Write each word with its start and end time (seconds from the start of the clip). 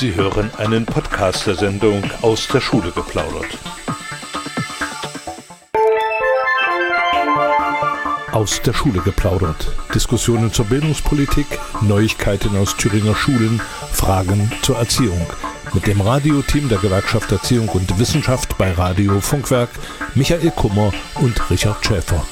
Sie 0.00 0.14
hören 0.14 0.50
einen 0.56 0.86
Podcast 0.86 1.46
der 1.46 1.56
Sendung 1.56 2.02
aus 2.22 2.48
der 2.48 2.62
Schule 2.62 2.90
geplaudert. 2.90 3.58
Aus 8.32 8.62
der 8.62 8.72
Schule 8.72 9.00
geplaudert. 9.00 9.70
Diskussionen 9.94 10.54
zur 10.54 10.64
Bildungspolitik, 10.64 11.46
Neuigkeiten 11.82 12.56
aus 12.56 12.78
Thüringer 12.78 13.14
Schulen, 13.14 13.60
Fragen 13.92 14.50
zur 14.62 14.78
Erziehung. 14.78 15.26
Mit 15.74 15.86
dem 15.86 16.00
Radioteam 16.00 16.70
der 16.70 16.78
Gewerkschaft 16.78 17.30
Erziehung 17.30 17.68
und 17.68 17.98
Wissenschaft 17.98 18.56
bei 18.56 18.72
Radio 18.72 19.20
Funkwerk, 19.20 19.68
Michael 20.14 20.50
Kummer 20.52 20.94
und 21.16 21.50
Richard 21.50 21.84
Schäfer. 21.84 22.24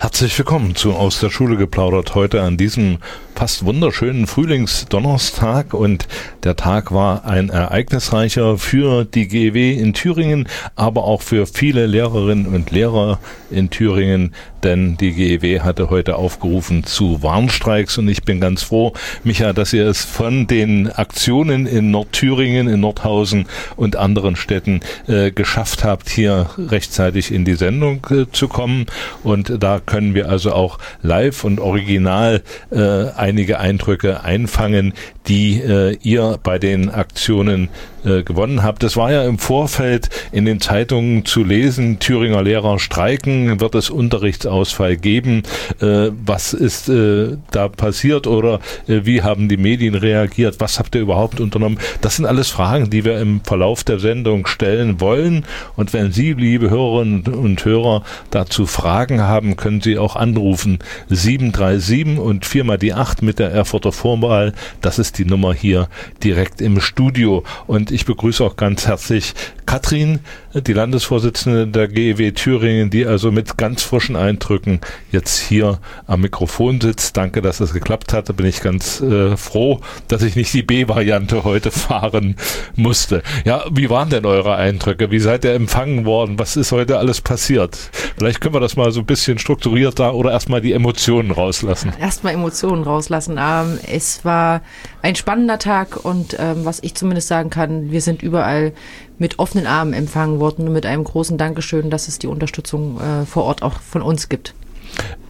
Herzlich 0.00 0.38
willkommen 0.38 0.74
zu 0.74 0.94
Aus 0.94 1.18
der 1.18 1.30
Schule 1.30 1.56
geplaudert 1.56 2.14
heute 2.14 2.42
an 2.42 2.56
diesem 2.56 2.98
fast 3.38 3.64
wunderschönen 3.64 4.26
Frühlingsdonnerstag. 4.26 5.72
Und 5.72 6.08
der 6.42 6.56
Tag 6.56 6.90
war 6.90 7.24
ein 7.24 7.50
ereignisreicher 7.50 8.58
für 8.58 9.04
die 9.04 9.28
GEW 9.28 9.74
in 9.80 9.94
Thüringen, 9.94 10.48
aber 10.74 11.04
auch 11.04 11.22
für 11.22 11.46
viele 11.46 11.86
Lehrerinnen 11.86 12.48
und 12.48 12.72
Lehrer 12.72 13.20
in 13.48 13.70
Thüringen, 13.70 14.34
denn 14.64 14.96
die 14.96 15.12
GEW 15.12 15.60
hatte 15.60 15.88
heute 15.88 16.16
aufgerufen 16.16 16.82
zu 16.82 17.22
Warnstreiks. 17.22 17.96
Und 17.98 18.08
ich 18.08 18.24
bin 18.24 18.40
ganz 18.40 18.64
froh, 18.64 18.92
Micha, 19.22 19.52
dass 19.52 19.72
ihr 19.72 19.86
es 19.86 20.04
von 20.04 20.48
den 20.48 20.90
Aktionen 20.90 21.66
in 21.66 21.92
Nordthüringen, 21.92 22.68
in 22.68 22.80
Nordhausen 22.80 23.46
und 23.76 23.94
anderen 23.94 24.34
Städten 24.34 24.80
äh, 25.06 25.30
geschafft 25.30 25.84
habt, 25.84 26.08
hier 26.08 26.50
rechtzeitig 26.58 27.32
in 27.32 27.44
die 27.44 27.54
Sendung 27.54 28.04
äh, 28.10 28.24
zu 28.32 28.48
kommen. 28.48 28.86
Und 29.22 29.62
da 29.62 29.78
können 29.78 30.14
wir 30.14 30.28
also 30.28 30.52
auch 30.52 30.78
live 31.02 31.44
und 31.44 31.60
original 31.60 32.42
äh, 32.72 33.10
einige 33.28 33.60
Eindrücke 33.60 34.24
einfangen, 34.24 34.94
die 35.26 35.60
äh, 35.60 35.96
ihr 36.02 36.38
bei 36.42 36.58
den 36.58 36.88
Aktionen 36.88 37.68
äh, 38.08 38.22
gewonnen 38.22 38.62
habt. 38.62 38.82
Das 38.82 38.96
war 38.96 39.12
ja 39.12 39.24
im 39.24 39.38
Vorfeld 39.38 40.08
in 40.32 40.44
den 40.44 40.60
Zeitungen 40.60 41.24
zu 41.24 41.44
lesen, 41.44 41.98
Thüringer 41.98 42.42
Lehrer 42.42 42.78
streiken, 42.78 43.60
wird 43.60 43.74
es 43.74 43.90
Unterrichtsausfall 43.90 44.96
geben, 44.96 45.42
äh, 45.80 46.10
was 46.24 46.52
ist 46.52 46.88
äh, 46.88 47.36
da 47.50 47.68
passiert 47.68 48.26
oder 48.26 48.60
äh, 48.86 49.00
wie 49.04 49.22
haben 49.22 49.48
die 49.48 49.56
Medien 49.56 49.94
reagiert, 49.94 50.56
was 50.58 50.78
habt 50.78 50.94
ihr 50.94 51.00
überhaupt 51.00 51.40
unternommen? 51.40 51.78
Das 52.00 52.16
sind 52.16 52.26
alles 52.26 52.50
Fragen, 52.50 52.90
die 52.90 53.04
wir 53.04 53.20
im 53.20 53.40
Verlauf 53.42 53.84
der 53.84 53.98
Sendung 53.98 54.46
stellen 54.46 55.00
wollen 55.00 55.44
und 55.76 55.92
wenn 55.92 56.12
Sie, 56.12 56.32
liebe 56.32 56.70
Hörerinnen 56.70 57.22
und 57.22 57.64
Hörer, 57.64 58.02
dazu 58.30 58.66
Fragen 58.66 59.20
haben, 59.20 59.56
können 59.56 59.80
Sie 59.80 59.98
auch 59.98 60.16
anrufen 60.16 60.78
737 61.08 62.18
und 62.18 62.46
viermal 62.46 62.78
die 62.78 62.94
8 62.94 63.22
mit 63.22 63.38
der 63.38 63.50
Erfurter 63.50 63.92
Vorwahl. 63.92 64.52
Das 64.80 64.98
ist 64.98 65.18
die 65.18 65.24
Nummer 65.24 65.54
hier 65.54 65.88
direkt 66.22 66.60
im 66.60 66.80
Studio. 66.80 67.44
Und 67.66 67.90
ich 67.90 67.97
begrüße 68.04 68.44
auch 68.44 68.56
ganz 68.56 68.86
herzlich 68.86 69.34
Katrin, 69.68 70.20
die 70.54 70.72
Landesvorsitzende 70.72 71.66
der 71.66 71.88
GEW 71.88 72.32
Thüringen, 72.32 72.88
die 72.88 73.06
also 73.06 73.30
mit 73.30 73.58
ganz 73.58 73.82
frischen 73.82 74.16
Eindrücken 74.16 74.80
jetzt 75.12 75.38
hier 75.38 75.78
am 76.06 76.22
Mikrofon 76.22 76.80
sitzt. 76.80 77.18
Danke, 77.18 77.42
dass 77.42 77.60
es 77.60 77.74
geklappt 77.74 78.14
hat. 78.14 78.30
Da 78.30 78.32
bin 78.32 78.46
ich 78.46 78.62
ganz 78.62 79.02
äh, 79.02 79.36
froh, 79.36 79.80
dass 80.08 80.22
ich 80.22 80.36
nicht 80.36 80.54
die 80.54 80.62
B-Variante 80.62 81.44
heute 81.44 81.70
fahren 81.70 82.36
musste. 82.76 83.22
Ja, 83.44 83.64
wie 83.70 83.90
waren 83.90 84.08
denn 84.08 84.24
eure 84.24 84.56
Eindrücke? 84.56 85.10
Wie 85.10 85.18
seid 85.18 85.44
ihr 85.44 85.52
empfangen 85.52 86.06
worden? 86.06 86.38
Was 86.38 86.56
ist 86.56 86.72
heute 86.72 86.98
alles 86.98 87.20
passiert? 87.20 87.76
Vielleicht 88.16 88.40
können 88.40 88.54
wir 88.54 88.60
das 88.60 88.76
mal 88.76 88.90
so 88.90 89.00
ein 89.00 89.06
bisschen 89.06 89.38
strukturierter 89.38 90.14
oder 90.14 90.32
erstmal 90.32 90.62
die 90.62 90.72
Emotionen 90.72 91.30
rauslassen. 91.30 91.92
Erstmal 92.00 92.32
Emotionen 92.32 92.84
rauslassen. 92.84 93.38
Ähm, 93.38 93.78
es 93.86 94.24
war 94.24 94.62
ein 95.02 95.14
spannender 95.14 95.58
Tag 95.58 96.04
und 96.04 96.36
ähm, 96.38 96.64
was 96.64 96.82
ich 96.82 96.94
zumindest 96.94 97.28
sagen 97.28 97.50
kann, 97.50 97.77
wir 97.90 98.00
sind 98.00 98.22
überall 98.22 98.72
mit 99.18 99.38
offenen 99.38 99.66
Armen 99.66 99.92
empfangen 99.92 100.40
worden 100.40 100.68
und 100.68 100.72
mit 100.72 100.86
einem 100.86 101.04
großen 101.04 101.38
Dankeschön, 101.38 101.90
dass 101.90 102.08
es 102.08 102.18
die 102.18 102.26
Unterstützung 102.26 103.00
äh, 103.00 103.26
vor 103.26 103.44
Ort 103.44 103.62
auch 103.62 103.80
von 103.80 104.02
uns 104.02 104.28
gibt. 104.28 104.54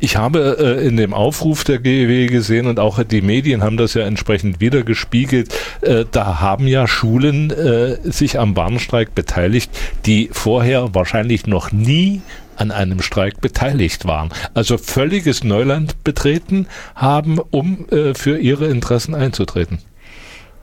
Ich 0.00 0.16
habe 0.16 0.56
äh, 0.58 0.86
in 0.86 0.96
dem 0.96 1.12
Aufruf 1.12 1.64
der 1.64 1.78
GEW 1.78 2.26
gesehen 2.26 2.66
und 2.66 2.78
auch 2.78 3.02
die 3.02 3.20
Medien 3.20 3.62
haben 3.62 3.76
das 3.76 3.94
ja 3.94 4.02
entsprechend 4.02 4.60
wiedergespiegelt. 4.60 5.52
Äh, 5.80 6.04
da 6.10 6.40
haben 6.40 6.66
ja 6.66 6.86
Schulen 6.86 7.50
äh, 7.50 7.96
sich 8.04 8.38
am 8.38 8.56
Warnstreik 8.56 9.14
beteiligt, 9.14 9.70
die 10.06 10.30
vorher 10.32 10.94
wahrscheinlich 10.94 11.46
noch 11.46 11.72
nie 11.72 12.22
an 12.56 12.70
einem 12.70 13.02
Streik 13.02 13.40
beteiligt 13.40 14.04
waren. 14.04 14.30
Also 14.54 14.78
völliges 14.78 15.44
Neuland 15.44 16.02
betreten 16.04 16.66
haben, 16.94 17.38
um 17.38 17.88
äh, 17.90 18.14
für 18.14 18.38
ihre 18.38 18.66
Interessen 18.66 19.14
einzutreten. 19.14 19.78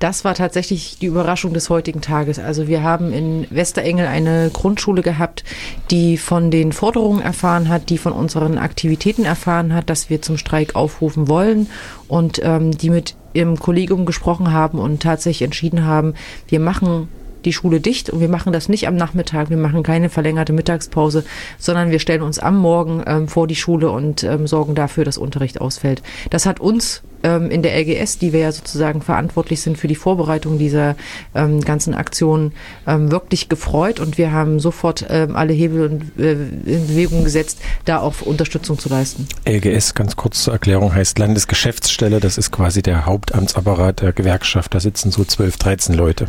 Das 0.05 0.23
war 0.23 0.35
tatsächlich 0.35 0.99
die 0.99 1.07
Überraschung 1.07 1.55
des 1.55 1.71
heutigen 1.71 1.99
Tages. 1.99 2.37
Also 2.37 2.67
wir 2.67 2.83
haben 2.83 3.11
in 3.11 3.47
Westerengel 3.49 4.05
eine 4.05 4.51
Grundschule 4.53 5.01
gehabt, 5.01 5.43
die 5.89 6.17
von 6.17 6.51
den 6.51 6.73
Forderungen 6.73 7.21
erfahren 7.21 7.69
hat, 7.69 7.89
die 7.89 7.97
von 7.97 8.13
unseren 8.13 8.59
Aktivitäten 8.59 9.25
erfahren 9.25 9.73
hat, 9.73 9.89
dass 9.89 10.11
wir 10.11 10.21
zum 10.21 10.37
Streik 10.37 10.75
aufrufen 10.75 11.27
wollen 11.27 11.71
und 12.07 12.39
ähm, 12.43 12.77
die 12.77 12.91
mit 12.91 13.15
ihrem 13.33 13.57
Kollegium 13.57 14.05
gesprochen 14.05 14.51
haben 14.51 14.77
und 14.77 15.01
tatsächlich 15.01 15.41
entschieden 15.41 15.85
haben, 15.85 16.13
wir 16.49 16.59
machen 16.59 17.07
die 17.45 17.53
Schule 17.53 17.79
dicht 17.79 18.09
und 18.09 18.19
wir 18.19 18.29
machen 18.29 18.53
das 18.53 18.69
nicht 18.69 18.87
am 18.87 18.95
Nachmittag, 18.95 19.49
wir 19.49 19.57
machen 19.57 19.83
keine 19.83 20.09
verlängerte 20.09 20.53
Mittagspause, 20.53 21.23
sondern 21.57 21.91
wir 21.91 21.99
stellen 21.99 22.21
uns 22.21 22.39
am 22.39 22.57
Morgen 22.57 23.03
ähm, 23.05 23.27
vor 23.27 23.47
die 23.47 23.55
Schule 23.55 23.89
und 23.89 24.23
ähm, 24.23 24.47
sorgen 24.47 24.75
dafür, 24.75 25.05
dass 25.05 25.17
Unterricht 25.17 25.61
ausfällt. 25.61 26.01
Das 26.29 26.45
hat 26.45 26.59
uns 26.59 27.03
ähm, 27.25 27.49
in 27.49 27.63
der 27.63 27.77
LGS, 27.79 28.19
die 28.19 28.33
wir 28.33 28.41
ja 28.41 28.51
sozusagen 28.51 29.01
verantwortlich 29.01 29.61
sind 29.61 29.77
für 29.77 29.87
die 29.87 29.95
Vorbereitung 29.95 30.57
dieser 30.57 30.95
ähm, 31.33 31.61
ganzen 31.61 31.93
Aktionen, 31.93 32.53
ähm, 32.87 33.11
wirklich 33.11 33.49
gefreut 33.49 33.99
und 33.99 34.17
wir 34.17 34.31
haben 34.31 34.59
sofort 34.59 35.05
ähm, 35.09 35.35
alle 35.35 35.53
Hebel 35.53 36.01
in, 36.17 36.23
äh, 36.23 36.31
in 36.31 36.87
Bewegung 36.87 37.23
gesetzt, 37.23 37.59
da 37.85 37.99
auch 37.99 38.21
Unterstützung 38.21 38.77
zu 38.77 38.89
leisten. 38.89 39.27
LGS, 39.47 39.95
ganz 39.95 40.15
kurz 40.15 40.43
zur 40.43 40.53
Erklärung, 40.53 40.93
heißt 40.93 41.17
Landesgeschäftsstelle. 41.19 42.19
Das 42.19 42.37
ist 42.37 42.51
quasi 42.51 42.81
der 42.81 43.05
Hauptamtsapparat 43.05 44.01
der 44.01 44.13
Gewerkschaft. 44.13 44.73
Da 44.73 44.79
sitzen 44.79 45.11
so 45.11 45.23
12, 45.23 45.57
13 45.57 45.95
Leute. 45.95 46.27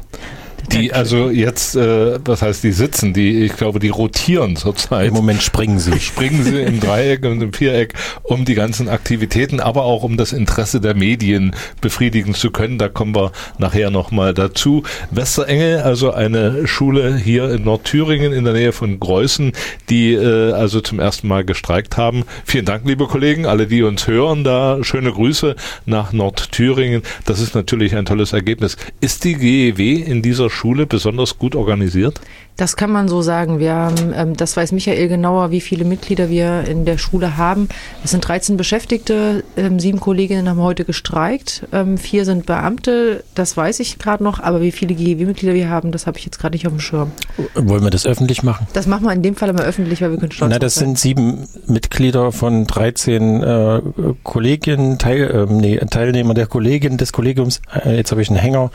Die 0.73 0.93
also 0.93 1.31
jetzt, 1.31 1.77
äh, 1.77 2.19
was 2.25 2.43
heißt 2.43 2.65
die 2.65 2.73
sitzen, 2.73 3.13
die, 3.13 3.45
ich 3.45 3.57
glaube, 3.57 3.79
die 3.79 3.89
rotieren 3.89 4.57
zurzeit. 4.57 5.09
Im 5.09 5.15
Moment 5.15 5.43
springen 5.43 5.79
sie. 5.79 5.99
Springen 6.01 6.45
sie 6.45 6.61
im 6.61 6.81
Dreieck 6.81 7.25
und 7.25 7.43
im 7.43 7.53
Viereck, 7.53 7.95
um 8.23 8.45
die 8.45 8.55
ganzen 8.55 8.89
Aktivitäten, 8.89 9.61
aber 9.61 9.85
auch 9.85 10.03
um 10.03 10.17
das 10.17 10.33
Interesse 10.33 10.81
der 10.81 10.95
Medien 10.95 11.55
befriedigen 11.81 12.35
zu 12.35 12.51
können. 12.51 12.79
Da 12.79 12.89
kommen 12.89 13.15
wir 13.15 13.33
nachher 13.59 13.91
nochmal 13.91 14.35
dazu. 14.35 14.83
Westerengel, 15.11 15.81
also 15.81 16.13
eine 16.13 16.67
Schule 16.67 17.17
hier 17.17 17.51
in 17.51 17.65
Nordthüringen 17.65 18.33
in 18.33 18.45
der 18.45 18.55
Nähe 18.55 18.73
von 18.73 18.99
Greußen, 18.99 19.53
die 19.89 20.15
äh, 20.15 20.53
also 20.53 20.81
zum 20.81 21.01
ersten 21.01 21.29
Mal 21.29 21.45
gestreikt 21.45 21.97
haben. 21.97 22.25
Vielen 22.45 22.65
Dank, 22.65 22.87
liebe 22.87 23.07
Kollegen, 23.07 23.47
alle, 23.47 23.67
die 23.67 23.83
uns 23.83 24.07
hören, 24.07 24.45
da 24.45 24.83
schöne 24.83 25.13
Grüße 25.13 25.57
nach 25.85 26.13
Nordthüringen. 26.13 27.03
Das 27.25 27.41
ist 27.41 27.55
natürlich 27.55 27.95
ein 27.95 28.05
tolles 28.05 28.33
Ergebnis. 28.33 28.77
Ist 29.01 29.25
die 29.25 29.35
GEW 29.35 30.03
in 30.03 30.23
dieser 30.23 30.51
Schule 30.57 30.87
besonders 30.87 31.39
gut 31.39 31.55
organisiert? 31.55 32.21
Das 32.57 32.77
kann 32.77 32.91
man 32.91 33.07
so 33.09 33.21
sagen. 33.21 33.59
Wir 33.59 33.75
haben, 33.75 34.15
ähm, 34.15 34.37
das 34.37 34.57
weiß 34.57 34.73
Michael 34.73 35.09
genauer, 35.09 35.51
wie 35.51 35.61
viele 35.61 35.85
Mitglieder 35.85 36.31
wir 36.31 36.65
in 36.67 36.87
der 36.87 36.97
Schule 36.97 37.37
haben. 37.37 37.69
Es 38.03 38.13
sind 38.13 38.27
13 38.27 38.57
Beschäftigte, 38.57 39.45
ähm, 39.57 39.79
sieben 39.79 40.01
Kolleginnen 40.01 40.49
haben 40.49 40.61
heute 40.61 40.85
gestreikt, 40.85 41.67
ähm, 41.73 41.99
vier 41.99 42.25
sind 42.25 42.47
Beamte, 42.47 43.25
das 43.35 43.57
weiß 43.57 43.81
ich 43.81 43.99
gerade 43.99 44.25
noch, 44.25 44.41
aber 44.41 44.63
wie 44.63 44.73
viele 44.73 44.95
GEW-Mitglieder 44.95 45.55
wir 45.55 45.69
haben, 45.69 45.93
das 45.93 46.07
habe 46.07 46.19
ich 46.19 46.25
jetzt 46.25 46.39
gerade 46.39 46.55
nicht 46.55 46.67
auf 46.67 46.73
dem 46.73 46.81
Schirm. 46.81 47.11
Wollen 47.55 47.83
wir 47.83 47.91
das 47.91 48.07
öffentlich 48.07 48.43
machen? 48.43 48.67
Das 48.73 48.87
machen 48.87 49.05
wir 49.05 49.13
in 49.13 49.23
dem 49.23 49.37
Fall 49.37 49.51
immer 49.51 49.63
öffentlich, 49.63 50.01
weil 50.01 50.13
wir 50.13 50.19
können 50.19 50.33
stolz 50.33 50.51
Na, 50.51 50.59
das 50.59 50.77
sind 50.77 50.99
sieben 50.99 51.47
Mitglieder 51.67 52.33
von 52.33 52.67
13 52.67 53.43
äh, 53.43 53.83
Kolleginnen, 54.23 54.99
Teil, 54.99 55.47
äh, 55.49 55.53
nee, 55.53 55.77
Teilnehmer 55.91 56.33
der 56.33 56.47
Kollegin 56.47 56.97
des 56.97 57.13
Kollegiums. 57.13 57.61
Äh, 57.85 57.97
jetzt 57.97 58.13
habe 58.13 58.23
ich 58.23 58.31
einen 58.31 58.39
Hänger. 58.39 58.71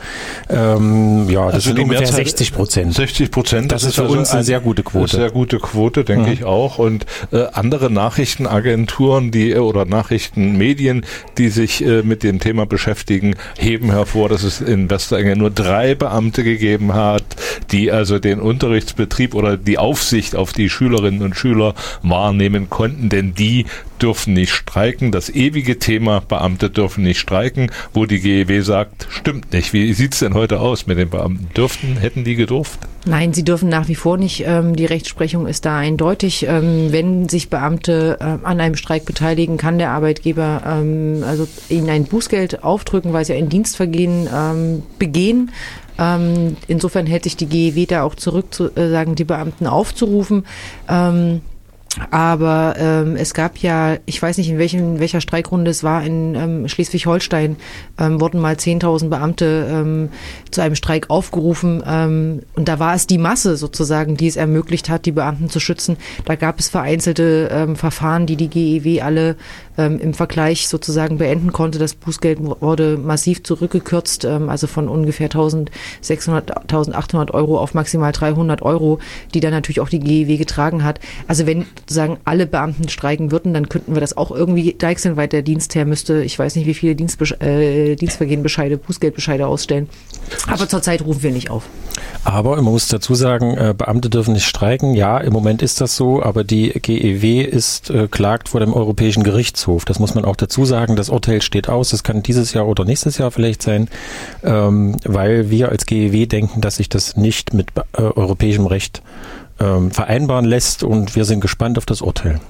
Ähm, 0.48 1.28
ja, 1.28 1.46
das 1.46 1.54
also 1.54 1.70
sind 1.70 1.80
ungefähr 1.80 2.06
60 2.06 2.52
Prozent. 2.52 2.94
60 2.94 3.30
Prozent 3.30 3.71
das, 3.72 3.84
ist 3.84 3.94
für 3.96 4.02
also 4.02 4.18
uns 4.18 4.30
eine 4.30 4.44
sehr 4.44 4.60
gute 4.60 4.82
Quote. 4.82 5.16
Sehr 5.16 5.30
gute 5.30 5.58
Quote, 5.58 6.04
denke 6.04 6.26
mhm. 6.26 6.32
ich 6.32 6.44
auch. 6.44 6.78
Und 6.78 7.06
äh, 7.32 7.44
andere 7.52 7.90
Nachrichtenagenturen, 7.90 9.30
die 9.30 9.54
oder 9.54 9.84
Nachrichtenmedien, 9.84 11.04
die 11.38 11.48
sich 11.48 11.84
äh, 11.84 12.02
mit 12.02 12.22
dem 12.22 12.40
Thema 12.40 12.66
beschäftigen, 12.66 13.36
heben 13.58 13.90
hervor, 13.90 14.28
dass 14.28 14.42
es 14.42 14.60
in 14.60 14.90
Westerenge 14.90 15.36
nur 15.36 15.50
drei 15.50 15.94
Beamte 15.94 16.44
gegeben 16.44 16.94
hat, 16.94 17.24
die 17.70 17.90
also 17.90 18.18
den 18.18 18.40
Unterrichtsbetrieb 18.40 19.34
oder 19.34 19.56
die 19.56 19.78
Aufsicht 19.78 20.36
auf 20.36 20.52
die 20.52 20.68
Schülerinnen 20.68 21.22
und 21.22 21.34
Schüler 21.36 21.74
wahrnehmen 22.02 22.70
konnten, 22.70 23.08
denn 23.08 23.34
die 23.34 23.66
dürfen 24.00 24.34
nicht 24.34 24.52
streiken. 24.52 25.12
Das 25.12 25.30
ewige 25.30 25.78
Thema, 25.78 26.20
Beamte 26.20 26.70
dürfen 26.70 27.04
nicht 27.04 27.20
streiken, 27.20 27.70
wo 27.94 28.06
die 28.06 28.20
GEW 28.20 28.62
sagt, 28.62 29.06
stimmt 29.10 29.52
nicht. 29.52 29.72
Wie 29.72 29.92
sieht's 29.92 30.18
denn 30.18 30.34
heute 30.34 30.60
aus 30.60 30.86
mit 30.86 30.98
den 30.98 31.10
Beamten? 31.10 31.48
Dürften, 31.54 31.96
hätten 31.96 32.24
die 32.24 32.34
gedurft? 32.34 32.80
Nein, 33.04 33.32
sie 33.32 33.44
dürfen 33.44 33.68
nach 33.68 33.88
wie 33.88 33.96
vor 33.96 34.16
nicht. 34.16 34.44
Ähm, 34.46 34.76
die 34.76 34.86
Rechtsprechung 34.86 35.46
ist 35.48 35.64
da 35.64 35.76
eindeutig. 35.76 36.46
Ähm, 36.48 36.92
wenn 36.92 37.28
sich 37.28 37.50
Beamte 37.50 38.18
äh, 38.20 38.46
an 38.46 38.60
einem 38.60 38.76
Streik 38.76 39.04
beteiligen, 39.04 39.56
kann 39.56 39.78
der 39.78 39.90
Arbeitgeber 39.90 40.62
ähm, 40.64 41.24
also 41.26 41.48
ihnen 41.68 41.90
ein 41.90 42.04
Bußgeld 42.04 42.62
aufdrücken, 42.62 43.12
weil 43.12 43.24
sie 43.24 43.32
ein 43.32 43.48
Dienstvergehen 43.48 44.28
ähm, 44.32 44.82
begehen. 45.00 45.50
Ähm, 45.98 46.56
insofern 46.68 47.06
hält 47.06 47.24
sich 47.24 47.36
die 47.36 47.46
GEW 47.46 47.86
da 47.86 48.04
auch 48.04 48.14
zurück, 48.14 48.54
zu 48.54 48.74
äh, 48.76 48.90
sagen, 48.90 49.16
die 49.16 49.24
Beamten 49.24 49.66
aufzurufen. 49.66 50.44
Aber 52.10 52.74
ähm, 52.78 53.16
es 53.16 53.34
gab 53.34 53.58
ja, 53.58 53.98
ich 54.06 54.20
weiß 54.20 54.38
nicht, 54.38 54.48
in, 54.48 54.58
welchem, 54.58 54.98
welcher 54.98 55.20
Streikrunde 55.20 55.70
es 55.70 55.84
war, 55.84 56.02
in 56.02 56.34
ähm, 56.34 56.68
Schleswig-Holstein 56.68 57.56
ähm, 57.98 58.20
wurden 58.20 58.40
mal 58.40 58.54
10.000 58.54 59.10
Beamte 59.10 59.68
ähm, 59.70 60.08
zu 60.50 60.62
einem 60.62 60.74
Streik 60.74 61.10
aufgerufen. 61.10 61.82
Ähm, 61.86 62.42
und 62.54 62.68
da 62.68 62.78
war 62.78 62.94
es 62.94 63.06
die 63.06 63.18
Masse 63.18 63.56
sozusagen, 63.56 64.16
die 64.16 64.26
es 64.26 64.36
ermöglicht 64.36 64.88
hat, 64.88 65.04
die 65.04 65.12
Beamten 65.12 65.50
zu 65.50 65.60
schützen. 65.60 65.98
Da 66.24 66.34
gab 66.34 66.60
es 66.60 66.70
vereinzelte 66.70 67.50
ähm, 67.52 67.76
Verfahren, 67.76 68.26
die 68.26 68.36
die 68.36 68.48
GEW 68.48 69.02
alle 69.02 69.36
ähm, 69.78 69.98
im 69.98 70.14
Vergleich 70.14 70.68
sozusagen 70.68 71.18
beenden 71.18 71.52
konnte. 71.52 71.78
Das 71.78 71.94
Bußgeld 71.94 72.38
wurde 72.40 72.96
massiv 72.98 73.42
zurückgekürzt, 73.42 74.24
ähm, 74.24 74.48
also 74.48 74.66
von 74.66 74.88
ungefähr 74.88 75.26
1600, 75.26 76.56
1800 76.56 77.32
Euro 77.32 77.58
auf 77.58 77.74
maximal 77.74 78.12
300 78.12 78.62
Euro, 78.62 78.98
die 79.34 79.40
dann 79.40 79.52
natürlich 79.52 79.80
auch 79.80 79.88
die 79.88 80.00
GEW 80.00 80.36
getragen 80.36 80.84
hat. 80.84 81.00
Also 81.26 81.46
wenn 81.46 81.66
sozusagen 81.80 82.18
alle 82.24 82.46
Beamten 82.46 82.88
streiken 82.88 83.30
würden, 83.30 83.54
dann 83.54 83.68
könnten 83.68 83.94
wir 83.94 84.00
das 84.00 84.16
auch 84.16 84.30
irgendwie 84.30 84.74
deichseln, 84.74 85.16
weil 85.16 85.28
der 85.28 85.42
Dienstherr 85.42 85.84
müsste, 85.84 86.22
ich 86.22 86.38
weiß 86.38 86.56
nicht, 86.56 86.66
wie 86.66 86.74
viele 86.74 86.94
Dienstbesch 86.94 87.32
äh, 87.40 87.96
Dienstvergehenbescheide, 87.96 88.76
Bußgeldbescheide 88.76 89.46
ausstellen. 89.46 89.88
Aber 90.46 90.68
zurzeit 90.68 91.02
rufen 91.02 91.22
wir 91.22 91.32
nicht 91.32 91.50
auf. 91.50 91.64
Aber 92.24 92.56
man 92.56 92.72
muss 92.72 92.88
dazu 92.88 93.14
sagen, 93.14 93.56
äh, 93.56 93.74
Beamte 93.76 94.08
dürfen 94.08 94.34
nicht 94.34 94.46
streiken. 94.46 94.94
Ja, 94.94 95.18
im 95.18 95.32
Moment 95.32 95.62
ist 95.62 95.80
das 95.80 95.96
so, 95.96 96.22
aber 96.22 96.44
die 96.44 96.68
GEW 96.70 97.42
ist 97.42 97.90
äh, 97.90 98.06
klagt 98.08 98.48
vor 98.48 98.60
dem 98.60 98.72
Europäischen 98.72 99.24
Gerichtshof. 99.24 99.61
Das 99.84 99.98
muss 99.98 100.14
man 100.14 100.24
auch 100.24 100.36
dazu 100.36 100.64
sagen. 100.64 100.96
Das 100.96 101.08
Urteil 101.08 101.42
steht 101.42 101.68
aus. 101.68 101.90
Das 101.90 102.02
kann 102.02 102.22
dieses 102.22 102.52
Jahr 102.52 102.66
oder 102.66 102.84
nächstes 102.84 103.18
Jahr 103.18 103.30
vielleicht 103.30 103.62
sein, 103.62 103.88
ähm, 104.42 104.96
weil 105.04 105.50
wir 105.50 105.70
als 105.70 105.86
GEW 105.86 106.26
denken, 106.26 106.60
dass 106.60 106.76
sich 106.76 106.88
das 106.88 107.16
nicht 107.16 107.54
mit 107.54 107.68
äh, 107.76 108.02
europäischem 108.02 108.66
Recht 108.66 109.02
ähm, 109.60 109.90
vereinbaren 109.90 110.44
lässt 110.44 110.82
und 110.82 111.16
wir 111.16 111.24
sind 111.24 111.40
gespannt 111.40 111.78
auf 111.78 111.86
das 111.86 112.02
Urteil. 112.02 112.40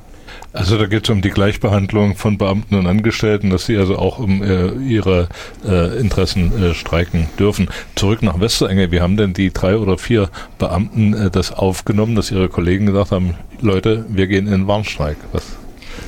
Also 0.55 0.76
da 0.76 0.87
geht 0.87 1.05
es 1.05 1.11
um 1.11 1.23
die 1.23 1.31
Gleichbehandlung 1.31 2.14
von 2.14 2.37
Beamten 2.37 2.75
und 2.75 2.87
Angestellten, 2.87 3.49
dass 3.49 3.64
sie 3.64 3.76
also 3.76 3.97
auch 3.97 4.19
um 4.19 4.43
äh, 4.43 4.73
ihre 4.73 5.29
äh, 5.67 5.99
Interessen 5.99 6.53
äh, 6.62 6.75
streiken 6.75 7.29
dürfen. 7.38 7.69
Zurück 7.94 8.23
nach 8.23 8.38
Westerenge. 8.38 8.91
Wie 8.91 9.00
haben 9.00 9.17
denn 9.17 9.32
die 9.32 9.50
drei 9.53 9.76
oder 9.76 9.97
vier 9.97 10.29
Beamten 10.59 11.14
äh, 11.14 11.31
das 11.31 11.53
aufgenommen, 11.53 12.14
dass 12.17 12.31
ihre 12.31 12.50
Kollegen 12.50 12.87
gesagt 12.87 13.12
haben, 13.12 13.35
Leute, 13.62 14.05
wir 14.09 14.26
gehen 14.26 14.47
in 14.47 14.67
Warnstreik? 14.67 15.17
Was 15.32 15.44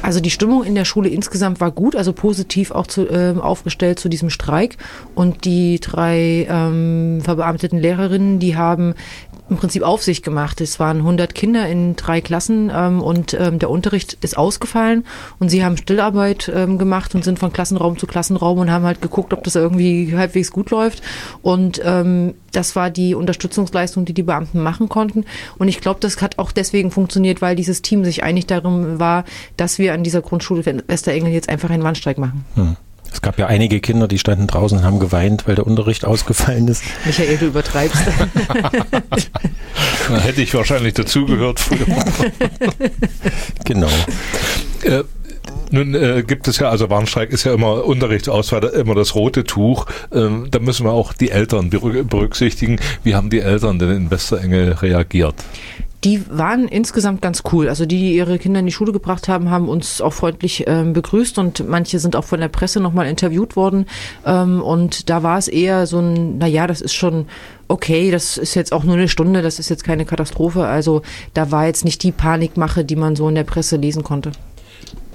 also 0.04 0.20
die 0.20 0.30
Stimmung 0.30 0.64
in 0.64 0.74
der 0.74 0.84
Schule 0.84 1.08
insgesamt 1.08 1.60
war 1.60 1.70
gut, 1.70 1.96
also 1.96 2.12
positiv 2.12 2.72
auch 2.72 2.86
zu, 2.86 3.08
äh, 3.08 3.34
aufgestellt 3.40 3.98
zu 3.98 4.10
diesem 4.10 4.28
Streik. 4.28 4.76
Und 5.14 5.46
die 5.46 5.80
drei 5.80 6.46
ähm, 6.48 7.20
verbeamteten 7.22 7.78
Lehrerinnen, 7.78 8.38
die 8.38 8.54
haben 8.54 8.94
im 9.50 9.56
Prinzip 9.56 9.82
auf 9.82 10.02
sich 10.02 10.22
gemacht. 10.22 10.60
Es 10.60 10.80
waren 10.80 10.98
100 10.98 11.34
Kinder 11.34 11.68
in 11.68 11.96
drei 11.96 12.20
Klassen 12.20 12.70
ähm, 12.74 13.02
und 13.02 13.34
ähm, 13.34 13.58
der 13.58 13.70
Unterricht 13.70 14.16
ist 14.22 14.38
ausgefallen 14.38 15.04
und 15.38 15.50
sie 15.50 15.64
haben 15.64 15.76
Stillarbeit 15.76 16.50
ähm, 16.54 16.78
gemacht 16.78 17.14
und 17.14 17.24
sind 17.24 17.38
von 17.38 17.52
Klassenraum 17.52 17.98
zu 17.98 18.06
Klassenraum 18.06 18.58
und 18.58 18.70
haben 18.70 18.84
halt 18.84 19.02
geguckt, 19.02 19.32
ob 19.32 19.44
das 19.44 19.54
irgendwie 19.54 20.14
halbwegs 20.16 20.50
gut 20.50 20.70
läuft. 20.70 21.02
Und 21.42 21.80
ähm, 21.84 22.34
das 22.52 22.74
war 22.74 22.90
die 22.90 23.14
Unterstützungsleistung, 23.14 24.04
die 24.04 24.14
die 24.14 24.22
Beamten 24.22 24.62
machen 24.62 24.88
konnten. 24.88 25.24
Und 25.58 25.68
ich 25.68 25.80
glaube, 25.80 26.00
das 26.00 26.22
hat 26.22 26.38
auch 26.38 26.52
deswegen 26.52 26.90
funktioniert, 26.90 27.42
weil 27.42 27.56
dieses 27.56 27.82
Team 27.82 28.04
sich 28.04 28.22
einig 28.22 28.46
darum 28.46 28.98
war, 28.98 29.24
dass 29.56 29.78
wir 29.78 29.92
an 29.92 30.04
dieser 30.04 30.22
Grundschule 30.22 30.64
Westerengel 30.86 31.32
jetzt 31.32 31.48
einfach 31.48 31.70
einen 31.70 31.82
Warnstreik 31.82 32.18
machen. 32.18 32.44
Hm. 32.54 32.76
Es 33.14 33.22
gab 33.22 33.38
ja 33.38 33.46
einige 33.46 33.78
Kinder, 33.78 34.08
die 34.08 34.18
standen 34.18 34.48
draußen 34.48 34.78
und 34.78 34.84
haben 34.84 34.98
geweint, 34.98 35.46
weil 35.46 35.54
der 35.54 35.66
Unterricht 35.66 36.04
ausgefallen 36.06 36.66
ist. 36.66 36.82
Michael, 37.06 37.38
du 37.38 37.46
übertreibst. 37.46 38.02
da 40.08 40.18
hätte 40.18 40.42
ich 40.42 40.52
wahrscheinlich 40.52 40.94
dazugehört 40.94 41.60
früher. 41.60 41.86
genau. 43.64 43.88
Äh, 44.82 45.04
nun 45.70 45.94
äh, 45.94 46.24
gibt 46.26 46.48
es 46.48 46.58
ja, 46.58 46.70
also 46.70 46.90
Warnstreik 46.90 47.30
ist 47.30 47.44
ja 47.44 47.54
immer 47.54 47.84
Unterrichtsauswahl, 47.84 48.64
immer 48.64 48.96
das 48.96 49.14
rote 49.14 49.44
Tuch. 49.44 49.86
Ähm, 50.12 50.48
da 50.50 50.58
müssen 50.58 50.84
wir 50.84 50.92
auch 50.92 51.12
die 51.12 51.30
Eltern 51.30 51.70
berücksichtigen. 51.70 52.80
Wie 53.04 53.14
haben 53.14 53.30
die 53.30 53.40
Eltern 53.40 53.78
denn 53.78 53.90
in 53.90 54.10
Westerengel 54.10 54.72
reagiert? 54.72 55.36
Die 56.04 56.22
waren 56.28 56.68
insgesamt 56.68 57.22
ganz 57.22 57.42
cool. 57.52 57.68
Also 57.68 57.86
die, 57.86 57.98
die 57.98 58.16
ihre 58.16 58.38
Kinder 58.38 58.60
in 58.60 58.66
die 58.66 58.72
Schule 58.72 58.92
gebracht 58.92 59.26
haben, 59.28 59.50
haben 59.50 59.68
uns 59.68 60.00
auch 60.00 60.12
freundlich 60.12 60.64
ähm, 60.66 60.92
begrüßt 60.92 61.38
und 61.38 61.66
manche 61.66 61.98
sind 61.98 62.14
auch 62.14 62.24
von 62.24 62.40
der 62.40 62.48
Presse 62.48 62.80
nochmal 62.80 63.06
interviewt 63.06 63.56
worden. 63.56 63.86
Ähm, 64.26 64.62
und 64.62 65.08
da 65.08 65.22
war 65.22 65.38
es 65.38 65.48
eher 65.48 65.86
so 65.86 66.00
ein, 66.00 66.38
naja, 66.38 66.66
das 66.66 66.82
ist 66.82 66.94
schon 66.94 67.26
okay, 67.68 68.10
das 68.10 68.36
ist 68.36 68.54
jetzt 68.54 68.72
auch 68.72 68.84
nur 68.84 68.96
eine 68.96 69.08
Stunde, 69.08 69.40
das 69.40 69.58
ist 69.58 69.70
jetzt 69.70 69.84
keine 69.84 70.04
Katastrophe. 70.04 70.66
Also 70.66 71.02
da 71.32 71.50
war 71.50 71.66
jetzt 71.66 71.84
nicht 71.84 72.02
die 72.02 72.12
Panikmache, 72.12 72.84
die 72.84 72.96
man 72.96 73.16
so 73.16 73.28
in 73.28 73.34
der 73.34 73.44
Presse 73.44 73.76
lesen 73.76 74.04
konnte. 74.04 74.32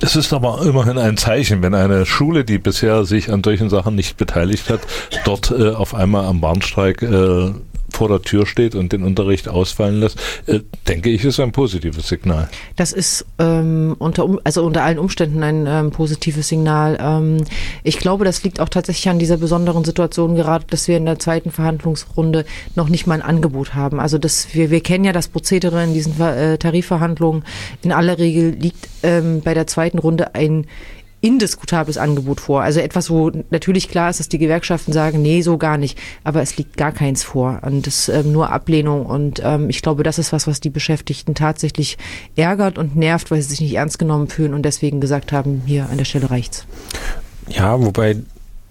Es 0.01 0.15
ist 0.15 0.31
aber 0.31 0.61
immerhin 0.65 0.97
ein 0.97 1.17
Zeichen, 1.17 1.61
wenn 1.61 1.75
eine 1.75 2.05
Schule, 2.05 2.45
die 2.45 2.57
bisher 2.57 3.03
sich 3.03 3.31
an 3.31 3.43
solchen 3.43 3.69
Sachen 3.69 3.95
nicht 3.95 4.17
beteiligt 4.17 4.69
hat, 4.69 4.79
dort 5.25 5.51
äh, 5.51 5.71
auf 5.71 5.93
einmal 5.93 6.25
am 6.25 6.41
Warnstreik 6.41 7.01
äh, 7.01 7.51
vor 7.99 8.07
der 8.07 8.21
Tür 8.21 8.45
steht 8.45 8.75
und 8.75 8.93
den 8.93 9.03
Unterricht 9.03 9.49
ausfallen 9.49 9.99
lässt, 9.99 10.17
äh, 10.45 10.61
denke 10.87 11.09
ich, 11.09 11.25
ist 11.25 11.37
ein 11.41 11.51
positives 11.51 12.07
Signal. 12.07 12.47
Das 12.77 12.93
ist 12.93 13.25
ähm, 13.39 13.93
unter, 13.99 14.25
also 14.45 14.65
unter 14.65 14.85
allen 14.85 14.97
Umständen 14.97 15.43
ein 15.43 15.67
ähm, 15.67 15.91
positives 15.91 16.47
Signal. 16.47 16.97
Ähm, 17.01 17.43
ich 17.83 17.99
glaube, 17.99 18.23
das 18.23 18.41
liegt 18.41 18.61
auch 18.61 18.69
tatsächlich 18.69 19.09
an 19.09 19.19
dieser 19.19 19.35
besonderen 19.35 19.83
Situation 19.83 20.35
gerade, 20.35 20.63
dass 20.69 20.87
wir 20.87 20.95
in 20.95 21.05
der 21.05 21.19
zweiten 21.19 21.51
Verhandlungsrunde 21.51 22.45
noch 22.73 22.87
nicht 22.87 23.05
mal 23.05 23.15
ein 23.15 23.21
Angebot 23.21 23.75
haben. 23.75 23.99
Also 23.99 24.17
das, 24.17 24.55
wir, 24.55 24.71
wir 24.71 24.79
kennen 24.79 25.03
ja 25.03 25.11
das 25.11 25.27
Prozedere 25.27 25.83
in 25.83 25.93
diesen 25.93 26.21
äh, 26.21 26.57
Tarifverhandlungen. 26.57 27.43
In 27.81 27.91
aller 27.91 28.17
Regel 28.17 28.51
liegt 28.51 28.87
ähm, 29.03 29.41
bei 29.41 29.53
der 29.53 29.67
zweiten 29.67 29.99
Runde 29.99 30.35
ein 30.35 30.67
indiskutables 31.21 31.97
Angebot 31.97 32.39
vor. 32.39 32.61
Also 32.61 32.79
etwas, 32.79 33.09
wo 33.09 33.31
natürlich 33.49 33.89
klar 33.89 34.09
ist, 34.09 34.19
dass 34.19 34.29
die 34.29 34.37
Gewerkschaften 34.37 34.93
sagen, 34.93 35.21
nee, 35.21 35.41
so 35.41 35.57
gar 35.57 35.77
nicht. 35.77 35.97
Aber 36.23 36.41
es 36.41 36.57
liegt 36.57 36.77
gar 36.77 36.91
keins 36.91 37.23
vor. 37.23 37.59
Und 37.63 37.87
das 37.87 38.09
ähm, 38.09 38.31
nur 38.31 38.51
Ablehnung. 38.51 39.05
Und 39.05 39.41
ähm, 39.43 39.69
ich 39.69 39.81
glaube, 39.81 40.03
das 40.03 40.17
ist 40.17 40.31
was, 40.31 40.47
was 40.47 40.59
die 40.59 40.69
Beschäftigten 40.69 41.35
tatsächlich 41.35 41.97
ärgert 42.35 42.77
und 42.77 42.95
nervt, 42.95 43.31
weil 43.31 43.41
sie 43.41 43.49
sich 43.49 43.61
nicht 43.61 43.75
ernst 43.75 43.99
genommen 43.99 44.27
fühlen 44.27 44.53
und 44.53 44.63
deswegen 44.63 45.01
gesagt 45.01 45.31
haben, 45.31 45.61
hier 45.65 45.89
an 45.89 45.97
der 45.97 46.05
Stelle 46.05 46.29
reicht's. 46.31 46.65
Ja, 47.49 47.81
wobei 47.81 48.17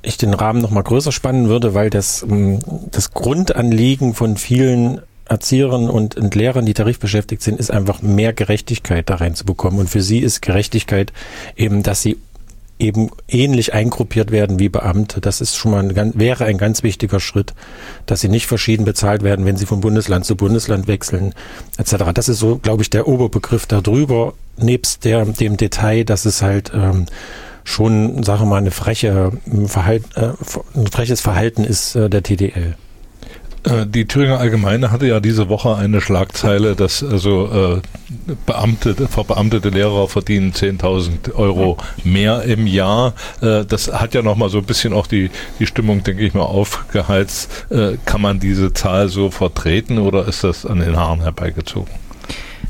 ich 0.00 0.16
den 0.16 0.32
Rahmen 0.32 0.62
noch 0.62 0.70
mal 0.70 0.82
größer 0.82 1.12
spannen 1.12 1.48
würde, 1.48 1.74
weil 1.74 1.90
das, 1.90 2.22
ähm, 2.22 2.60
das 2.90 3.12
Grundanliegen 3.12 4.14
von 4.14 4.36
vielen 4.36 5.02
Erzieherinnen 5.28 5.90
und 5.90 6.34
Lehrern, 6.34 6.64
die 6.64 6.72
tarifbeschäftigt 6.72 7.42
sind, 7.42 7.60
ist 7.60 7.70
einfach 7.70 8.00
mehr 8.00 8.32
Gerechtigkeit 8.32 9.10
da 9.10 9.16
reinzubekommen. 9.16 9.78
Und 9.78 9.90
für 9.90 10.00
sie 10.00 10.20
ist 10.20 10.40
Gerechtigkeit 10.40 11.12
eben, 11.54 11.82
dass 11.82 12.00
sie 12.00 12.16
eben 12.78 13.10
ähnlich 13.28 13.74
eingruppiert 13.74 14.30
werden 14.30 14.58
wie 14.58 14.68
Beamte. 14.68 15.20
Das 15.20 15.40
ist 15.40 15.56
schon 15.56 15.72
mal 15.72 15.82
ein, 15.82 16.18
wäre 16.18 16.44
ein 16.44 16.58
ganz 16.58 16.82
wichtiger 16.82 17.20
Schritt, 17.20 17.54
dass 18.06 18.20
sie 18.20 18.28
nicht 18.28 18.46
verschieden 18.46 18.84
bezahlt 18.84 19.22
werden, 19.22 19.44
wenn 19.44 19.56
sie 19.56 19.66
von 19.66 19.80
Bundesland 19.80 20.24
zu 20.24 20.36
Bundesland 20.36 20.86
wechseln, 20.86 21.34
etc. 21.76 22.12
Das 22.14 22.28
ist 22.28 22.38
so, 22.38 22.58
glaube 22.58 22.82
ich, 22.82 22.90
der 22.90 23.08
Oberbegriff 23.08 23.66
darüber, 23.66 24.34
nebst 24.56 25.04
der, 25.04 25.24
dem 25.24 25.56
Detail, 25.56 26.04
dass 26.04 26.24
es 26.24 26.42
halt 26.42 26.72
ähm, 26.74 27.06
schon, 27.64 28.22
sagen 28.22 28.42
wir 28.42 28.46
mal, 28.46 28.56
eine 28.56 28.70
freche 28.70 29.32
Verhalt, 29.66 30.04
äh, 30.16 30.30
ein 30.74 30.86
freches 30.86 31.20
Verhalten 31.20 31.64
ist 31.64 31.94
äh, 31.96 32.08
der 32.08 32.22
TDL. 32.22 32.76
Äh, 33.68 33.86
die 33.86 34.06
Thüringer 34.06 34.38
Allgemeine 34.38 34.90
hatte 34.90 35.06
ja 35.06 35.20
diese 35.20 35.48
Woche 35.48 35.76
eine 35.76 36.00
Schlagzeile, 36.00 36.74
dass 36.74 37.02
also 37.02 37.80
äh, 37.80 37.80
Beamte, 38.46 38.94
verbeamtete 38.94 39.68
Lehrer 39.68 40.08
verdienen 40.08 40.52
10.000 40.52 41.34
Euro 41.34 41.76
mehr 42.04 42.42
im 42.42 42.66
Jahr. 42.66 43.14
Äh, 43.40 43.64
das 43.64 43.92
hat 43.92 44.14
ja 44.14 44.22
nochmal 44.22 44.48
so 44.48 44.58
ein 44.58 44.64
bisschen 44.64 44.92
auch 44.92 45.06
die, 45.06 45.30
die 45.58 45.66
Stimmung, 45.66 46.02
denke 46.02 46.24
ich 46.24 46.34
mal, 46.34 46.42
aufgeheizt. 46.42 47.66
Äh, 47.70 47.96
kann 48.04 48.22
man 48.22 48.40
diese 48.40 48.72
Zahl 48.72 49.08
so 49.08 49.30
vertreten 49.30 49.98
oder 49.98 50.26
ist 50.26 50.44
das 50.44 50.64
an 50.64 50.80
den 50.80 50.96
Haaren 50.96 51.20
herbeigezogen? 51.20 51.92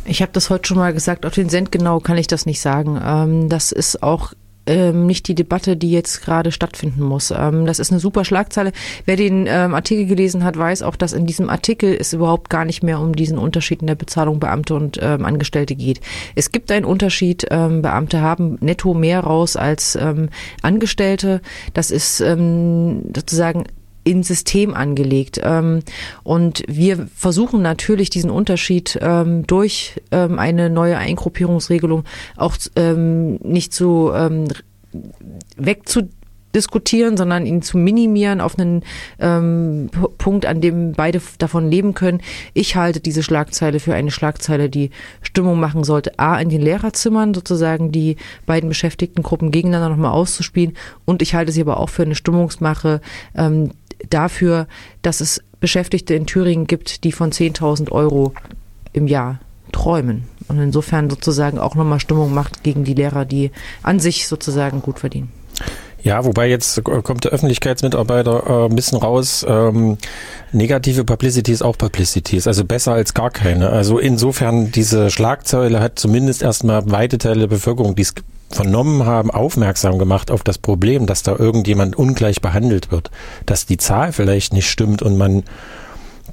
Ich 0.04 0.22
habe 0.22 0.32
das 0.32 0.48
heute 0.48 0.66
schon 0.66 0.78
mal 0.78 0.94
gesagt, 0.94 1.26
auf 1.26 1.34
den 1.34 1.50
Cent 1.50 1.70
genau 1.70 2.00
kann 2.00 2.16
ich 2.16 2.26
das 2.26 2.46
nicht 2.46 2.60
sagen. 2.60 3.00
Ähm, 3.04 3.48
das 3.48 3.72
ist 3.72 4.02
auch 4.02 4.32
ähm, 4.68 5.06
nicht 5.06 5.26
die 5.26 5.34
Debatte, 5.34 5.76
die 5.76 5.90
jetzt 5.90 6.22
gerade 6.22 6.52
stattfinden 6.52 7.02
muss. 7.02 7.30
Ähm, 7.30 7.66
das 7.66 7.78
ist 7.78 7.90
eine 7.90 8.00
super 8.00 8.24
Schlagzeile. 8.24 8.72
Wer 9.06 9.16
den 9.16 9.46
ähm, 9.48 9.74
Artikel 9.74 10.06
gelesen 10.06 10.44
hat, 10.44 10.56
weiß 10.56 10.82
auch, 10.82 10.94
dass 10.94 11.12
in 11.12 11.26
diesem 11.26 11.48
Artikel 11.48 11.96
es 11.98 12.12
überhaupt 12.12 12.50
gar 12.50 12.64
nicht 12.64 12.82
mehr 12.82 13.00
um 13.00 13.16
diesen 13.16 13.38
Unterschied 13.38 13.80
in 13.80 13.86
der 13.86 13.94
Bezahlung 13.94 14.38
Beamte 14.38 14.74
und 14.74 14.98
ähm, 15.02 15.24
Angestellte 15.24 15.74
geht. 15.74 16.00
Es 16.34 16.52
gibt 16.52 16.70
einen 16.70 16.84
Unterschied. 16.84 17.46
Ähm, 17.50 17.82
Beamte 17.82 18.20
haben 18.20 18.58
netto 18.60 18.94
mehr 18.94 19.20
raus 19.20 19.56
als 19.56 19.96
ähm, 19.96 20.28
Angestellte. 20.62 21.40
Das 21.72 21.90
ist 21.90 22.20
ähm, 22.20 23.04
sozusagen 23.14 23.64
ins 24.10 24.28
System 24.28 24.74
angelegt. 24.74 25.40
Ähm, 25.42 25.80
und 26.22 26.62
wir 26.66 27.08
versuchen 27.14 27.62
natürlich 27.62 28.10
diesen 28.10 28.30
Unterschied 28.30 28.98
ähm, 29.00 29.46
durch 29.46 30.00
ähm, 30.10 30.38
eine 30.38 30.70
neue 30.70 30.98
Eingruppierungsregelung 30.98 32.04
auch 32.36 32.56
nicht 32.76 33.72
zu 33.72 34.10
ähm, 34.14 34.48
wegzu 35.56 36.08
diskutieren, 36.54 37.16
sondern 37.16 37.46
ihn 37.46 37.62
zu 37.62 37.76
minimieren 37.76 38.40
auf 38.40 38.58
einen 38.58 38.82
ähm, 39.18 39.90
Punkt, 40.18 40.46
an 40.46 40.60
dem 40.60 40.92
beide 40.92 41.20
davon 41.38 41.70
leben 41.70 41.94
können. 41.94 42.20
Ich 42.54 42.76
halte 42.76 43.00
diese 43.00 43.22
Schlagzeile 43.22 43.80
für 43.80 43.94
eine 43.94 44.10
Schlagzeile, 44.10 44.70
die 44.70 44.90
Stimmung 45.20 45.60
machen 45.60 45.84
sollte, 45.84 46.18
a 46.18 46.40
in 46.40 46.48
den 46.48 46.62
Lehrerzimmern 46.62 47.34
sozusagen 47.34 47.92
die 47.92 48.16
beiden 48.46 48.68
beschäftigten 48.68 49.22
Gruppen 49.22 49.50
gegeneinander 49.50 49.90
nochmal 49.90 50.12
auszuspielen 50.12 50.76
und 51.04 51.22
ich 51.22 51.34
halte 51.34 51.52
sie 51.52 51.60
aber 51.60 51.78
auch 51.78 51.90
für 51.90 52.02
eine 52.02 52.14
Stimmungsmache 52.14 53.00
ähm, 53.36 53.70
dafür, 54.10 54.66
dass 55.02 55.20
es 55.20 55.42
Beschäftigte 55.60 56.14
in 56.14 56.26
Thüringen 56.26 56.66
gibt, 56.66 57.04
die 57.04 57.12
von 57.12 57.32
10.000 57.32 57.90
Euro 57.90 58.32
im 58.92 59.06
Jahr 59.06 59.40
träumen 59.72 60.24
und 60.48 60.58
insofern 60.58 61.10
sozusagen 61.10 61.58
auch 61.58 61.74
nochmal 61.74 62.00
Stimmung 62.00 62.32
macht 62.32 62.62
gegen 62.62 62.84
die 62.84 62.94
Lehrer, 62.94 63.24
die 63.24 63.50
an 63.82 64.00
sich 64.00 64.28
sozusagen 64.28 64.82
gut 64.82 64.98
verdienen. 64.98 65.30
Ja, 66.00 66.24
wobei 66.24 66.48
jetzt 66.48 66.82
kommt 66.84 67.24
der 67.24 67.32
Öffentlichkeitsmitarbeiter 67.32 68.44
äh, 68.46 68.66
ein 68.66 68.76
bisschen 68.76 68.98
raus. 68.98 69.44
Ähm, 69.48 69.98
negative 70.52 71.04
Publicity 71.04 71.52
ist 71.52 71.62
auch 71.62 71.76
Publicity, 71.76 72.36
ist 72.36 72.46
also 72.46 72.64
besser 72.64 72.92
als 72.92 73.14
gar 73.14 73.30
keine. 73.30 73.70
Also 73.70 73.98
insofern, 73.98 74.70
diese 74.70 75.10
Schlagzeile 75.10 75.80
hat 75.80 75.98
zumindest 75.98 76.42
erstmal 76.42 76.88
weite 76.90 77.18
Teile 77.18 77.40
der 77.40 77.46
Bevölkerung, 77.48 77.96
die 77.96 78.02
es 78.02 78.14
vernommen 78.50 79.04
haben, 79.04 79.30
aufmerksam 79.30 79.98
gemacht 79.98 80.30
auf 80.30 80.42
das 80.42 80.58
Problem, 80.58 81.06
dass 81.06 81.22
da 81.22 81.36
irgendjemand 81.36 81.96
ungleich 81.96 82.40
behandelt 82.40 82.90
wird, 82.90 83.10
dass 83.46 83.66
die 83.66 83.76
Zahl 83.76 84.12
vielleicht 84.12 84.52
nicht 84.52 84.70
stimmt 84.70 85.02
und 85.02 85.16
man 85.16 85.44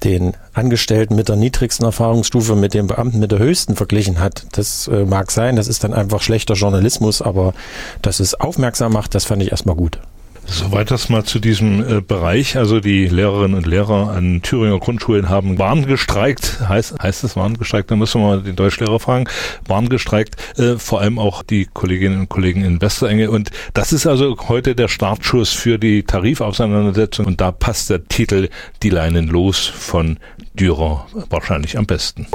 den 0.03 0.33
Angestellten 0.53 1.15
mit 1.15 1.29
der 1.29 1.35
niedrigsten 1.35 1.85
Erfahrungsstufe 1.85 2.55
mit 2.55 2.73
dem 2.73 2.87
Beamten 2.87 3.19
mit 3.19 3.31
der 3.31 3.39
höchsten 3.39 3.75
verglichen 3.75 4.19
hat. 4.19 4.45
Das 4.51 4.87
äh, 4.87 5.05
mag 5.05 5.31
sein, 5.31 5.55
das 5.55 5.67
ist 5.67 5.83
dann 5.83 5.93
einfach 5.93 6.21
schlechter 6.21 6.55
Journalismus, 6.55 7.21
aber 7.21 7.53
dass 8.01 8.19
es 8.19 8.33
aufmerksam 8.35 8.93
macht, 8.93 9.15
das 9.15 9.25
fand 9.25 9.41
ich 9.41 9.51
erstmal 9.51 9.75
gut. 9.75 9.99
Soweit 10.47 10.91
das 10.91 11.09
mal 11.09 11.23
zu 11.23 11.39
diesem 11.39 11.81
äh, 11.81 12.01
Bereich. 12.01 12.57
Also 12.57 12.79
die 12.79 13.07
Lehrerinnen 13.07 13.57
und 13.57 13.65
Lehrer 13.65 14.09
an 14.11 14.41
Thüringer 14.41 14.79
Grundschulen 14.79 15.29
haben 15.29 15.57
warngestreikt. 15.57 16.61
Heißt, 16.67 17.01
heißt 17.01 17.23
es 17.23 17.35
warngestreikt? 17.35 17.91
Da 17.91 17.95
müssen 17.95 18.21
wir 18.21 18.27
mal 18.27 18.41
den 18.41 18.55
Deutschlehrer 18.55 18.99
fragen. 18.99 19.27
Warngestreikt. 19.67 20.35
Äh, 20.57 20.77
vor 20.77 21.01
allem 21.01 21.19
auch 21.19 21.43
die 21.43 21.67
Kolleginnen 21.71 22.21
und 22.21 22.29
Kollegen 22.29 22.63
in 22.63 22.81
Westerenge. 22.81 23.31
Und 23.31 23.51
das 23.73 23.93
ist 23.93 24.07
also 24.07 24.35
heute 24.47 24.75
der 24.75 24.87
Startschuss 24.87 25.51
für 25.51 25.77
die 25.77 26.03
Tarifauseinandersetzung. 26.03 27.25
Und 27.25 27.41
da 27.41 27.51
passt 27.51 27.89
der 27.89 28.05
Titel 28.05 28.49
Die 28.83 28.89
Leinen 28.89 29.27
los 29.27 29.65
von 29.65 30.17
Dürer 30.53 31.07
wahrscheinlich 31.29 31.77
am 31.77 31.85
besten. 31.85 32.27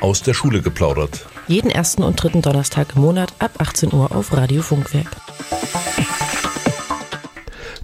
Aus 0.00 0.22
der 0.22 0.34
Schule 0.34 0.62
geplaudert 0.62 1.26
jeden 1.48 1.70
ersten 1.70 2.02
und 2.02 2.22
dritten 2.22 2.42
Donnerstag 2.42 2.94
im 2.94 3.02
Monat 3.02 3.32
ab 3.38 3.52
18 3.58 3.92
Uhr 3.92 4.14
auf 4.14 4.36
Radio 4.36 4.62
Funkwerk. 4.62 5.16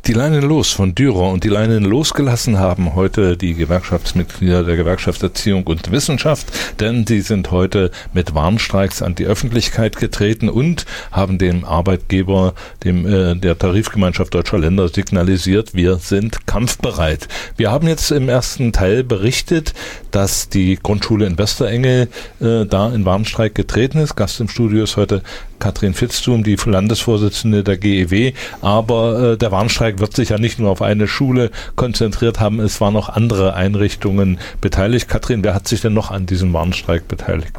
Die 0.06 0.12
Leinen 0.12 0.42
los 0.42 0.70
von 0.70 0.94
Dürer 0.94 1.30
und 1.30 1.44
die 1.44 1.48
Leinen 1.48 1.82
losgelassen 1.82 2.58
haben 2.58 2.94
heute 2.94 3.38
die 3.38 3.54
Gewerkschaftsmitglieder 3.54 4.62
der 4.62 4.76
Gewerkschaft 4.76 5.22
Erziehung 5.22 5.64
und 5.64 5.90
Wissenschaft, 5.92 6.46
denn 6.78 7.06
sie 7.06 7.22
sind 7.22 7.50
heute 7.50 7.90
mit 8.12 8.34
Warnstreiks 8.34 9.00
an 9.00 9.14
die 9.14 9.24
Öffentlichkeit 9.24 9.96
getreten 9.96 10.50
und 10.50 10.84
haben 11.10 11.38
dem 11.38 11.64
Arbeitgeber, 11.64 12.52
dem 12.84 13.06
äh, 13.06 13.34
der 13.34 13.58
Tarifgemeinschaft 13.58 14.34
deutscher 14.34 14.58
Länder 14.58 14.90
signalisiert, 14.90 15.72
wir 15.72 15.96
sind 15.96 16.46
kampfbereit. 16.46 17.26
Wir 17.56 17.70
haben 17.70 17.88
jetzt 17.88 18.10
im 18.10 18.28
ersten 18.28 18.74
Teil 18.74 19.04
berichtet, 19.04 19.72
dass 20.10 20.50
die 20.50 20.78
Grundschule 20.82 21.24
in 21.24 21.38
Westerengel 21.38 22.08
äh, 22.42 22.66
da 22.66 22.92
in 22.92 23.06
Warnstreik 23.06 23.54
getreten 23.54 23.96
ist. 23.96 24.16
Gast 24.16 24.38
im 24.38 24.50
Studio 24.50 24.84
ist 24.84 24.98
heute 24.98 25.22
Katrin 25.64 25.94
Fitztum, 25.94 26.44
die 26.44 26.58
Landesvorsitzende 26.62 27.64
der 27.64 27.78
GEW. 27.78 28.32
Aber 28.60 29.32
äh, 29.32 29.38
der 29.38 29.50
Warnstreik 29.50 29.98
wird 29.98 30.14
sich 30.14 30.28
ja 30.28 30.36
nicht 30.36 30.58
nur 30.58 30.70
auf 30.70 30.82
eine 30.82 31.08
Schule 31.08 31.50
konzentriert 31.74 32.38
haben. 32.38 32.60
Es 32.60 32.82
waren 32.82 32.92
noch 32.92 33.08
andere 33.08 33.54
Einrichtungen 33.54 34.38
beteiligt. 34.60 35.08
Katrin, 35.08 35.42
wer 35.42 35.54
hat 35.54 35.66
sich 35.66 35.80
denn 35.80 35.94
noch 35.94 36.10
an 36.10 36.26
diesem 36.26 36.52
Warnstreik 36.52 37.08
beteiligt? 37.08 37.52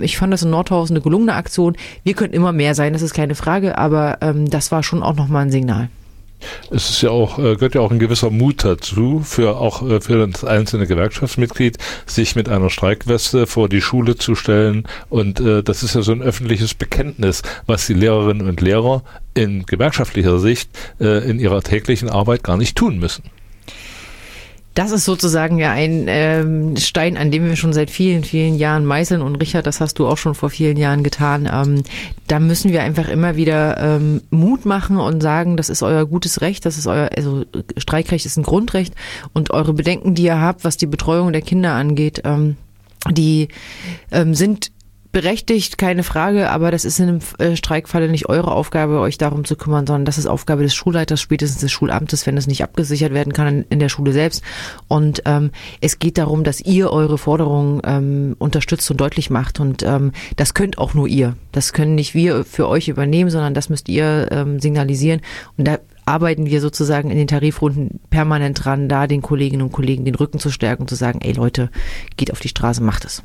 Ich 0.00 0.16
fand 0.16 0.32
das 0.32 0.42
in 0.42 0.50
Nordhausen 0.50 0.95
eine 0.96 1.02
gelungene 1.02 1.34
Aktion. 1.34 1.76
Wir 2.02 2.14
könnten 2.14 2.34
immer 2.34 2.52
mehr 2.52 2.74
sein, 2.74 2.92
das 2.92 3.02
ist 3.02 3.14
keine 3.14 3.34
Frage, 3.34 3.78
aber 3.78 4.18
ähm, 4.20 4.50
das 4.50 4.72
war 4.72 4.82
schon 4.82 5.02
auch 5.02 5.14
nochmal 5.14 5.42
ein 5.42 5.50
Signal 5.50 5.88
es 6.70 6.90
ist 6.90 7.02
ja 7.02 7.10
auch, 7.10 7.38
äh, 7.38 7.54
gehört 7.54 7.74
ja 7.74 7.80
auch 7.80 7.90
ein 7.90 7.98
gewisser 7.98 8.30
Mut 8.30 8.64
dazu, 8.64 9.20
für 9.24 9.56
auch 9.56 9.82
äh, 9.88 10.00
für 10.00 10.26
das 10.26 10.44
einzelne 10.44 10.86
Gewerkschaftsmitglied, 10.86 11.78
sich 12.06 12.36
mit 12.36 12.48
einer 12.48 12.70
Streikweste 12.70 13.46
vor 13.46 13.68
die 13.68 13.80
Schule 13.80 14.16
zu 14.16 14.34
stellen. 14.34 14.86
Und 15.08 15.40
äh, 15.40 15.62
das 15.62 15.82
ist 15.82 15.94
ja 15.94 16.02
so 16.02 16.12
ein 16.12 16.22
öffentliches 16.22 16.74
Bekenntnis, 16.74 17.42
was 17.66 17.86
die 17.86 17.94
Lehrerinnen 17.94 18.46
und 18.46 18.60
Lehrer 18.60 19.02
in 19.34 19.66
gewerkschaftlicher 19.66 20.38
Sicht 20.38 20.70
äh, 21.00 21.28
in 21.28 21.38
ihrer 21.38 21.62
täglichen 21.62 22.10
Arbeit 22.10 22.42
gar 22.42 22.56
nicht 22.56 22.76
tun 22.76 22.98
müssen. 22.98 23.24
Das 24.76 24.92
ist 24.92 25.06
sozusagen 25.06 25.58
ja 25.58 25.72
ein 25.72 26.04
ähm, 26.06 26.76
Stein, 26.76 27.16
an 27.16 27.30
dem 27.30 27.46
wir 27.46 27.56
schon 27.56 27.72
seit 27.72 27.90
vielen, 27.90 28.24
vielen 28.24 28.56
Jahren 28.56 28.84
meißeln. 28.84 29.22
Und 29.22 29.36
Richard, 29.36 29.66
das 29.66 29.80
hast 29.80 29.98
du 29.98 30.06
auch 30.06 30.18
schon 30.18 30.34
vor 30.34 30.50
vielen 30.50 30.76
Jahren 30.76 31.02
getan. 31.02 31.48
Ähm, 31.50 31.82
da 32.26 32.38
müssen 32.40 32.70
wir 32.72 32.82
einfach 32.82 33.08
immer 33.08 33.36
wieder 33.36 33.78
ähm, 33.78 34.20
Mut 34.28 34.66
machen 34.66 34.98
und 34.98 35.22
sagen, 35.22 35.56
das 35.56 35.70
ist 35.70 35.82
euer 35.82 36.04
gutes 36.04 36.42
Recht, 36.42 36.66
das 36.66 36.76
ist 36.76 36.86
euer, 36.86 37.08
also 37.16 37.46
Streikrecht 37.78 38.26
ist 38.26 38.36
ein 38.36 38.42
Grundrecht 38.42 38.94
und 39.32 39.50
eure 39.50 39.72
Bedenken, 39.72 40.14
die 40.14 40.24
ihr 40.24 40.42
habt, 40.42 40.62
was 40.62 40.76
die 40.76 40.84
Betreuung 40.84 41.32
der 41.32 41.40
Kinder 41.40 41.72
angeht, 41.72 42.20
ähm, 42.26 42.58
die 43.10 43.48
ähm, 44.12 44.34
sind 44.34 44.72
berechtigt, 45.16 45.78
keine 45.78 46.02
Frage, 46.02 46.50
aber 46.50 46.70
das 46.70 46.84
ist 46.84 47.00
in 47.00 47.08
einem 47.08 47.20
äh, 47.38 47.56
Streikfalle 47.56 48.10
nicht 48.10 48.28
eure 48.28 48.52
Aufgabe, 48.52 49.00
euch 49.00 49.16
darum 49.16 49.46
zu 49.46 49.56
kümmern, 49.56 49.86
sondern 49.86 50.04
das 50.04 50.18
ist 50.18 50.26
Aufgabe 50.26 50.62
des 50.62 50.74
Schulleiters, 50.74 51.22
spätestens 51.22 51.62
des 51.62 51.72
Schulamtes, 51.72 52.26
wenn 52.26 52.36
es 52.36 52.46
nicht 52.46 52.62
abgesichert 52.62 53.14
werden 53.14 53.32
kann 53.32 53.64
in 53.70 53.78
der 53.78 53.88
Schule 53.88 54.12
selbst. 54.12 54.44
Und 54.88 55.22
ähm, 55.24 55.52
es 55.80 55.98
geht 55.98 56.18
darum, 56.18 56.44
dass 56.44 56.60
ihr 56.60 56.90
eure 56.90 57.16
Forderungen 57.16 57.80
ähm, 57.86 58.36
unterstützt 58.38 58.90
und 58.90 59.00
deutlich 59.00 59.30
macht. 59.30 59.58
Und 59.58 59.82
ähm, 59.84 60.12
das 60.36 60.52
könnt 60.52 60.76
auch 60.76 60.92
nur 60.92 61.08
ihr. 61.08 61.34
Das 61.50 61.72
können 61.72 61.94
nicht 61.94 62.12
wir 62.12 62.44
für 62.44 62.68
euch 62.68 62.88
übernehmen, 62.88 63.30
sondern 63.30 63.54
das 63.54 63.70
müsst 63.70 63.88
ihr 63.88 64.28
ähm, 64.30 64.60
signalisieren. 64.60 65.22
Und 65.56 65.66
da 65.66 65.78
arbeiten 66.04 66.44
wir 66.44 66.60
sozusagen 66.60 67.10
in 67.10 67.16
den 67.16 67.26
Tarifrunden 67.26 68.00
permanent 68.10 68.62
dran, 68.62 68.90
da 68.90 69.06
den 69.06 69.22
Kolleginnen 69.22 69.62
und 69.62 69.72
Kollegen 69.72 70.04
den 70.04 70.14
Rücken 70.14 70.40
zu 70.40 70.50
stärken 70.50 70.82
und 70.82 70.88
zu 70.90 70.94
sagen, 70.94 71.22
ey 71.22 71.32
Leute, 71.32 71.70
geht 72.18 72.32
auf 72.32 72.40
die 72.40 72.48
Straße, 72.48 72.82
macht 72.82 73.06
es. 73.06 73.22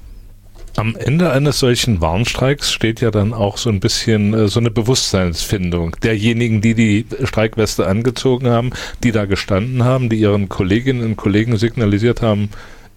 Am 0.78 0.96
Ende 0.96 1.32
eines 1.32 1.60
solchen 1.60 2.00
Warnstreiks 2.00 2.72
steht 2.72 3.02
ja 3.02 3.12
dann 3.12 3.34
auch 3.34 3.58
so 3.58 3.70
ein 3.70 3.80
bisschen 3.80 4.34
äh, 4.34 4.48
so 4.48 4.60
eine 4.60 4.72
Bewusstseinsfindung 4.72 5.98
derjenigen, 6.02 6.62
die 6.62 6.74
die 6.74 7.06
Streikweste 7.24 7.88
angezogen 7.88 8.48
haben, 8.48 8.72
die 9.04 9.12
da 9.12 9.26
gestanden 9.26 9.84
haben, 9.84 10.10
die 10.10 10.20
ihren 10.20 10.48
Kolleginnen 10.48 11.04
und 11.04 11.18
Kollegen 11.18 11.58
signalisiert 11.58 12.22
haben, 12.22 12.50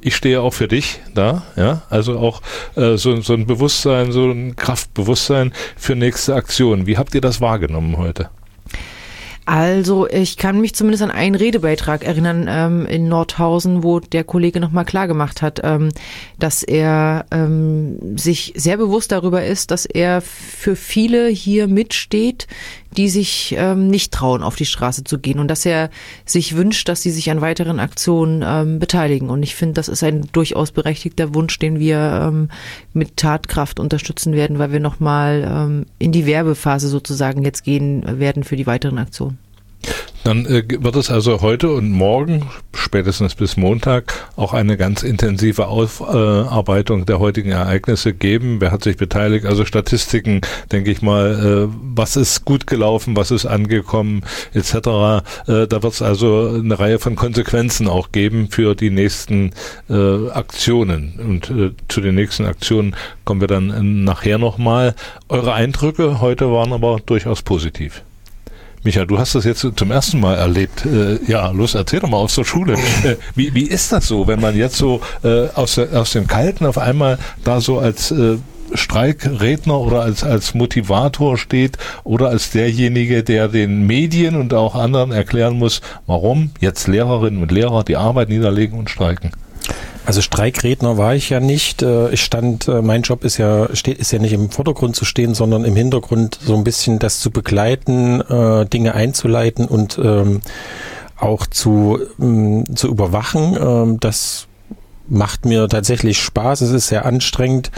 ich 0.04 0.14
stehe 0.14 0.42
auch 0.42 0.52
für 0.52 0.68
dich 0.68 1.00
da, 1.14 1.44
ja, 1.56 1.82
also 1.88 2.18
auch 2.18 2.42
äh, 2.76 2.96
so, 2.96 3.20
so 3.22 3.32
ein 3.32 3.46
Bewusstsein, 3.46 4.12
so 4.12 4.30
ein 4.30 4.54
Kraftbewusstsein 4.54 5.52
für 5.76 5.96
nächste 5.96 6.34
Aktionen. 6.34 6.86
Wie 6.86 6.98
habt 6.98 7.14
ihr 7.14 7.22
das 7.22 7.40
wahrgenommen 7.40 7.96
heute? 7.96 8.28
Also 9.46 10.08
ich 10.08 10.38
kann 10.38 10.60
mich 10.60 10.74
zumindest 10.74 11.02
an 11.02 11.10
einen 11.10 11.34
Redebeitrag 11.34 12.02
erinnern 12.02 12.46
ähm, 12.48 12.86
in 12.86 13.08
Nordhausen, 13.08 13.82
wo 13.82 14.00
der 14.00 14.24
Kollege 14.24 14.58
nochmal 14.58 14.86
klargemacht 14.86 15.42
hat, 15.42 15.60
ähm, 15.62 15.90
dass 16.38 16.62
er 16.62 17.26
ähm, 17.30 18.16
sich 18.16 18.54
sehr 18.56 18.78
bewusst 18.78 19.12
darüber 19.12 19.44
ist, 19.44 19.70
dass 19.70 19.84
er 19.84 20.22
für 20.22 20.76
viele 20.76 21.28
hier 21.28 21.68
mitsteht, 21.68 22.46
die 22.96 23.08
sich 23.08 23.54
ähm, 23.58 23.88
nicht 23.88 24.12
trauen, 24.12 24.42
auf 24.42 24.56
die 24.56 24.66
Straße 24.66 25.04
zu 25.04 25.18
gehen 25.18 25.38
und 25.38 25.48
dass 25.48 25.66
er 25.66 25.90
sich 26.24 26.56
wünscht, 26.56 26.88
dass 26.88 27.02
sie 27.02 27.10
sich 27.10 27.30
an 27.30 27.40
weiteren 27.40 27.80
Aktionen 27.80 28.42
ähm, 28.46 28.78
beteiligen. 28.78 29.30
Und 29.30 29.42
ich 29.42 29.54
finde, 29.54 29.74
das 29.74 29.88
ist 29.88 30.02
ein 30.02 30.28
durchaus 30.32 30.72
berechtigter 30.72 31.34
Wunsch, 31.34 31.58
den 31.58 31.78
wir 31.78 32.28
ähm, 32.28 32.48
mit 32.92 33.16
Tatkraft 33.16 33.80
unterstützen 33.80 34.32
werden, 34.32 34.58
weil 34.58 34.72
wir 34.72 34.80
nochmal 34.80 35.46
ähm, 35.48 35.86
in 35.98 36.12
die 36.12 36.26
Werbephase 36.26 36.88
sozusagen 36.88 37.44
jetzt 37.44 37.64
gehen 37.64 38.20
werden 38.20 38.44
für 38.44 38.56
die 38.56 38.66
weiteren 38.66 38.98
Aktionen. 38.98 39.38
Dann 40.24 40.46
äh, 40.46 40.64
wird 40.66 40.96
es 40.96 41.10
also 41.10 41.42
heute 41.42 41.70
und 41.70 41.90
morgen, 41.90 42.46
spätestens 42.72 43.34
bis 43.34 43.58
Montag, 43.58 44.26
auch 44.36 44.54
eine 44.54 44.78
ganz 44.78 45.02
intensive 45.02 45.66
Aufarbeitung 45.66 47.02
äh, 47.02 47.04
der 47.04 47.18
heutigen 47.18 47.50
Ereignisse 47.50 48.14
geben. 48.14 48.58
Wer 48.62 48.72
hat 48.72 48.82
sich 48.82 48.96
beteiligt? 48.96 49.44
Also 49.44 49.66
Statistiken, 49.66 50.40
denke 50.72 50.90
ich 50.90 51.02
mal, 51.02 51.68
äh, 51.68 51.74
was 51.94 52.16
ist 52.16 52.46
gut 52.46 52.66
gelaufen, 52.66 53.16
was 53.16 53.30
ist 53.30 53.44
angekommen, 53.44 54.22
etc. 54.54 54.64
Da 55.46 55.82
wird 55.82 55.84
es 55.84 56.00
also 56.00 56.58
eine 56.58 56.78
Reihe 56.78 56.98
von 56.98 57.16
Konsequenzen 57.16 57.86
auch 57.86 58.10
geben 58.10 58.48
für 58.48 58.74
die 58.74 58.90
nächsten 58.90 59.52
Aktionen. 59.88 61.14
Und 61.18 61.74
zu 61.88 62.00
den 62.00 62.14
nächsten 62.14 62.46
Aktionen 62.46 62.96
kommen 63.24 63.40
wir 63.40 63.48
dann 63.48 64.04
nachher 64.04 64.38
nochmal. 64.38 64.94
Eure 65.28 65.52
Eindrücke 65.52 66.20
heute 66.20 66.50
waren 66.50 66.72
aber 66.72 67.00
durchaus 67.04 67.42
positiv. 67.42 68.02
Micha, 68.84 69.06
du 69.06 69.18
hast 69.18 69.34
das 69.34 69.46
jetzt 69.46 69.66
zum 69.76 69.90
ersten 69.90 70.20
Mal 70.20 70.36
erlebt. 70.36 70.84
Äh, 70.84 71.18
ja, 71.26 71.50
los, 71.50 71.74
erzähl 71.74 72.00
doch 72.00 72.08
mal 72.08 72.18
aus 72.18 72.34
der 72.34 72.44
Schule. 72.44 72.74
Äh, 72.74 73.16
wie, 73.34 73.54
wie 73.54 73.64
ist 73.64 73.92
das 73.92 74.06
so, 74.06 74.26
wenn 74.26 74.40
man 74.40 74.56
jetzt 74.56 74.76
so 74.76 75.00
äh, 75.22 75.48
aus, 75.54 75.78
aus 75.78 76.12
dem 76.12 76.26
Kalten 76.26 76.66
auf 76.66 76.76
einmal 76.76 77.18
da 77.44 77.62
so 77.62 77.78
als 77.78 78.10
äh, 78.10 78.36
Streikredner 78.74 79.78
oder 79.80 80.02
als, 80.02 80.22
als 80.22 80.54
Motivator 80.54 81.38
steht 81.38 81.78
oder 82.02 82.28
als 82.28 82.50
derjenige, 82.50 83.22
der 83.22 83.48
den 83.48 83.86
Medien 83.86 84.36
und 84.36 84.52
auch 84.52 84.74
anderen 84.74 85.12
erklären 85.12 85.58
muss, 85.58 85.80
warum 86.06 86.50
jetzt 86.60 86.86
Lehrerinnen 86.86 87.40
und 87.40 87.52
Lehrer 87.52 87.84
die 87.84 87.96
Arbeit 87.96 88.28
niederlegen 88.28 88.78
und 88.78 88.90
streiken? 88.90 89.30
Also 90.06 90.20
Streikredner 90.20 90.98
war 90.98 91.14
ich 91.14 91.30
ja 91.30 91.40
nicht. 91.40 91.82
Äh, 91.82 92.10
ich 92.10 92.22
stand, 92.22 92.68
äh, 92.68 92.82
mein 92.82 93.02
Job 93.02 93.24
ist 93.24 93.38
ja, 93.38 93.74
steht, 93.74 93.98
ist 93.98 94.12
ja 94.12 94.18
nicht 94.18 94.32
im 94.32 94.50
Vordergrund 94.50 94.96
zu 94.96 95.04
stehen, 95.04 95.34
sondern 95.34 95.64
im 95.64 95.76
Hintergrund 95.76 96.38
so 96.44 96.54
ein 96.54 96.64
bisschen 96.64 96.98
das 96.98 97.20
zu 97.20 97.30
begleiten, 97.30 98.20
äh, 98.20 98.66
Dinge 98.66 98.94
einzuleiten 98.94 99.66
und 99.66 99.98
ähm, 99.98 100.42
auch 101.16 101.46
zu, 101.46 102.00
ähm, 102.20 102.64
zu 102.76 102.88
überwachen. 102.88 103.56
Ähm, 103.58 104.00
das 104.00 104.46
macht 105.08 105.46
mir 105.46 105.68
tatsächlich 105.68 106.20
Spaß. 106.20 106.60
Es 106.60 106.70
ist 106.70 106.88
sehr 106.88 107.06
anstrengend. 107.06 107.70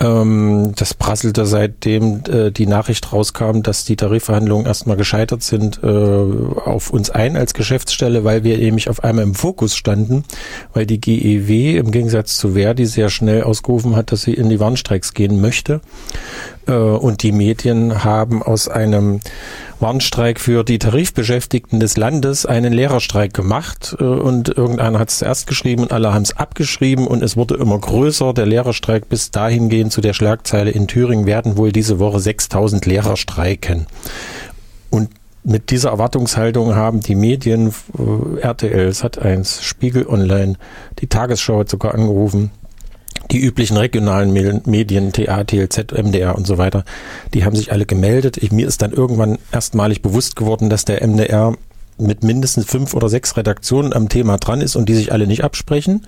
Ähm, 0.00 0.72
das 0.76 0.94
prasselte 0.94 1.46
seitdem 1.46 2.22
äh, 2.28 2.50
die 2.50 2.66
Nachricht 2.66 3.12
rauskam, 3.12 3.62
dass 3.62 3.84
die 3.84 3.96
Tarifverhandlungen 3.96 4.66
erstmal 4.66 4.96
gescheitert 4.96 5.42
sind, 5.42 5.80
äh, 5.82 5.86
auf 5.86 6.90
uns 6.90 7.10
ein 7.10 7.36
als 7.36 7.54
Geschäftsstelle, 7.54 8.24
weil 8.24 8.42
wir 8.42 8.56
nämlich 8.58 8.88
auf 8.88 9.04
einmal 9.04 9.24
im 9.24 9.34
Fokus 9.34 9.76
standen, 9.76 10.24
weil 10.72 10.86
die 10.86 11.00
GEW 11.00 11.76
im 11.76 11.90
Gegensatz 11.90 12.36
zu 12.36 12.52
Verdi 12.52 12.86
sehr 12.86 13.10
schnell 13.10 13.42
ausgerufen 13.42 13.94
hat, 13.94 14.12
dass 14.12 14.22
sie 14.22 14.34
in 14.34 14.48
die 14.48 14.60
Warnstreiks 14.60 15.14
gehen 15.14 15.40
möchte. 15.40 15.80
Äh, 16.66 16.72
und 16.72 17.22
die 17.22 17.32
Medien 17.32 18.04
haben 18.04 18.42
aus 18.42 18.68
einem 18.68 19.20
Warnstreik 19.80 20.38
für 20.38 20.62
die 20.62 20.78
Tarifbeschäftigten 20.78 21.80
des 21.80 21.96
Landes 21.96 22.46
einen 22.46 22.72
Lehrerstreik 22.72 23.34
gemacht 23.34 23.96
äh, 23.98 24.04
und 24.04 24.48
irgendeiner 24.48 25.00
hat 25.00 25.10
es 25.10 25.18
zuerst 25.18 25.48
geschrieben 25.48 25.82
und 25.82 25.92
alle 25.92 26.14
haben 26.14 26.22
es 26.22 26.36
abgeschrieben 26.36 27.06
und 27.06 27.22
es 27.22 27.36
wurde 27.36 27.56
immer 27.56 27.78
größer, 27.78 28.32
der 28.32 28.46
Lehrerstreik 28.46 29.08
bis 29.08 29.32
dahingehend 29.82 29.92
zu 29.92 30.00
der 30.00 30.12
Schlagzeile 30.12 30.70
in 30.70 30.86
Thüringen 30.86 31.26
werden 31.26 31.56
wohl 31.56 31.72
diese 31.72 31.98
Woche 31.98 32.20
6000 32.20 32.86
Lehrer 32.86 33.16
streiken. 33.16 33.86
Und 34.90 35.10
mit 35.44 35.70
dieser 35.70 35.90
Erwartungshaltung 35.90 36.74
haben 36.76 37.00
die 37.00 37.16
Medien, 37.16 37.74
äh, 37.98 38.40
RTL, 38.40 38.90
Sat1, 38.90 39.62
Spiegel 39.62 40.06
Online, 40.06 40.54
die 41.00 41.08
Tagesschau 41.08 41.60
hat 41.60 41.68
sogar 41.68 41.94
angerufen, 41.94 42.50
die 43.30 43.40
üblichen 43.40 43.76
regionalen 43.76 44.32
Medien, 44.32 45.12
TA, 45.12 45.44
TLZ, 45.44 45.92
MDR 45.92 46.36
und 46.36 46.46
so 46.46 46.58
weiter, 46.58 46.84
die 47.34 47.44
haben 47.44 47.56
sich 47.56 47.72
alle 47.72 47.86
gemeldet. 47.86 48.36
Ich, 48.36 48.52
mir 48.52 48.68
ist 48.68 48.82
dann 48.82 48.92
irgendwann 48.92 49.38
erstmalig 49.50 50.02
bewusst 50.02 50.36
geworden, 50.36 50.70
dass 50.70 50.84
der 50.84 51.06
MDR 51.06 51.56
mit 51.98 52.22
mindestens 52.22 52.66
fünf 52.66 52.94
oder 52.94 53.08
sechs 53.08 53.36
Redaktionen 53.36 53.92
am 53.92 54.08
Thema 54.08 54.38
dran 54.38 54.60
ist 54.60 54.76
und 54.76 54.88
die 54.88 54.94
sich 54.94 55.12
alle 55.12 55.26
nicht 55.26 55.44
absprechen 55.44 56.06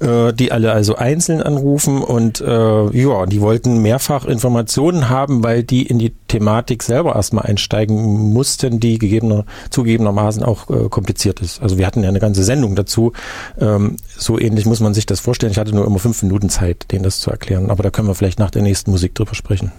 äh, 0.00 0.32
die 0.32 0.52
alle 0.52 0.72
also 0.72 0.96
einzeln 0.96 1.42
anrufen 1.42 2.02
und 2.02 2.40
äh, 2.40 2.96
ja, 2.96 3.26
die 3.26 3.40
wollten 3.40 3.82
mehrfach 3.82 4.24
Informationen 4.24 5.08
haben, 5.08 5.42
weil 5.44 5.62
die 5.62 5.86
in 5.86 5.98
die 5.98 6.14
Thematik 6.28 6.82
selber 6.82 7.14
erstmal 7.14 7.46
einsteigen 7.46 8.32
mussten, 8.32 8.80
die 8.80 8.98
gegebener, 8.98 9.44
zugegebenermaßen 9.70 10.42
auch 10.42 10.70
äh, 10.70 10.88
kompliziert 10.88 11.40
ist. 11.40 11.62
Also 11.62 11.78
wir 11.78 11.86
hatten 11.86 12.02
ja 12.02 12.08
eine 12.08 12.20
ganze 12.20 12.44
Sendung 12.44 12.74
dazu. 12.74 13.12
Ähm, 13.58 13.96
so 14.16 14.38
ähnlich 14.38 14.66
muss 14.66 14.80
man 14.80 14.94
sich 14.94 15.06
das 15.06 15.20
vorstellen. 15.20 15.52
Ich 15.52 15.58
hatte 15.58 15.74
nur 15.74 15.86
immer 15.86 15.98
fünf 15.98 16.22
Minuten 16.22 16.48
Zeit, 16.48 16.90
denen 16.92 17.04
das 17.04 17.20
zu 17.20 17.30
erklären. 17.30 17.70
Aber 17.70 17.82
da 17.82 17.90
können 17.90 18.08
wir 18.08 18.14
vielleicht 18.14 18.38
nach 18.38 18.50
der 18.50 18.62
nächsten 18.62 18.90
Musik 18.90 19.14
drüber 19.14 19.34
sprechen. 19.34 19.72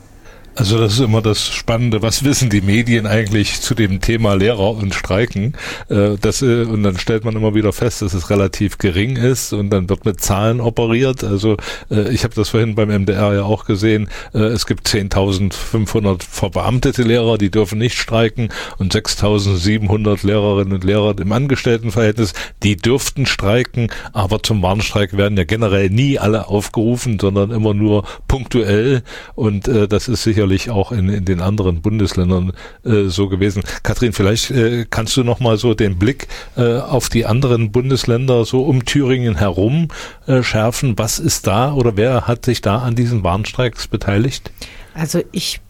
Also 0.53 0.77
das 0.77 0.93
ist 0.93 0.99
immer 0.99 1.21
das 1.21 1.47
Spannende. 1.47 2.01
Was 2.01 2.25
wissen 2.25 2.49
die 2.49 2.59
Medien 2.59 3.07
eigentlich 3.07 3.61
zu 3.61 3.73
dem 3.73 4.01
Thema 4.01 4.33
Lehrer 4.33 4.71
und 4.71 4.93
Streiken? 4.93 5.53
Äh, 5.87 6.17
das, 6.19 6.41
äh, 6.41 6.63
und 6.63 6.83
dann 6.83 6.97
stellt 6.97 7.23
man 7.23 7.37
immer 7.37 7.55
wieder 7.55 7.71
fest, 7.71 8.01
dass 8.01 8.13
es 8.13 8.29
relativ 8.29 8.77
gering 8.77 9.15
ist 9.15 9.53
und 9.53 9.69
dann 9.69 9.89
wird 9.89 10.03
mit 10.03 10.19
Zahlen 10.19 10.59
operiert. 10.59 11.23
Also 11.23 11.55
äh, 11.89 12.09
ich 12.09 12.25
habe 12.25 12.35
das 12.35 12.49
vorhin 12.49 12.75
beim 12.75 12.89
MDR 12.89 13.33
ja 13.33 13.43
auch 13.43 13.63
gesehen. 13.63 14.09
Es 14.33 14.65
gibt 14.65 14.87
10.500 14.87 16.23
verbeamtete 16.23 17.03
Lehrer, 17.03 17.37
die 17.37 17.49
dürfen 17.49 17.77
nicht 17.77 17.97
streiken 17.97 18.49
und 18.77 18.93
6.700 18.93 20.25
Lehrerinnen 20.25 20.73
und 20.73 20.83
Lehrer 20.83 21.15
im 21.17 21.31
Angestelltenverhältnis, 21.31 22.33
die 22.63 22.75
dürften 22.75 23.25
streiken, 23.25 23.89
aber 24.11 24.43
zum 24.43 24.61
Warnstreik 24.61 25.15
werden 25.15 25.37
ja 25.37 25.43
generell 25.45 25.89
nie 25.89 26.19
alle 26.19 26.47
aufgerufen, 26.47 27.19
sondern 27.19 27.51
immer 27.51 27.73
nur 27.73 28.03
punktuell 28.27 29.03
und 29.35 29.67
das 29.67 30.07
ist 30.07 30.23
sicher 30.23 30.40
sicherlich 30.41 30.71
auch 30.71 30.91
in, 30.91 31.07
in 31.09 31.25
den 31.25 31.39
anderen 31.39 31.81
Bundesländern 31.81 32.53
äh, 32.83 33.03
so 33.09 33.29
gewesen. 33.29 33.61
Kathrin, 33.83 34.11
vielleicht 34.11 34.49
äh, 34.49 34.85
kannst 34.89 35.15
du 35.15 35.23
noch 35.23 35.39
mal 35.39 35.57
so 35.57 35.75
den 35.75 35.99
Blick 35.99 36.27
äh, 36.57 36.79
auf 36.79 37.09
die 37.09 37.27
anderen 37.27 37.71
Bundesländer 37.71 38.43
so 38.43 38.63
um 38.63 38.85
Thüringen 38.85 39.37
herum 39.37 39.89
äh, 40.25 40.41
schärfen. 40.41 40.97
Was 40.97 41.19
ist 41.19 41.45
da 41.45 41.73
oder 41.73 41.95
wer 41.95 42.27
hat 42.27 42.45
sich 42.45 42.61
da 42.61 42.79
an 42.79 42.95
diesen 42.95 43.23
Warnstreiks 43.23 43.87
beteiligt? 43.87 44.51
Also 44.95 45.21
ich 45.31 45.61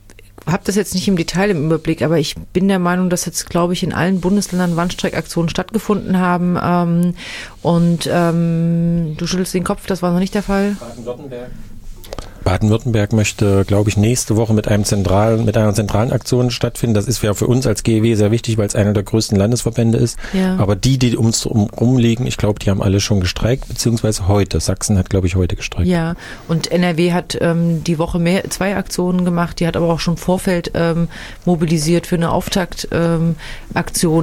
habe 0.48 0.64
das 0.64 0.76
jetzt 0.76 0.96
nicht 0.96 1.10
im 1.10 1.18
Detail 1.18 1.50
im 1.50 1.66
Überblick, 1.66 2.02
aber 2.02 2.18
ich 2.18 2.36
bin 2.54 2.70
der 2.70 2.80
Meinung, 2.80 3.10
dass 3.10 3.26
jetzt, 3.26 3.50
glaube 3.50 3.74
ich, 3.74 3.84
in 3.84 3.92
allen 3.94 4.22
Bundesländern 4.22 4.78
Warnstreikaktionen 4.78 5.50
stattgefunden 5.50 6.18
haben. 6.18 6.58
Ähm, 6.64 7.14
und 7.62 8.10
ähm, 8.10 9.16
du 9.18 9.28
schüttelst 9.28 9.54
den 9.54 9.66
Kopf, 9.66 9.86
das 9.86 10.02
war 10.02 10.14
noch 10.14 10.20
nicht 10.20 10.34
der 10.34 10.44
Fall. 10.44 10.78
Baden-Württemberg. 10.80 11.52
Baden-Württemberg 12.44 13.14
möchte, 13.14 13.66
glaube 13.66 13.90
ich, 13.90 13.98
nächste 13.98 14.36
Woche 14.36 14.54
mit 14.54 14.68
einem 14.68 14.84
zentralen, 14.84 15.46
mit 15.46 15.58
einer 15.58 15.74
zentralen 15.74 16.12
Aktion 16.12 16.52
stattfinden. 16.52 16.94
Das 16.94 17.08
ist 17.08 17.22
ja 17.22 17.34
für 17.34 17.48
uns 17.48 17.68
als 17.68 17.84
GEW 17.84 18.16
sehr 18.16 18.32
wichtig, 18.32 18.58
weil 18.58 18.68
es 18.68 18.76
einer 18.76 18.94
der 18.94 19.04
größten 19.04 19.38
Landesverbände 19.38 19.98
ist. 19.98 20.18
Ja. 20.34 20.58
Aber 20.58 20.76
die, 20.76 20.98
die 20.98 21.18
ums 21.18 21.46
rum 21.46 21.98
liegen, 21.98 22.26
ich 22.26 22.38
glaube, 22.38 22.60
die 22.60 22.70
haben 22.70 22.82
alle 22.82 23.00
schon 23.00 23.20
gestreikt, 23.20 23.68
beziehungsweise 23.68 24.28
heute. 24.28 24.60
Sachsen 24.60 24.98
hat, 24.98 25.10
glaube 25.10 25.28
ich, 25.28 25.36
heute 25.36 25.56
gestreikt. 25.56 25.88
Ja, 25.88 26.16
und 26.48 26.72
NRW 26.72 27.14
hat 27.14 27.38
ähm, 27.42 27.84
die 27.84 28.00
Woche 28.00 28.20
mehr, 28.20 28.50
zwei 28.50 28.76
Aktionen 28.76 29.26
gemacht. 29.26 29.60
Die 29.60 29.68
hat 29.68 29.78
aber 29.78 29.92
auch 29.92 30.00
schon 30.00 30.18
Vorfeld 30.18 30.72
ähm, 30.74 31.08
mobilisiert 31.46 32.08
für 32.08 32.16
eine 32.16 32.32
Auftaktaktion. 32.32 33.36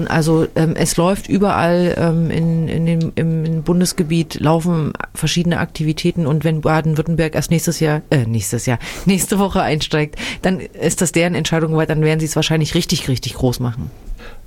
Ähm, 0.03 0.09
also 0.09 0.47
ähm, 0.57 0.75
es 0.77 0.97
läuft 0.97 1.29
überall 1.29 1.95
ähm, 1.99 2.31
in, 2.31 2.69
in 2.69 2.87
dem, 2.87 3.13
im, 3.15 3.45
im 3.45 3.63
Bundesgebiet 3.63 4.41
laufen 4.41 4.93
verschiedene 5.15 5.59
Aktivitäten 5.59 6.27
und 6.27 6.45
wenn 6.45 6.61
Baden-Württemberg 6.61 7.35
erst 7.35 7.51
nächstes 7.51 7.81
Jahr 7.81 8.03
äh, 8.11 8.25
nächstes 8.25 8.67
Jahr, 8.67 8.79
nächste 9.07 9.39
Woche 9.39 9.63
einsteigt, 9.63 10.17
dann 10.43 10.61
ist 10.61 11.01
das 11.01 11.13
deren 11.13 11.35
Entscheidung, 11.35 11.77
weil 11.77 11.87
dann 11.87 12.03
werden 12.03 12.21
sie 12.21 12.27
es 12.27 12.37
wahrscheinlich 12.37 12.75
richtig, 12.75 13.09
richtig 13.09 13.35
groß 13.35 13.61
machen. 13.61 13.91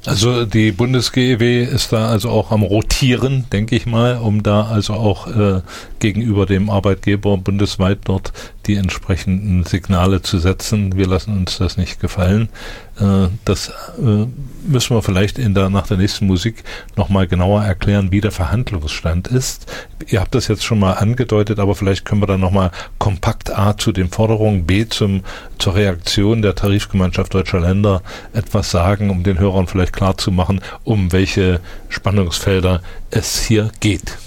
Also 0.06 0.46
die 0.46 0.72
Bundes-GEW 0.72 1.64
ist 1.64 1.94
da 1.94 2.08
also 2.08 2.30
auch 2.30 2.50
am 2.50 2.64
Rotieren, 2.64 3.46
denke 3.52 3.76
ich 3.76 3.86
mal, 3.86 4.18
um 4.18 4.42
da 4.42 4.64
also 4.64 4.94
auch 4.94 5.28
äh, 5.28 5.62
gegenüber 6.00 6.48
dem 6.48 6.72
Arbeitgeber 6.72 7.38
bundesweit 7.38 8.00
dort 8.06 8.34
die 8.66 8.76
entsprechenden 8.76 9.64
Signale 9.64 10.24
zu 10.24 10.40
setzen. 10.40 10.98
Wir 10.98 11.06
lassen 11.06 11.38
uns 11.38 11.60
das 11.60 11.78
nicht 11.78 12.00
gefallen. 12.00 12.50
Äh, 13.00 13.28
das 13.46 13.70
äh, 13.70 14.28
müssen 14.68 14.96
wir 14.96 15.02
vielleicht 15.02 15.40
in 15.40 15.54
der, 15.54 15.70
nach 15.70 15.88
der 15.88 15.98
nächsten 15.98 16.28
Musik 16.28 16.64
nochmal 16.96 17.28
genauer 17.28 17.64
erklären, 17.64 18.12
wie 18.12 18.22
der 18.22 18.32
Verhandlungsstand 18.32 19.28
ist. 19.28 19.72
Ihr 20.08 20.20
habt 20.20 20.36
das 20.36 20.48
jetzt 20.48 20.64
schon 20.64 20.80
mal 20.80 20.94
angedeutet, 20.94 21.60
aber 21.60 21.76
vielleicht 21.76 22.06
können 22.06 22.22
wir 22.22 22.28
dann 22.28 22.42
nochmal 22.42 22.72
kompakt 22.98 23.58
A 23.58 23.78
zu 23.78 23.92
den 23.92 24.10
Forderungen, 24.10 24.66
B 24.66 24.88
zum, 24.88 25.24
zur 25.58 25.76
Reaktion 25.76 26.42
der 26.42 26.56
Tarifgemeinschaft 26.56 27.34
deutscher 27.34 27.60
Länder 27.60 28.02
etwas 28.34 28.72
sagen, 28.72 29.10
um 29.10 29.24
den 29.24 29.40
Hörern 29.40 29.68
vielleicht 29.68 29.94
klar 29.94 30.18
zu 30.18 30.32
machen, 30.32 30.62
um 30.84 31.12
welche 31.12 31.62
Spannungsfelder 31.90 32.82
es 33.10 33.42
hier 33.42 33.72
geht. 33.80 34.18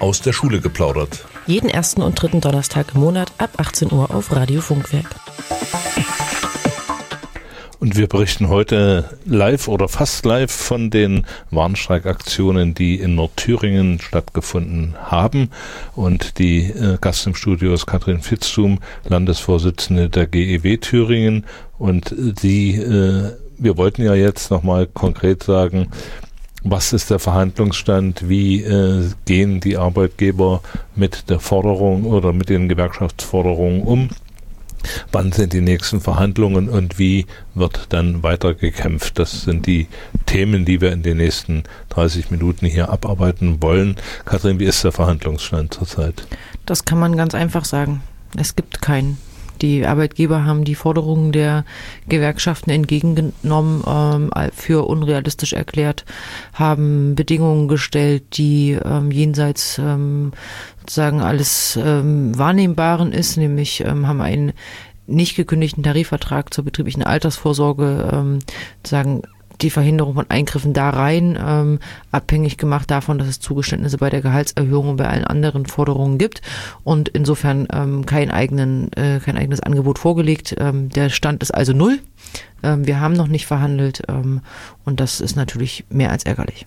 Aus 0.00 0.20
der 0.20 0.32
Schule 0.32 0.60
geplaudert. 0.60 1.24
Jeden 1.46 1.68
ersten 1.68 2.02
und 2.02 2.20
dritten 2.20 2.40
Donnerstag 2.40 2.94
im 2.94 3.00
Monat 3.00 3.32
ab 3.38 3.50
18 3.56 3.90
Uhr 3.90 4.14
auf 4.14 4.30
Radio 4.30 4.60
Funkwerk. 4.60 5.06
Und 7.80 7.96
wir 7.96 8.06
berichten 8.06 8.48
heute 8.48 9.18
live 9.24 9.66
oder 9.66 9.88
fast 9.88 10.24
live 10.24 10.52
von 10.52 10.90
den 10.90 11.26
Warnstreikaktionen, 11.50 12.74
die 12.74 12.96
in 12.96 13.16
Nordthüringen 13.16 14.00
stattgefunden 14.00 14.94
haben. 15.00 15.50
Und 15.96 16.38
die 16.38 16.64
äh, 16.64 16.98
Gast 17.00 17.26
im 17.26 17.34
Studio 17.34 17.72
ist 17.72 17.86
Katrin 17.86 18.20
Fitzum, 18.20 18.78
Landesvorsitzende 19.04 20.08
der 20.08 20.26
GEW 20.26 20.76
Thüringen. 20.76 21.44
Und 21.78 22.14
sie, 22.40 22.76
äh, 22.76 23.32
wir 23.58 23.76
wollten 23.76 24.02
ja 24.02 24.14
jetzt 24.14 24.50
nochmal 24.50 24.86
konkret 24.86 25.42
sagen, 25.42 25.90
was 26.64 26.92
ist 26.92 27.10
der 27.10 27.18
Verhandlungsstand? 27.18 28.28
Wie 28.28 28.62
äh, 28.62 29.10
gehen 29.26 29.60
die 29.60 29.76
Arbeitgeber 29.76 30.60
mit 30.96 31.30
der 31.30 31.40
Forderung 31.40 32.04
oder 32.04 32.32
mit 32.32 32.48
den 32.48 32.68
Gewerkschaftsforderungen 32.68 33.82
um? 33.82 34.08
Wann 35.12 35.32
sind 35.32 35.52
die 35.52 35.60
nächsten 35.60 36.00
Verhandlungen 36.00 36.68
und 36.68 36.98
wie 36.98 37.26
wird 37.54 37.86
dann 37.92 38.22
weiter 38.22 38.54
gekämpft? 38.54 39.18
Das 39.18 39.42
sind 39.42 39.66
die 39.66 39.88
Themen, 40.26 40.64
die 40.64 40.80
wir 40.80 40.92
in 40.92 41.02
den 41.02 41.16
nächsten 41.16 41.64
30 41.90 42.30
Minuten 42.30 42.66
hier 42.66 42.88
abarbeiten 42.88 43.62
wollen. 43.62 43.96
Kathrin, 44.24 44.60
wie 44.60 44.64
ist 44.64 44.84
der 44.84 44.92
Verhandlungsstand 44.92 45.74
zurzeit? 45.74 46.26
Das 46.66 46.84
kann 46.84 46.98
man 46.98 47.16
ganz 47.16 47.34
einfach 47.34 47.64
sagen. 47.64 48.02
Es 48.36 48.54
gibt 48.54 48.80
keinen. 48.80 49.18
Die 49.62 49.86
Arbeitgeber 49.86 50.44
haben 50.44 50.64
die 50.64 50.74
Forderungen 50.74 51.32
der 51.32 51.64
Gewerkschaften 52.08 52.70
entgegengenommen, 52.70 53.82
ähm, 53.86 54.30
für 54.54 54.86
unrealistisch 54.86 55.52
erklärt, 55.52 56.04
haben 56.52 57.14
Bedingungen 57.14 57.68
gestellt, 57.68 58.36
die 58.36 58.72
ähm, 58.72 59.10
jenseits 59.10 59.78
ähm, 59.78 60.32
sozusagen 60.80 61.20
alles 61.20 61.78
ähm, 61.82 62.36
Wahrnehmbaren 62.38 63.12
ist, 63.12 63.36
nämlich 63.36 63.84
ähm, 63.84 64.06
haben 64.06 64.20
einen 64.20 64.52
nicht 65.06 65.36
gekündigten 65.36 65.82
Tarifvertrag 65.82 66.52
zur 66.52 66.64
betrieblichen 66.64 67.02
Altersvorsorge 67.02 68.10
ähm, 68.12 68.38
sagen 68.84 69.22
die 69.60 69.70
Verhinderung 69.70 70.14
von 70.14 70.26
Eingriffen 70.28 70.72
da 70.72 70.90
rein, 70.90 71.38
ähm, 71.40 71.78
abhängig 72.12 72.56
gemacht 72.58 72.90
davon, 72.90 73.18
dass 73.18 73.28
es 73.28 73.40
Zugeständnisse 73.40 73.98
bei 73.98 74.10
der 74.10 74.20
Gehaltserhöhung 74.20 74.90
und 74.90 74.96
bei 74.96 75.08
allen 75.08 75.24
anderen 75.24 75.66
Forderungen 75.66 76.18
gibt 76.18 76.42
und 76.84 77.08
insofern 77.08 77.66
ähm, 77.72 78.06
kein, 78.06 78.30
eigenen, 78.30 78.92
äh, 78.92 79.20
kein 79.20 79.36
eigenes 79.36 79.60
Angebot 79.60 79.98
vorgelegt. 79.98 80.54
Ähm, 80.58 80.88
der 80.88 81.10
Stand 81.10 81.42
ist 81.42 81.52
also 81.52 81.72
null. 81.72 81.98
Ähm, 82.62 82.86
wir 82.86 83.00
haben 83.00 83.14
noch 83.14 83.28
nicht 83.28 83.46
verhandelt 83.46 84.02
ähm, 84.08 84.40
und 84.84 85.00
das 85.00 85.20
ist 85.20 85.36
natürlich 85.36 85.84
mehr 85.90 86.10
als 86.10 86.24
ärgerlich. 86.24 86.66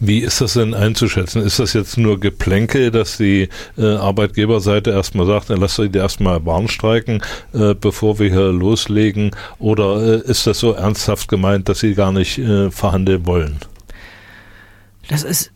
Wie 0.00 0.20
ist 0.20 0.40
das 0.40 0.54
denn 0.54 0.74
einzuschätzen? 0.74 1.42
Ist 1.42 1.58
das 1.58 1.72
jetzt 1.72 1.96
nur 1.98 2.20
Geplänkel, 2.20 2.90
dass 2.90 3.16
die 3.16 3.48
äh, 3.76 3.96
Arbeitgeberseite 3.96 4.90
erstmal 4.90 5.26
sagt, 5.26 5.50
dann 5.50 5.60
lasst 5.60 5.78
euch 5.78 5.94
erstmal 5.94 6.44
warnstreiken, 6.44 7.22
äh, 7.52 7.74
bevor 7.74 8.18
wir 8.18 8.30
hier 8.30 8.52
loslegen? 8.52 9.30
Oder 9.58 10.24
äh, 10.24 10.30
ist 10.30 10.46
das 10.46 10.58
so 10.58 10.72
ernsthaft 10.72 11.28
gemeint, 11.28 11.68
dass 11.68 11.80
sie 11.80 11.94
gar 11.94 12.12
nicht 12.12 12.38
äh, 12.38 12.70
verhandeln 12.70 13.26
wollen? 13.26 13.58
Das 15.08 15.24
ist 15.24 15.50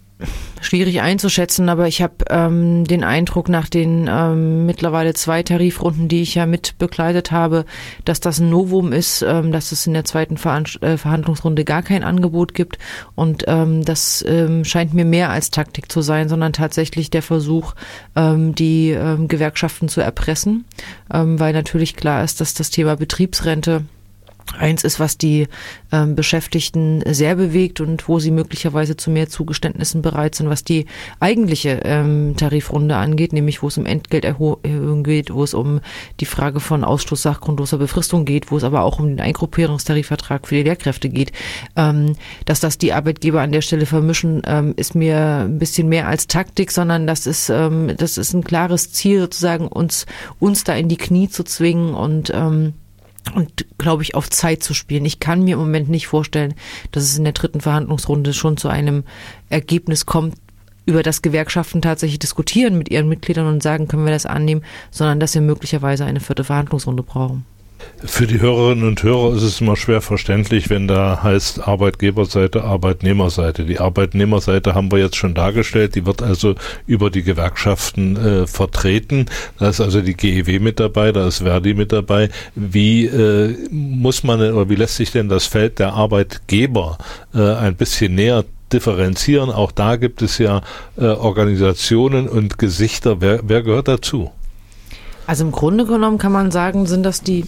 schwierig 0.61 1.01
einzuschätzen, 1.01 1.69
aber 1.69 1.89
ich 1.89 2.03
habe 2.03 2.15
ähm, 2.31 2.85
den 2.85 3.05
Eindruck 3.05 3.49
nach 3.49 3.69
den 3.69 4.09
ähm, 4.11 4.67
mittlerweile 4.67 5.15
zwei 5.15 5.43
Tarifrunden, 5.43 6.09
die 6.09 6.23
ich 6.23 6.35
ja 6.35 6.47
mit 6.47 6.79
begleitet 6.79 7.33
habe, 7.33 7.65
dass 8.05 8.21
das 8.21 8.39
ein 8.39 8.51
Novum 8.51 8.93
ist, 8.93 9.23
ähm, 9.23 9.53
dass 9.53 9.73
es 9.73 9.87
in 9.87 9.93
der 9.93 10.05
zweiten 10.05 10.37
Veran 10.37 10.65
äh, 10.81 10.97
Verhandlungsrunde 10.97 11.65
gar 11.65 11.83
kein 11.83 12.05
Angebot 12.05 12.55
gibt. 12.55 12.79
Und 13.15 13.45
ähm, 13.49 13.85
das 13.85 14.25
ähm, 14.27 14.65
scheint 14.65 14.95
mir 14.95 15.05
mehr 15.05 15.31
als 15.31 15.51
Taktik 15.51 15.91
zu 15.91 16.01
sein, 16.01 16.29
sondern 16.29 16.53
tatsächlich 16.53 17.11
der 17.11 17.23
Versuch, 17.23 17.75
ähm, 18.17 18.55
die 18.55 18.91
ähm, 18.91 19.29
Gewerkschaften 19.29 19.89
zu 19.89 20.01
erpressen, 20.01 20.65
ähm, 21.13 21.41
weil 21.41 21.53
natürlich 21.53 21.97
klar 21.97 22.23
ist, 22.23 22.41
dass 22.41 22.55
das 22.55 22.71
Thema 22.71 22.97
Betriebsrente 22.97 23.85
eins 24.59 24.85
ist, 24.85 25.01
was 25.01 25.19
die 25.19 25.49
ähm, 25.91 26.15
Beschäftigten 26.15 27.03
sehr 27.07 27.37
bewegt 27.37 27.81
und 27.81 28.09
wo 28.09 28.19
sie 28.19 28.31
möglicherweise 28.31 28.97
zu 28.97 29.11
mehr 29.11 29.29
Zugeständnissen 29.29 30.03
bereit 30.03 30.35
sind, 30.35 30.49
was 30.49 30.65
die 30.65 30.87
eigentliche 31.21 31.81
ähm, 31.85 32.35
Tarifrunde 32.37 32.97
angeht, 32.97 33.33
nämlich 33.33 33.63
wo 33.63 33.69
es 33.69 33.79
um 33.79 33.87
Entgelterhöhung 33.87 35.05
geht, 35.05 35.33
wo 35.33 35.45
es 35.45 35.55
um 35.55 35.81
die 36.21 36.27
Frage 36.27 36.61
von 36.61 36.85
Ausschluss 36.85 37.23
sachgrundloser 37.23 37.79
Befristung 37.79 38.25
geht, 38.25 38.51
wo 38.51 38.57
es 38.57 38.65
aber 38.65 38.83
auch 38.83 38.99
um 38.99 39.09
den 39.09 39.21
Eingruppierungstarifvertrag 39.21 40.47
für 40.47 40.57
die 40.57 40.63
Lehrkräfte 40.63 41.09
geht. 41.09 41.33
Ähm, 41.77 42.17
dass 42.45 42.61
das 42.61 42.79
die 42.79 42.93
Arbeitgeber 42.93 43.41
an 43.41 43.53
der 43.53 43.63
Stelle 43.63 43.87
vermischen, 43.87 44.43
ähm, 44.47 44.75
ist 44.77 44.95
mir 44.95 45.45
ein 45.45 45.59
bisschen 45.59 45.89
mehr 45.89 46.09
als 46.09 46.27
Taktik, 46.27 46.71
sondern 46.71 47.07
das 47.07 47.27
ist, 47.27 47.49
ähm, 47.49 47.95
das 47.97 48.19
ist 48.19 48.33
ein 48.35 48.45
klares 48.45 48.93
Ziel, 48.93 49.21
sozusagen 49.21 49.69
uns, 49.69 50.07
uns 50.39 50.65
da 50.65 50.75
in 50.75 50.89
die 50.89 50.97
Knie 50.97 51.29
zu 51.29 51.45
zwingen 51.45 51.95
und 51.95 52.31
ähm, 52.35 52.75
und 53.35 53.67
glaube 53.79 54.03
ich 54.03 54.15
auf 54.15 54.29
Zeit 54.31 54.63
zu 54.63 54.75
spielen. 54.75 55.05
Ich 55.05 55.21
kann 55.21 55.43
mir 55.45 55.55
im 55.55 55.61
Moment 55.61 55.89
nicht 55.89 56.07
vorstellen, 56.07 56.55
dass 56.91 57.05
es 57.05 57.17
in 57.17 57.25
der 57.25 57.33
dritten 57.33 57.61
Verhandlungsrunde 57.61 58.33
schon 58.33 58.57
zu 58.57 58.69
einem 58.69 59.05
Ergebnis 59.49 60.07
kommt, 60.07 60.37
über 60.85 61.03
das 61.03 61.23
Gewerkschaften 61.23 61.81
tatsächlich 61.81 62.19
diskutieren 62.19 62.77
mit 62.77 62.91
ihren 62.91 63.09
Mitgliedern 63.09 63.47
und 63.47 63.63
sagen, 63.63 63.87
können 63.87 64.05
wir 64.05 64.13
das 64.13 64.27
annehmen, 64.27 64.65
sondern 64.91 65.21
dass 65.21 65.35
wir 65.35 65.41
möglicherweise 65.41 66.05
eine 66.05 66.21
vierte 66.21 66.45
Verhandlungsrunde 66.45 67.05
brauchen. 67.05 67.45
Für 68.05 68.27
die 68.27 68.41
Hörerinnen 68.41 68.87
und 68.89 69.03
Hörer 69.05 69.37
ist 69.37 69.43
es 69.43 69.61
immer 69.61 69.77
schwer 69.77 70.01
verständlich, 70.01 70.71
wenn 70.71 70.89
da 70.89 71.23
heißt 71.23 71.69
Arbeitgeberseite, 71.69 72.65
Arbeitnehmerseite. 72.65 73.65
Die 73.65 73.79
Arbeitnehmerseite 73.79 74.75
haben 74.75 74.91
wir 74.91 74.99
jetzt 74.99 75.15
schon 75.15 75.35
dargestellt, 75.35 75.95
die 75.95 76.05
wird 76.05 76.21
also 76.21 76.57
über 76.87 77.11
die 77.11 77.23
Gewerkschaften 77.23 78.17
äh, 78.17 78.47
vertreten. 78.49 79.27
Da 79.59 79.69
ist 79.69 79.81
also 79.81 80.01
die 80.01 80.15
GEW 80.15 80.59
mit 80.59 80.81
dabei, 80.81 81.13
da 81.13 81.29
ist 81.29 81.39
Verdi 81.39 81.75
mit 81.75 81.93
dabei. 81.93 82.29
Wie 82.57 83.07
äh, 83.07 83.57
muss 83.71 84.25
man 84.25 84.41
oder 84.41 84.69
wie 84.69 84.75
lässt 84.75 84.97
sich 84.97 85.13
denn 85.13 85.29
das 85.29 85.47
Feld 85.47 85.79
der 85.79 85.93
Arbeitgeber 85.93 86.99
äh, 87.35 87.55
ein 87.55 87.77
bisschen 87.77 88.17
näher 88.17 88.45
differenzieren? 88.73 89.51
Auch 89.51 89.71
da 89.71 89.95
gibt 89.95 90.23
es 90.23 90.39
ja 90.39 90.63
äh, 90.97 91.05
Organisationen 91.05 92.29
und 92.29 92.59
Gesichter. 92.59 93.21
Wer, 93.21 93.41
wer 93.45 93.63
gehört 93.63 93.87
dazu? 93.87 94.33
Also 95.27 95.45
im 95.45 95.53
Grunde 95.53 95.87
genommen 95.87 96.19
kann 96.19 96.33
man 96.33 96.51
sagen, 96.51 96.87
sind 96.87 97.05
das 97.05 97.23
die 97.23 97.45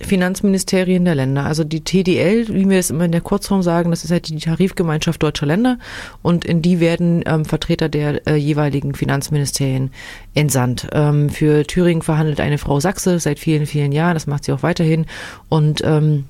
Finanzministerien 0.00 1.04
der 1.04 1.14
Länder. 1.14 1.46
Also 1.46 1.64
die 1.64 1.82
TDL, 1.82 2.48
wie 2.48 2.68
wir 2.68 2.78
es 2.78 2.90
immer 2.90 3.06
in 3.06 3.12
der 3.12 3.20
Kurzform 3.20 3.62
sagen, 3.62 3.90
das 3.90 4.04
ist 4.04 4.10
halt 4.10 4.28
die 4.28 4.36
Tarifgemeinschaft 4.38 5.22
deutscher 5.22 5.46
Länder 5.46 5.78
und 6.22 6.44
in 6.44 6.60
die 6.60 6.80
werden 6.80 7.22
ähm, 7.26 7.44
Vertreter 7.44 7.88
der 7.88 8.26
äh, 8.26 8.36
jeweiligen 8.36 8.94
Finanzministerien 8.94 9.90
entsandt. 10.34 10.88
Ähm, 10.92 11.30
für 11.30 11.66
Thüringen 11.66 12.02
verhandelt 12.02 12.40
eine 12.40 12.58
Frau 12.58 12.78
Sachse 12.80 13.18
seit 13.18 13.38
vielen, 13.38 13.66
vielen 13.66 13.92
Jahren, 13.92 14.14
das 14.14 14.26
macht 14.26 14.44
sie 14.44 14.52
auch 14.52 14.62
weiterhin 14.62 15.06
und 15.48 15.82
ähm, 15.84 16.26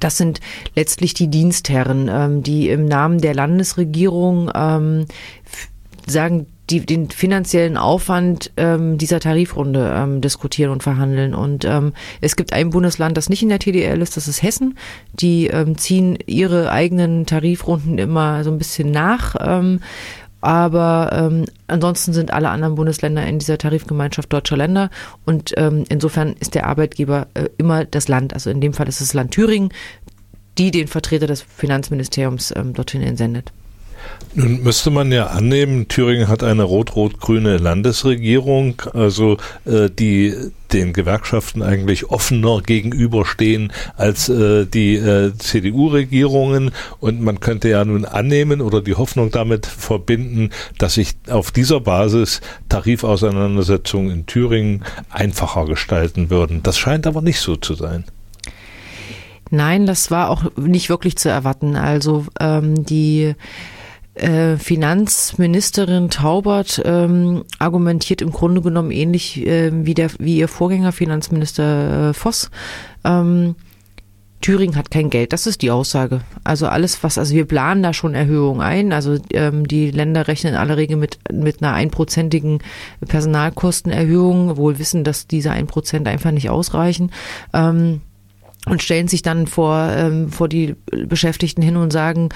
das 0.00 0.16
sind 0.16 0.40
letztlich 0.74 1.14
die 1.14 1.28
Dienstherren, 1.28 2.10
ähm, 2.12 2.42
die 2.42 2.68
im 2.68 2.86
Namen 2.86 3.20
der 3.20 3.34
Landesregierung 3.34 4.50
ähm, 4.54 5.06
sagen, 6.06 6.46
die, 6.70 6.84
den 6.84 7.10
finanziellen 7.10 7.76
Aufwand 7.76 8.50
ähm, 8.56 8.98
dieser 8.98 9.20
Tarifrunde 9.20 9.94
ähm, 9.96 10.20
diskutieren 10.20 10.70
und 10.70 10.82
verhandeln. 10.82 11.34
Und 11.34 11.64
ähm, 11.64 11.92
es 12.20 12.36
gibt 12.36 12.52
ein 12.52 12.70
Bundesland, 12.70 13.16
das 13.16 13.28
nicht 13.28 13.42
in 13.42 13.48
der 13.48 13.58
TDL 13.58 14.00
ist, 14.02 14.16
das 14.16 14.28
ist 14.28 14.42
Hessen. 14.42 14.76
Die 15.12 15.46
ähm, 15.46 15.78
ziehen 15.78 16.18
ihre 16.26 16.70
eigenen 16.70 17.26
Tarifrunden 17.26 17.98
immer 17.98 18.42
so 18.42 18.50
ein 18.50 18.58
bisschen 18.58 18.90
nach. 18.90 19.36
Ähm, 19.40 19.80
aber 20.40 21.10
ähm, 21.12 21.46
ansonsten 21.66 22.12
sind 22.12 22.32
alle 22.32 22.50
anderen 22.50 22.74
Bundesländer 22.74 23.26
in 23.26 23.38
dieser 23.38 23.58
Tarifgemeinschaft 23.58 24.32
deutscher 24.32 24.56
Länder 24.56 24.90
und 25.24 25.52
ähm, 25.56 25.84
insofern 25.88 26.34
ist 26.38 26.54
der 26.54 26.66
Arbeitgeber 26.66 27.26
äh, 27.34 27.48
immer 27.58 27.84
das 27.84 28.06
Land. 28.06 28.32
Also 28.34 28.50
in 28.50 28.60
dem 28.60 28.72
Fall 28.72 28.88
ist 28.88 29.00
es 29.00 29.14
Land 29.14 29.32
Thüringen, 29.32 29.70
die 30.58 30.70
den 30.70 30.88
Vertreter 30.88 31.26
des 31.26 31.42
Finanzministeriums 31.42 32.52
ähm, 32.54 32.74
dorthin 32.74 33.02
entsendet. 33.02 33.52
Nun 34.34 34.62
müsste 34.62 34.90
man 34.90 35.10
ja 35.12 35.28
annehmen, 35.28 35.88
Thüringen 35.88 36.28
hat 36.28 36.42
eine 36.42 36.64
rot-rot-grüne 36.64 37.56
Landesregierung, 37.56 38.82
also 38.92 39.38
äh, 39.64 39.88
die 39.88 40.34
den 40.72 40.92
Gewerkschaften 40.92 41.62
eigentlich 41.62 42.10
offener 42.10 42.60
gegenüberstehen 42.60 43.72
als 43.96 44.28
äh, 44.28 44.66
die 44.66 44.96
äh, 44.96 45.32
CDU-Regierungen. 45.38 46.72
Und 47.00 47.22
man 47.22 47.40
könnte 47.40 47.70
ja 47.70 47.82
nun 47.84 48.04
annehmen 48.04 48.60
oder 48.60 48.82
die 48.82 48.94
Hoffnung 48.94 49.30
damit 49.30 49.64
verbinden, 49.64 50.50
dass 50.76 50.94
sich 50.94 51.14
auf 51.30 51.50
dieser 51.50 51.80
Basis 51.80 52.42
Tarifauseinandersetzungen 52.68 54.10
in 54.10 54.26
Thüringen 54.26 54.84
einfacher 55.08 55.64
gestalten 55.64 56.28
würden. 56.28 56.62
Das 56.62 56.76
scheint 56.76 57.06
aber 57.06 57.22
nicht 57.22 57.40
so 57.40 57.56
zu 57.56 57.74
sein. 57.74 58.04
Nein, 59.50 59.86
das 59.86 60.10
war 60.10 60.28
auch 60.28 60.44
nicht 60.56 60.88
wirklich 60.88 61.16
zu 61.16 61.28
erwarten. 61.28 61.76
Also 61.76 62.26
ähm, 62.40 62.84
die 62.84 63.34
äh, 64.16 64.56
Finanzministerin 64.56 66.10
Taubert 66.10 66.80
ähm, 66.84 67.44
argumentiert 67.58 68.22
im 68.22 68.32
Grunde 68.32 68.62
genommen 68.62 68.90
ähnlich 68.90 69.46
äh, 69.46 69.70
wie, 69.72 69.94
der, 69.94 70.10
wie 70.18 70.38
ihr 70.38 70.48
Vorgänger 70.48 70.92
Finanzminister 70.92 72.10
äh, 72.10 72.14
Voss. 72.14 72.50
Ähm, 73.04 73.56
Thüringen 74.40 74.76
hat 74.76 74.90
kein 74.90 75.10
Geld, 75.10 75.32
das 75.32 75.46
ist 75.46 75.62
die 75.62 75.70
Aussage. 75.70 76.20
Also 76.44 76.68
alles, 76.68 77.02
was, 77.02 77.18
also 77.18 77.34
wir 77.34 77.46
planen 77.46 77.82
da 77.82 77.92
schon 77.92 78.14
Erhöhungen 78.14 78.60
ein. 78.60 78.92
Also 78.92 79.18
ähm, 79.32 79.66
die 79.66 79.90
Länder 79.90 80.28
rechnen 80.28 80.54
in 80.54 80.58
aller 80.58 80.76
Regel 80.76 80.96
mit, 80.96 81.18
mit 81.32 81.62
einer 81.62 81.72
einprozentigen 81.72 82.60
Personalkostenerhöhung, 83.06 84.56
wohl 84.56 84.78
wissen, 84.78 85.04
dass 85.04 85.26
diese 85.26 85.50
ein 85.50 85.66
Prozent 85.66 86.06
einfach 86.06 86.30
nicht 86.30 86.50
ausreichen. 86.50 87.10
Ähm, 87.52 88.02
und 88.66 88.82
stellen 88.82 89.08
sich 89.08 89.22
dann 89.22 89.46
vor, 89.46 89.90
ähm, 89.96 90.28
vor 90.28 90.48
die 90.48 90.74
Beschäftigten 90.90 91.62
hin 91.62 91.76
und 91.76 91.92
sagen, 91.92 92.28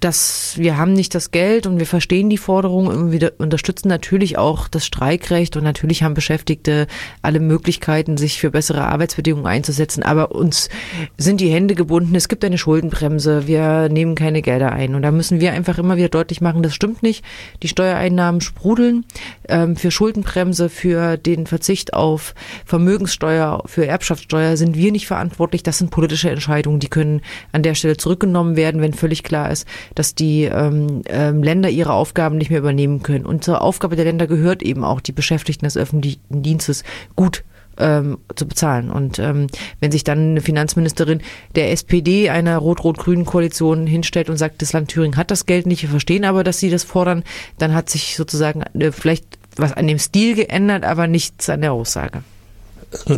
dass 0.00 0.54
wir 0.56 0.76
haben 0.76 0.92
nicht 0.92 1.14
das 1.14 1.30
Geld 1.30 1.66
und 1.66 1.78
wir 1.78 1.86
verstehen 1.86 2.28
die 2.28 2.38
Forderung 2.38 2.86
und 2.86 3.12
wir 3.12 3.32
unterstützen 3.38 3.88
natürlich 3.88 4.36
auch 4.36 4.68
das 4.68 4.84
Streikrecht 4.84 5.56
und 5.56 5.64
natürlich 5.64 6.02
haben 6.02 6.14
Beschäftigte 6.14 6.86
alle 7.22 7.40
Möglichkeiten, 7.40 8.16
sich 8.16 8.38
für 8.40 8.50
bessere 8.50 8.84
Arbeitsbedingungen 8.84 9.46
einzusetzen. 9.46 10.02
Aber 10.02 10.32
uns 10.32 10.68
sind 11.16 11.40
die 11.40 11.48
Hände 11.48 11.74
gebunden. 11.74 12.14
Es 12.14 12.28
gibt 12.28 12.44
eine 12.44 12.58
Schuldenbremse. 12.58 13.46
Wir 13.46 13.88
nehmen 13.88 14.14
keine 14.14 14.42
Gelder 14.42 14.72
ein. 14.72 14.94
Und 14.94 15.02
da 15.02 15.10
müssen 15.10 15.40
wir 15.40 15.52
einfach 15.52 15.78
immer 15.78 15.96
wieder 15.96 16.08
deutlich 16.08 16.40
machen, 16.40 16.62
das 16.62 16.74
stimmt 16.74 17.02
nicht. 17.02 17.24
Die 17.62 17.68
Steuereinnahmen 17.68 18.40
sprudeln. 18.40 19.04
Ähm, 19.48 19.76
für 19.76 19.90
Schuldenbremse, 19.90 20.68
für 20.68 21.16
den 21.16 21.46
Verzicht 21.46 21.94
auf 21.94 22.34
Vermögenssteuer, 22.64 23.62
für 23.66 23.86
Erbschaftssteuer 23.86 24.56
sind 24.56 24.76
wir 24.76 24.92
nicht 24.92 25.06
verantwortlich. 25.06 25.62
Das 25.62 25.78
sind 25.78 25.90
politische 25.90 26.30
Entscheidungen, 26.30 26.80
die 26.80 26.88
können 26.88 27.22
an 27.52 27.62
der 27.62 27.74
Stelle 27.74 27.96
zurückgenommen 27.96 28.56
werden, 28.56 28.80
wenn 28.80 28.92
völlig 28.92 29.22
klar 29.22 29.50
ist, 29.50 29.66
dass 29.94 30.14
die 30.14 30.44
ähm, 30.44 31.02
ähm, 31.06 31.42
Länder 31.42 31.68
ihre 31.70 31.92
Aufgaben 31.92 32.38
nicht 32.38 32.50
mehr 32.50 32.58
übernehmen 32.58 33.02
können. 33.02 33.26
Und 33.26 33.44
zur 33.44 33.62
Aufgabe 33.62 33.96
der 33.96 34.04
Länder 34.04 34.26
gehört 34.26 34.62
eben 34.62 34.84
auch, 34.84 35.00
die 35.00 35.12
Beschäftigten 35.12 35.64
des 35.64 35.76
öffentlichen 35.76 36.20
Dienstes 36.42 36.84
gut 37.14 37.44
ähm, 37.78 38.18
zu 38.34 38.46
bezahlen. 38.46 38.90
Und 38.90 39.18
ähm, 39.18 39.48
wenn 39.80 39.92
sich 39.92 40.04
dann 40.04 40.30
eine 40.30 40.40
Finanzministerin 40.40 41.20
der 41.54 41.72
SPD 41.72 42.30
einer 42.30 42.58
rot-rot-grünen 42.58 43.26
Koalition 43.26 43.86
hinstellt 43.86 44.30
und 44.30 44.36
sagt, 44.36 44.62
das 44.62 44.72
Land 44.72 44.88
Thüringen 44.88 45.16
hat 45.16 45.30
das 45.30 45.46
Geld 45.46 45.66
nicht, 45.66 45.82
wir 45.82 45.90
verstehen 45.90 46.24
aber, 46.24 46.44
dass 46.44 46.58
sie 46.58 46.70
das 46.70 46.84
fordern, 46.84 47.24
dann 47.58 47.74
hat 47.74 47.90
sich 47.90 48.16
sozusagen 48.16 48.62
äh, 48.78 48.92
vielleicht 48.92 49.38
was 49.56 49.72
an 49.72 49.86
dem 49.86 49.98
Stil 49.98 50.34
geändert, 50.34 50.84
aber 50.84 51.06
nichts 51.06 51.48
an 51.48 51.62
der 51.62 51.72
Aussage. 51.72 52.22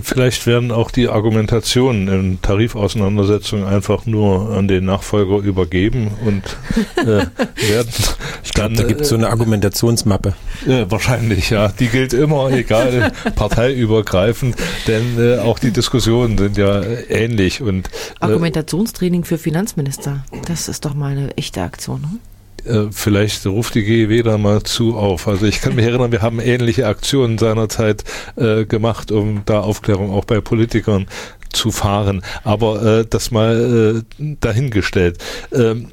Vielleicht 0.02 0.46
werden 0.46 0.72
auch 0.72 0.90
die 0.90 1.08
Argumentationen 1.08 2.08
in 2.08 2.42
Tarifauseinandersetzungen 2.42 3.66
einfach 3.66 4.06
nur 4.06 4.50
an 4.50 4.66
den 4.66 4.86
Nachfolger 4.86 5.38
übergeben 5.38 6.10
und 6.24 6.42
äh, 6.96 7.26
werden. 7.68 7.92
Ich 8.42 8.52
glaube, 8.52 8.74
da 8.74 8.82
gibt 8.84 9.02
es 9.02 9.10
so 9.10 9.16
eine 9.16 9.28
Argumentationsmappe. 9.28 10.34
Äh, 10.66 10.86
wahrscheinlich, 10.88 11.50
ja. 11.50 11.68
Die 11.68 11.88
gilt 11.88 12.12
immer, 12.12 12.50
egal, 12.50 13.12
parteiübergreifend, 13.36 14.56
denn 14.86 15.18
äh, 15.18 15.38
auch 15.38 15.58
die 15.58 15.70
Diskussionen 15.70 16.38
sind 16.38 16.56
ja 16.56 16.82
ähnlich. 17.08 17.60
Und, 17.60 17.88
äh, 17.88 17.90
Argumentationstraining 18.20 19.24
für 19.24 19.38
Finanzminister, 19.38 20.24
das 20.46 20.68
ist 20.68 20.84
doch 20.86 20.94
mal 20.94 21.12
eine 21.12 21.36
echte 21.36 21.62
Aktion. 21.62 22.02
Hm? 22.02 22.20
Äh, 22.68 22.88
vielleicht 22.90 23.46
ruft 23.46 23.74
die 23.74 23.84
GEW 23.84 24.22
da 24.22 24.38
mal 24.38 24.62
zu 24.62 24.96
auf. 24.96 25.26
Also 25.26 25.46
ich 25.46 25.60
kann 25.60 25.74
mich 25.74 25.86
erinnern, 25.86 26.12
wir 26.12 26.22
haben 26.22 26.40
ähnliche 26.40 26.86
Aktionen 26.86 27.38
seinerzeit 27.38 28.04
äh, 28.36 28.64
gemacht, 28.64 29.10
um 29.10 29.42
da 29.46 29.60
Aufklärung 29.60 30.12
auch 30.12 30.24
bei 30.24 30.40
Politikern 30.40 31.06
zu 31.52 31.70
fahren. 31.70 32.22
Aber 32.44 32.82
äh, 32.82 33.06
das 33.08 33.30
mal 33.30 34.04
äh, 34.18 34.36
dahingestellt. 34.40 35.18
Ähm, 35.52 35.88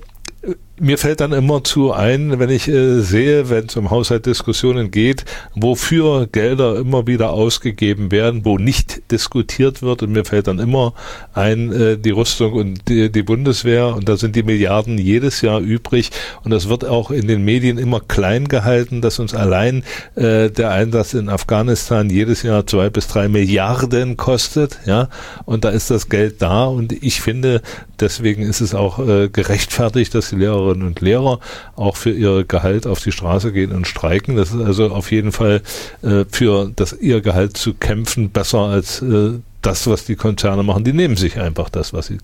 mir 0.78 0.98
fällt 0.98 1.22
dann 1.22 1.32
immer 1.32 1.64
zu 1.64 1.94
ein, 1.94 2.38
wenn 2.40 2.50
ich 2.50 2.68
äh, 2.68 3.00
sehe, 3.00 3.50
wenn 3.50 3.68
es 3.68 3.76
um 3.78 3.92
Haushaltsdiskussionen 3.92 4.92
geht, 4.92 5.24
wofür 5.54 6.28
Gelder 6.28 6.76
immer 6.76 7.08
wieder 7.08 7.32
ausgegeben 7.32 8.12
werden, 8.12 8.44
wo 8.44 8.58
nicht 8.58 9.10
diskutiert 9.12 9.82
wird. 9.82 10.04
Und 10.04 10.12
mir 10.12 10.26
fällt 10.26 10.48
dann 10.48 10.60
immer 10.60 10.94
ein, 11.34 11.72
äh, 11.72 11.98
die 11.98 12.10
Rüstung 12.10 12.54
und 12.54 12.90
die, 12.90 13.10
die, 13.10 13.24
Bundeswehr. 13.24 13.96
Und 13.96 14.10
da 14.10 14.18
sind 14.18 14.36
die 14.36 14.44
Milliarden 14.44 14.98
jedes 14.98 15.42
Jahr 15.42 15.62
übrig. 15.62 16.12
Und 16.44 16.52
das 16.52 16.68
wird 16.68 16.84
auch 16.84 17.10
in 17.10 17.28
den 17.28 17.46
Medien 17.46 17.78
immer 17.78 18.02
klein 18.02 18.48
gehalten, 18.50 19.02
dass 19.02 19.20
uns 19.20 19.34
allein 19.34 19.84
äh, 20.16 20.50
der 20.50 20.72
Einsatz 20.72 21.14
in 21.14 21.30
Afghanistan 21.30 22.10
jedes 22.10 22.44
Jahr 22.44 22.68
zwei 22.68 22.90
bis 22.90 23.08
drei 23.08 23.30
Milliarden 23.30 24.18
kostet. 24.18 24.80
Ja, 24.86 25.08
und 25.46 25.64
da 25.64 25.70
ist 25.70 25.90
das 25.90 26.10
Geld 26.10 26.42
da. 26.42 26.66
Und 26.66 26.92
ich 26.92 27.22
finde, 27.22 27.62
deswegen 28.02 28.42
ist 28.42 28.60
es 28.60 28.76
auch 28.76 29.00
äh, 29.00 29.30
gerechtfertigt, 29.30 30.14
dass 30.14 30.30
die 30.30 30.36
Lehrer 30.36 30.64
Lehrerinnen 30.65 30.88
und 30.88 31.01
Lehrer 31.01 31.39
auch 31.75 31.95
für 31.95 32.12
ihr 32.12 32.43
Gehalt 32.43 32.88
auf 32.88 33.01
die 33.01 33.12
Straße 33.12 33.51
gehen 33.51 33.71
und 33.71 33.88
streiken. 33.88 34.36
Das 34.36 34.51
ist 34.51 34.62
also 34.62 34.89
auf 34.89 35.12
jeden 35.12 35.32
Fall 35.32 35.62
äh, 36.01 36.25
für 36.30 36.71
das 36.75 36.93
ihr 36.93 37.21
Gehalt 37.21 37.58
zu 37.58 37.73
kämpfen 37.73 38.30
besser 38.30 38.60
als 38.60 39.01
äh, 39.01 39.39
das, 39.62 39.88
was 39.88 40.06
die 40.06 40.15
Konzerne 40.15 40.63
machen. 40.63 40.84
Die 40.84 40.93
nehmen 40.93 41.15
sich 41.15 41.39
einfach 41.39 41.69
das, 41.69 41.93
was 41.93 42.08
sie 42.08 42.17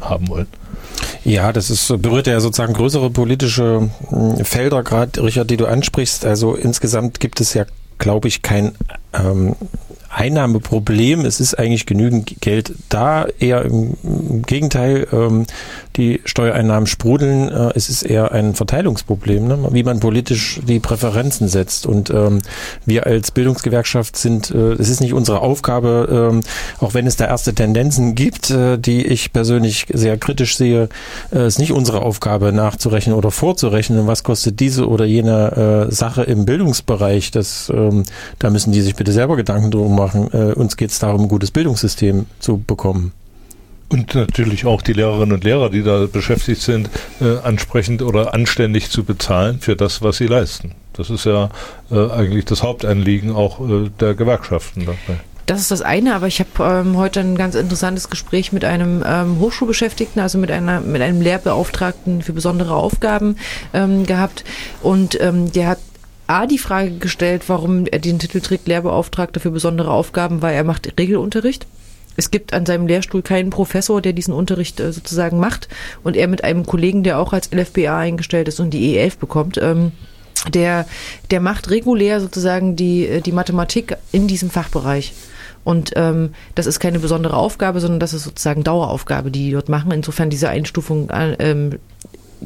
haben 0.00 0.28
wollen. 0.28 0.46
Ja, 1.24 1.52
das 1.52 1.70
ist, 1.70 1.88
berührt 2.00 2.26
ja 2.26 2.40
sozusagen 2.40 2.72
größere 2.72 3.10
politische 3.10 3.90
hm, 4.08 4.44
Felder, 4.44 4.82
gerade 4.82 5.22
Richard, 5.22 5.50
die 5.50 5.56
du 5.56 5.66
ansprichst. 5.66 6.24
Also 6.24 6.54
insgesamt 6.54 7.20
gibt 7.20 7.40
es 7.40 7.54
ja, 7.54 7.66
glaube 7.98 8.28
ich, 8.28 8.42
kein 8.42 8.72
ähm, 9.12 9.56
Einnahmeproblem. 10.18 11.24
Es 11.24 11.38
ist 11.38 11.54
eigentlich 11.58 11.86
genügend 11.86 12.40
Geld 12.40 12.72
da. 12.88 13.26
Eher 13.38 13.64
im, 13.64 13.94
Gegenteil, 14.46 15.06
ähm, 15.12 15.46
die 15.96 16.20
Steuereinnahmen 16.24 16.88
sprudeln. 16.88 17.48
Äh, 17.48 17.70
es 17.76 17.88
ist 17.88 18.02
eher 18.02 18.32
ein 18.32 18.54
Verteilungsproblem, 18.54 19.46
ne? 19.46 19.68
wie 19.70 19.84
man 19.84 20.00
politisch 20.00 20.60
die 20.66 20.80
Präferenzen 20.80 21.46
setzt. 21.46 21.86
Und 21.86 22.10
ähm, 22.10 22.42
wir 22.84 23.06
als 23.06 23.30
Bildungsgewerkschaft 23.30 24.16
sind, 24.16 24.50
äh, 24.50 24.72
es 24.72 24.88
ist 24.88 25.00
nicht 25.00 25.12
unsere 25.12 25.40
Aufgabe, 25.40 26.30
ähm, 26.32 26.40
auch 26.80 26.94
wenn 26.94 27.06
es 27.06 27.16
da 27.16 27.26
erste 27.26 27.54
Tendenzen 27.54 28.16
gibt, 28.16 28.50
äh, 28.50 28.76
die 28.76 29.06
ich 29.06 29.32
persönlich 29.32 29.86
sehr 29.92 30.18
kritisch 30.18 30.56
sehe, 30.56 30.88
äh, 31.32 31.46
ist 31.46 31.60
nicht 31.60 31.72
unsere 31.72 32.02
Aufgabe 32.02 32.52
nachzurechnen 32.52 33.14
oder 33.14 33.30
vorzurechnen, 33.30 34.08
was 34.08 34.24
kostet 34.24 34.58
diese 34.58 34.88
oder 34.88 35.04
jene 35.04 35.86
äh, 35.88 35.94
Sache 35.94 36.24
im 36.24 36.44
Bildungsbereich. 36.44 37.30
Das, 37.30 37.70
ähm, 37.72 38.02
da 38.40 38.50
müssen 38.50 38.72
die 38.72 38.80
sich 38.80 38.96
bitte 38.96 39.12
selber 39.12 39.36
Gedanken 39.36 39.70
drum 39.70 39.94
machen. 39.94 40.07
Äh, 40.14 40.52
uns 40.54 40.76
geht 40.76 40.90
es 40.90 40.98
darum, 40.98 41.22
ein 41.22 41.28
gutes 41.28 41.50
Bildungssystem 41.50 42.26
zu 42.38 42.58
bekommen. 42.58 43.12
Und 43.90 44.14
natürlich 44.14 44.66
auch 44.66 44.82
die 44.82 44.92
Lehrerinnen 44.92 45.32
und 45.32 45.44
Lehrer, 45.44 45.70
die 45.70 45.82
da 45.82 46.06
beschäftigt 46.06 46.60
sind, 46.60 46.90
äh, 47.20 47.38
ansprechend 47.38 48.02
oder 48.02 48.34
anständig 48.34 48.90
zu 48.90 49.02
bezahlen 49.02 49.60
für 49.60 49.76
das, 49.76 50.02
was 50.02 50.18
sie 50.18 50.26
leisten. 50.26 50.72
Das 50.92 51.08
ist 51.08 51.24
ja 51.24 51.48
äh, 51.90 52.10
eigentlich 52.10 52.44
das 52.44 52.62
Hauptanliegen 52.62 53.34
auch 53.34 53.60
äh, 53.60 53.90
der 54.00 54.14
Gewerkschaften 54.14 54.84
dabei. 54.84 55.20
Das 55.46 55.62
ist 55.62 55.70
das 55.70 55.80
eine, 55.80 56.14
aber 56.14 56.26
ich 56.26 56.40
habe 56.40 56.50
ähm, 56.60 56.98
heute 56.98 57.20
ein 57.20 57.34
ganz 57.38 57.54
interessantes 57.54 58.10
Gespräch 58.10 58.52
mit 58.52 58.66
einem 58.66 59.02
ähm, 59.06 59.40
Hochschulbeschäftigten, 59.40 60.20
also 60.20 60.36
mit 60.36 60.50
einer 60.50 60.82
mit 60.82 61.00
einem 61.00 61.22
Lehrbeauftragten 61.22 62.20
für 62.20 62.34
besondere 62.34 62.74
Aufgaben 62.74 63.36
ähm, 63.72 64.04
gehabt 64.04 64.44
und 64.82 65.18
ähm, 65.22 65.50
der 65.50 65.68
hat 65.68 65.78
A, 66.28 66.46
die 66.46 66.58
Frage 66.58 66.92
gestellt, 66.92 67.44
warum 67.48 67.86
er 67.86 67.98
den 67.98 68.18
Titel 68.18 68.40
trägt 68.40 68.68
Lehrbeauftragter 68.68 69.40
für 69.40 69.50
besondere 69.50 69.90
Aufgaben, 69.90 70.42
weil 70.42 70.54
er 70.54 70.62
macht 70.62 70.92
Regelunterricht. 70.98 71.66
Es 72.16 72.30
gibt 72.30 72.52
an 72.52 72.66
seinem 72.66 72.86
Lehrstuhl 72.86 73.22
keinen 73.22 73.50
Professor, 73.50 74.02
der 74.02 74.12
diesen 74.12 74.34
Unterricht 74.34 74.78
äh, 74.78 74.92
sozusagen 74.92 75.40
macht. 75.40 75.68
Und 76.04 76.16
er 76.16 76.28
mit 76.28 76.44
einem 76.44 76.66
Kollegen, 76.66 77.02
der 77.02 77.18
auch 77.18 77.32
als 77.32 77.50
LFBA 77.50 77.96
eingestellt 77.96 78.48
ist 78.48 78.60
und 78.60 78.70
die 78.70 78.98
E11 78.98 79.18
bekommt, 79.18 79.56
ähm, 79.56 79.92
der, 80.52 80.86
der 81.30 81.40
macht 81.40 81.70
regulär 81.70 82.20
sozusagen 82.20 82.76
die, 82.76 83.06
äh, 83.06 83.20
die 83.20 83.32
Mathematik 83.32 83.96
in 84.12 84.26
diesem 84.26 84.50
Fachbereich. 84.50 85.14
Und 85.64 85.92
ähm, 85.96 86.34
das 86.54 86.66
ist 86.66 86.80
keine 86.80 86.98
besondere 86.98 87.36
Aufgabe, 87.36 87.80
sondern 87.80 88.00
das 88.00 88.12
ist 88.14 88.24
sozusagen 88.24 88.64
Daueraufgabe, 88.64 89.30
die 89.30 89.44
die 89.44 89.52
dort 89.52 89.68
machen. 89.68 89.92
Insofern 89.92 90.28
diese 90.28 90.48
Einstufung 90.48 91.10
äh, 91.10 91.36
ähm, 91.38 91.78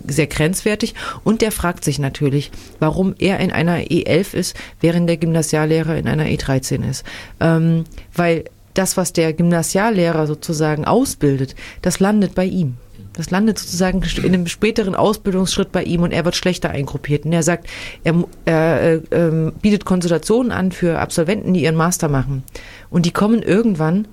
sehr 0.06 0.26
grenzwertig. 0.26 0.94
Und 1.24 1.42
der 1.42 1.52
fragt 1.52 1.84
sich 1.84 1.98
natürlich, 1.98 2.50
warum 2.78 3.14
er 3.18 3.40
in 3.40 3.52
einer 3.52 3.78
E11 3.78 4.34
ist, 4.34 4.56
während 4.80 5.08
der 5.08 5.16
Gymnasiallehrer 5.16 5.96
in 5.96 6.08
einer 6.08 6.26
E13 6.26 6.88
ist. 6.88 7.04
Ähm, 7.40 7.84
weil 8.14 8.44
das, 8.74 8.96
was 8.96 9.12
der 9.12 9.32
Gymnasiallehrer 9.32 10.26
sozusagen 10.26 10.84
ausbildet, 10.84 11.54
das 11.82 12.00
landet 12.00 12.34
bei 12.34 12.44
ihm. 12.44 12.76
Das 13.14 13.30
landet 13.30 13.58
sozusagen 13.58 14.02
in 14.22 14.34
einem 14.34 14.46
späteren 14.46 14.94
Ausbildungsschritt 14.94 15.70
bei 15.70 15.82
ihm 15.82 16.02
und 16.02 16.12
er 16.12 16.24
wird 16.24 16.34
schlechter 16.34 16.70
eingruppiert. 16.70 17.26
Und 17.26 17.32
er 17.34 17.42
sagt, 17.42 17.66
er, 18.04 18.24
er 18.46 19.02
äh, 19.10 19.52
bietet 19.60 19.84
Konsultationen 19.84 20.50
an 20.50 20.72
für 20.72 20.98
Absolventen, 20.98 21.52
die 21.52 21.62
ihren 21.62 21.76
Master 21.76 22.08
machen. 22.08 22.42
Und 22.88 23.04
die 23.04 23.10
kommen 23.10 23.42
irgendwann 23.42 24.08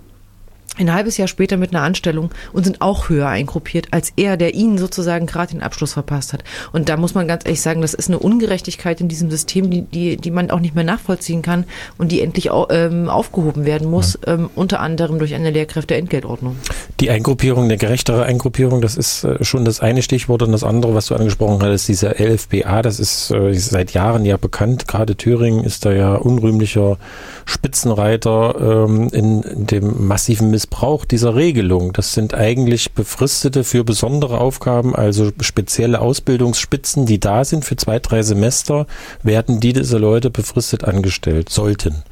ein 0.80 0.94
halbes 0.94 1.18
Jahr 1.18 1.28
später 1.28 1.58
mit 1.58 1.74
einer 1.74 1.84
Anstellung 1.84 2.32
und 2.54 2.63
sind 2.63 2.82
auch 2.82 3.10
höher 3.10 3.28
eingruppiert 3.28 3.88
als 3.92 4.13
er, 4.15 4.38
der 4.38 4.54
ihnen 4.54 4.78
sozusagen 4.78 5.26
gerade 5.26 5.52
den 5.52 5.62
Abschluss 5.62 5.94
verpasst 5.94 6.34
hat. 6.34 6.44
Und 6.72 6.89
da 6.89 6.98
muss 6.98 7.13
man 7.13 7.28
ganz 7.28 7.46
ehrlich 7.46 7.62
sagen, 7.62 7.82
das 7.82 7.94
ist 7.94 8.10
eine 8.10 8.20
Ungerechtigkeit 8.20 9.02
in 9.02 9.08
diesem 9.08 9.30
System, 9.30 9.70
die, 9.70 9.82
die, 9.82 10.18
die 10.18 10.32
man 10.32 10.52
auch 10.52 10.60
nicht 10.60 10.76
mehr 10.76 10.84
nachvollziehen 10.84 11.42
kann 11.42 11.65
und 11.98 12.12
die 12.12 12.22
endlich 12.22 12.52
au, 12.52 12.68
ähm, 12.70 13.10
aufgehoben 13.10 13.65
werden 13.65 13.89
muss, 13.89 14.18
ja. 14.26 14.34
ähm, 14.34 14.50
unter 14.56 14.80
anderem 14.80 15.20
durch 15.20 15.34
eine 15.34 15.52
Lehrkräfteentgeltordnung. 15.52 16.56
Die 17.00 17.10
Eingruppierung, 17.10 17.65
eine 17.65 17.78
gerechtere 17.78 18.24
Eingruppierung, 18.24 18.82
das 18.82 18.96
ist 18.96 19.24
äh, 19.24 19.44
schon 19.44 19.65
das 19.65 19.80
eine 19.80 20.02
Stichwort 20.02 20.44
und 20.44 20.52
das 20.52 20.63
andere, 20.63 20.96
was 20.96 21.08
du 21.08 21.15
angesprochen 21.15 21.62
hattest, 21.62 21.88
dieser 21.88 22.20
LFBA, 22.20 22.82
das 22.82 23.00
ist 23.00 23.32
äh, 23.32 23.54
seit 23.54 23.92
Jahren 23.94 24.26
ja 24.26 24.38
bekannt. 24.38 24.88
Gerade 24.88 25.15
Thüringen 25.15 25.63
ist 25.63 25.86
da 25.86 25.92
ja 25.92 26.15
unrühmlicher 26.15 26.98
Spitzenreiter 27.46 28.86
ähm, 28.88 29.10
in, 29.12 29.42
in 29.44 29.65
dem 29.68 30.08
massiven 30.08 30.50
Missbrauch 30.52 30.68
Missbrauch 30.69 31.05
dieser 31.05 31.36
Regelung. 31.36 31.93
Das 31.93 32.13
sind 32.13 32.34
eigentlich 32.34 32.93
Befristete 32.93 33.63
für 33.63 33.84
besondere 33.84 34.39
Aufgaben, 34.39 34.95
also 34.95 35.32
spezielle 35.41 35.99
Ausbildungsspitzen, 35.99 37.05
die 37.05 37.19
da 37.19 37.43
sind 37.43 37.65
für 37.65 37.75
zwei, 37.75 37.99
drei 37.99 38.21
Semester, 38.21 38.86
werden 39.23 39.60
die 39.60 39.73
diese 39.73 39.97
Leute 39.97 40.29
befristet 40.29 40.84
angestellt, 40.84 41.49
sollten. 41.49 42.03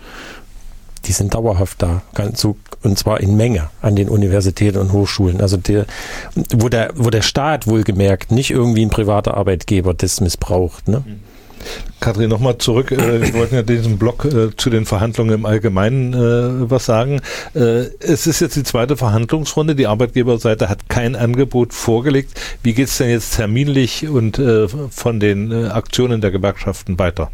Die 1.05 1.11
sind 1.11 1.35
dauerhaft 1.35 1.81
da, 1.81 2.01
ganz 2.15 2.41
so, 2.41 2.57
und 2.81 2.97
zwar 2.97 3.21
in 3.21 3.37
Menge 3.37 3.69
an 3.81 3.95
den 3.95 4.09
Universitäten 4.09 4.79
und 4.79 4.91
Hochschulen. 4.91 5.39
Also 5.39 5.55
der, 5.57 5.85
wo 6.55 6.67
der, 6.67 6.91
wo 6.95 7.09
der 7.11 7.21
Staat 7.21 7.67
wohlgemerkt 7.67 8.31
nicht 8.31 8.49
irgendwie 8.49 8.83
ein 8.85 8.89
privater 8.89 9.35
Arbeitgeber 9.35 9.93
das 9.93 10.19
missbraucht. 10.19 10.87
Ne? 10.87 11.03
Mhm. 11.05 11.19
Kathrin, 11.99 12.29
nochmal 12.29 12.57
zurück. 12.57 12.91
Äh, 12.91 13.21
wir 13.21 13.33
wollten 13.33 13.55
ja 13.55 13.63
diesen 13.63 13.97
Block 13.97 14.25
äh, 14.25 14.55
zu 14.55 14.69
den 14.69 14.85
Verhandlungen 14.85 15.33
im 15.33 15.45
Allgemeinen 15.45 16.13
äh, 16.13 16.69
was 16.69 16.85
sagen. 16.85 17.21
Äh, 17.53 17.85
es 17.99 18.27
ist 18.27 18.39
jetzt 18.39 18.55
die 18.55 18.63
zweite 18.63 18.97
Verhandlungsrunde. 18.97 19.75
Die 19.75 19.87
Arbeitgeberseite 19.87 20.69
hat 20.69 20.89
kein 20.89 21.15
Angebot 21.15 21.73
vorgelegt. 21.73 22.39
Wie 22.63 22.73
geht 22.73 22.87
es 22.87 22.97
denn 22.97 23.09
jetzt 23.09 23.35
terminlich 23.35 24.07
und 24.07 24.39
äh, 24.39 24.67
von 24.67 25.19
den 25.19 25.51
äh, 25.51 25.67
Aktionen 25.67 26.21
der 26.21 26.31
Gewerkschaften 26.31 26.99
weiter? 26.99 27.31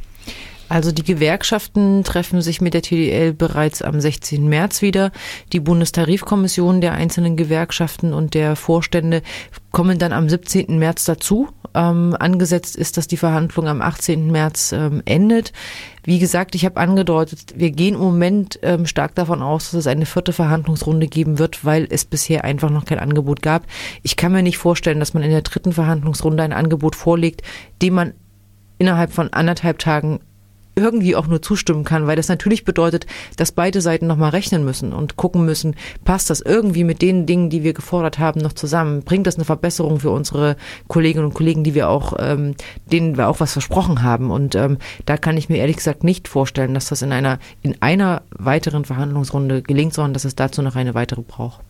Also 0.69 0.91
die 0.91 1.03
Gewerkschaften 1.03 2.03
treffen 2.03 2.41
sich 2.41 2.59
mit 2.59 2.73
der 2.73 2.81
TDL 2.81 3.33
bereits 3.33 3.83
am 3.83 4.01
16. 4.01 4.47
März 4.47 4.81
wieder. 4.81 5.11
Die 5.51 5.59
Bundestarifkommission 5.59 6.81
der 6.81 6.93
einzelnen 6.93 7.37
Gewerkschaften 7.37 8.11
und 8.11 8.33
der 8.33 8.55
Vorstände 8.55 9.21
kommen 9.71 9.99
dann 9.99 10.13
am 10.13 10.29
17. 10.29 10.79
März 10.79 11.05
dazu. 11.05 11.49
Ähm, 11.75 12.15
angesetzt 12.19 12.75
ist, 12.75 12.97
dass 12.97 13.07
die 13.07 13.17
Verhandlung 13.17 13.67
am 13.67 13.81
18. 13.81 14.31
März 14.31 14.73
ähm, 14.73 15.01
endet. 15.05 15.53
Wie 16.03 16.19
gesagt, 16.19 16.53
ich 16.53 16.65
habe 16.65 16.77
angedeutet, 16.77 17.53
wir 17.55 17.71
gehen 17.71 17.95
im 17.95 18.01
Moment 18.01 18.59
ähm, 18.61 18.85
stark 18.85 19.15
davon 19.15 19.41
aus, 19.41 19.71
dass 19.71 19.79
es 19.81 19.87
eine 19.87 20.05
vierte 20.05 20.33
Verhandlungsrunde 20.33 21.07
geben 21.07 21.39
wird, 21.39 21.65
weil 21.65 21.87
es 21.89 22.05
bisher 22.05 22.43
einfach 22.43 22.69
noch 22.69 22.85
kein 22.85 22.99
Angebot 22.99 23.41
gab. 23.41 23.65
Ich 24.03 24.15
kann 24.17 24.33
mir 24.33 24.43
nicht 24.43 24.57
vorstellen, 24.57 24.99
dass 24.99 25.13
man 25.13 25.23
in 25.23 25.31
der 25.31 25.41
dritten 25.41 25.73
Verhandlungsrunde 25.73 26.43
ein 26.43 26.53
Angebot 26.53 26.95
vorlegt, 26.95 27.41
dem 27.81 27.93
man 27.95 28.13
innerhalb 28.77 29.13
von 29.13 29.31
anderthalb 29.31 29.79
Tagen 29.79 30.19
irgendwie 30.75 31.15
auch 31.15 31.27
nur 31.27 31.41
zustimmen 31.41 31.83
kann, 31.83 32.07
weil 32.07 32.15
das 32.15 32.29
natürlich 32.29 32.65
bedeutet, 32.65 33.05
dass 33.37 33.51
beide 33.51 33.81
Seiten 33.81 34.07
nochmal 34.07 34.31
rechnen 34.31 34.65
müssen 34.65 34.93
und 34.93 35.15
gucken 35.15 35.45
müssen, 35.45 35.75
passt 36.03 36.29
das 36.29 36.41
irgendwie 36.41 36.83
mit 36.83 37.01
den 37.01 37.25
Dingen, 37.25 37.49
die 37.49 37.63
wir 37.63 37.73
gefordert 37.73 38.19
haben, 38.19 38.41
noch 38.41 38.53
zusammen? 38.53 39.03
Bringt 39.03 39.27
das 39.27 39.35
eine 39.35 39.45
Verbesserung 39.45 39.99
für 39.99 40.09
unsere 40.09 40.55
Kolleginnen 40.87 41.25
und 41.25 41.33
Kollegen, 41.33 41.63
die 41.63 41.75
wir 41.75 41.89
auch, 41.89 42.13
ähm, 42.19 42.55
denen 42.85 43.17
wir 43.17 43.27
auch 43.27 43.39
was 43.39 43.53
versprochen 43.53 44.03
haben? 44.03 44.31
Und 44.31 44.55
ähm, 44.55 44.77
da 45.05 45.17
kann 45.17 45.37
ich 45.37 45.49
mir 45.49 45.57
ehrlich 45.57 45.77
gesagt 45.77 46.03
nicht 46.03 46.27
vorstellen, 46.27 46.73
dass 46.73 46.89
das 46.89 47.01
in 47.01 47.11
einer, 47.11 47.39
in 47.61 47.81
einer 47.81 48.23
weiteren 48.31 48.85
Verhandlungsrunde 48.85 49.61
gelingt, 49.61 49.93
sondern 49.93 50.13
dass 50.13 50.25
es 50.25 50.35
dazu 50.35 50.61
noch 50.61 50.75
eine 50.75 50.93
weitere 50.93 51.21
braucht. 51.21 51.61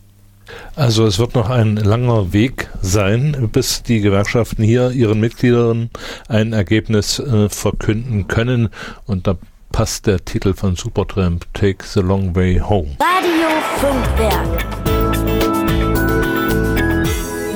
Also 0.76 1.06
es 1.06 1.18
wird 1.18 1.34
noch 1.34 1.50
ein 1.50 1.76
langer 1.76 2.32
Weg 2.32 2.68
sein, 2.82 3.48
bis 3.52 3.82
die 3.82 4.00
Gewerkschaften 4.00 4.62
hier 4.64 4.90
ihren 4.90 5.20
Mitgliedern 5.20 5.90
ein 6.28 6.52
Ergebnis 6.52 7.18
äh, 7.18 7.48
verkünden 7.48 8.28
können. 8.28 8.68
Und 9.06 9.26
da 9.26 9.36
passt 9.72 10.06
der 10.06 10.24
Titel 10.24 10.54
von 10.54 10.76
Supertramp, 10.76 11.46
Take 11.54 11.84
the 11.84 12.00
Long 12.00 12.34
Way 12.34 12.60
Home. 12.60 12.96
Radio 13.00 13.50
Funkwerk. 13.78 14.64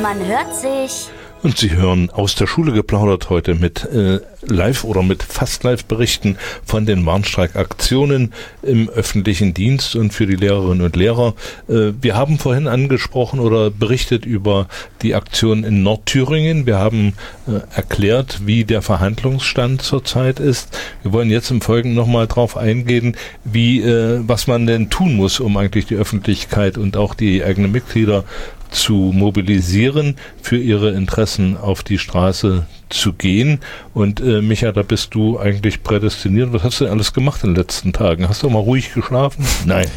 Man 0.02 0.24
hört 0.26 0.54
sich 0.54 1.11
und 1.42 1.59
Sie 1.59 1.72
hören 1.72 2.11
aus 2.11 2.35
der 2.35 2.46
Schule 2.46 2.72
geplaudert 2.72 3.31
heute 3.31 3.55
mit 3.55 3.85
äh, 3.85 4.20
Live- 4.42 4.85
oder 4.85 5.03
mit 5.03 5.22
fast 5.22 5.64
Live-Berichten 5.64 6.37
von 6.64 6.87
den 6.87 7.05
Warnstreikaktionen 7.07 8.33
im 8.62 8.88
öffentlichen 8.88 9.55
Dienst 9.55 9.96
und 9.96 10.12
für 10.12 10.27
die 10.27 10.37
Lehrerinnen 10.37 10.85
und 10.85 10.96
Lehrer. 10.96 11.35
Äh, 11.68 11.92
wir 12.01 12.16
haben 12.16 12.38
vorhin 12.38 12.66
angesprochen 12.66 13.40
oder 13.40 13.70
berichtet 13.70 14.27
über 14.27 14.68
die 15.03 15.14
Aktion 15.14 15.64
in 15.64 15.83
Nordthüringen. 15.83 16.66
Wir 16.66 16.79
haben 16.79 17.14
äh, 17.46 17.61
erklärt, 17.74 18.46
wie 18.46 18.64
der 18.64 18.83
Verhandlungsstand 18.83 19.83
zurzeit 19.83 20.40
ist. 20.40 20.77
Wir 21.03 21.12
wollen 21.12 21.31
jetzt 21.31 21.51
im 21.51 21.61
Folgenden 21.61 21.96
nochmal 21.96 22.27
drauf 22.27 22.57
eingehen, 22.57 23.16
wie, 23.44 23.81
äh, 23.81 24.20
was 24.27 24.46
man 24.46 24.66
denn 24.66 24.90
tun 24.90 25.14
muss, 25.14 25.40
um 25.40 25.57
eigentlich 25.57 25.87
die 25.87 25.96
Öffentlichkeit 25.96 26.79
und 26.79 26.96
auch 26.96 27.14
die 27.14 27.44
eigenen 27.44 27.72
Mitglieder 27.72 28.24
zu 28.70 29.12
mobilisieren, 29.14 30.16
für 30.42 30.57
ihre 30.57 30.90
Interessen 30.90 31.57
auf 31.57 31.83
die 31.83 31.98
Straße 31.98 32.66
zu 32.88 33.12
gehen. 33.12 33.61
Und 33.94 34.20
äh, 34.20 34.42
Micha, 34.42 34.72
da 34.72 34.83
bist 34.83 35.14
du 35.14 35.38
eigentlich 35.38 35.83
prädestiniert. 35.83 36.52
Was 36.52 36.62
hast 36.62 36.81
du 36.81 36.85
denn 36.85 36.92
alles 36.92 37.12
gemacht 37.12 37.42
in 37.44 37.50
den 37.50 37.57
letzten 37.57 37.92
Tagen? 37.92 38.28
Hast 38.28 38.42
du 38.42 38.50
mal 38.50 38.59
ruhig 38.59 38.92
geschlafen? 38.94 39.44
Nein. 39.64 39.88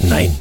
Nein. 0.00 0.36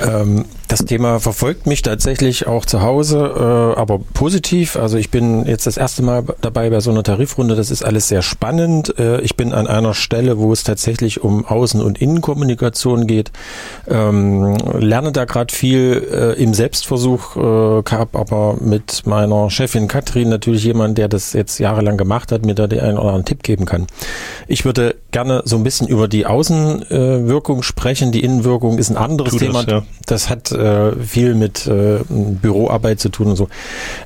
Ähm, 0.00 0.44
das 0.70 0.84
Thema 0.84 1.18
verfolgt 1.18 1.66
mich 1.66 1.82
tatsächlich 1.82 2.46
auch 2.46 2.64
zu 2.64 2.80
Hause, 2.80 3.18
äh, 3.18 3.78
aber 3.80 3.98
positiv. 3.98 4.76
Also 4.76 4.98
ich 4.98 5.10
bin 5.10 5.44
jetzt 5.44 5.66
das 5.66 5.76
erste 5.76 6.02
Mal 6.02 6.22
dabei 6.42 6.70
bei 6.70 6.78
so 6.78 6.92
einer 6.92 7.02
Tarifrunde. 7.02 7.56
Das 7.56 7.72
ist 7.72 7.84
alles 7.84 8.06
sehr 8.06 8.22
spannend. 8.22 8.96
Äh, 8.96 9.20
ich 9.22 9.36
bin 9.36 9.52
an 9.52 9.66
einer 9.66 9.94
Stelle, 9.94 10.38
wo 10.38 10.52
es 10.52 10.62
tatsächlich 10.62 11.24
um 11.24 11.44
Außen- 11.44 11.80
und 11.80 12.00
Innenkommunikation 12.00 13.08
geht. 13.08 13.32
Ähm, 13.88 14.56
lerne 14.78 15.10
da 15.10 15.24
gerade 15.24 15.52
viel 15.52 16.06
äh, 16.08 16.40
im 16.40 16.54
Selbstversuch, 16.54 17.36
äh, 17.36 17.40
habe 17.40 18.18
aber 18.18 18.56
mit 18.60 19.04
meiner 19.06 19.50
Chefin 19.50 19.88
Katrin 19.88 20.28
natürlich 20.28 20.62
jemand, 20.62 20.98
der 20.98 21.08
das 21.08 21.32
jetzt 21.32 21.58
jahrelang 21.58 21.96
gemacht 21.96 22.30
hat, 22.30 22.46
mir 22.46 22.54
da 22.54 22.68
den 22.68 22.78
einen 22.78 22.96
oder 22.96 23.08
anderen 23.08 23.24
Tipp 23.24 23.42
geben 23.42 23.66
kann. 23.66 23.88
Ich 24.46 24.64
würde 24.64 24.94
gerne 25.10 25.42
so 25.44 25.56
ein 25.56 25.64
bisschen 25.64 25.88
über 25.88 26.06
die 26.06 26.26
Außenwirkung 26.26 27.64
sprechen. 27.64 28.12
Die 28.12 28.22
Innenwirkung 28.22 28.78
ist 28.78 28.90
ein 28.90 28.96
anderes 28.96 29.32
das, 29.32 29.40
Thema. 29.40 29.64
Ja. 29.66 29.82
Das 30.06 30.30
hat 30.30 30.52
äh, 30.60 30.96
viel 30.96 31.34
mit 31.34 31.66
äh, 31.66 32.00
Büroarbeit 32.08 33.00
zu 33.00 33.08
tun 33.08 33.28
und 33.28 33.36
so. 33.36 33.48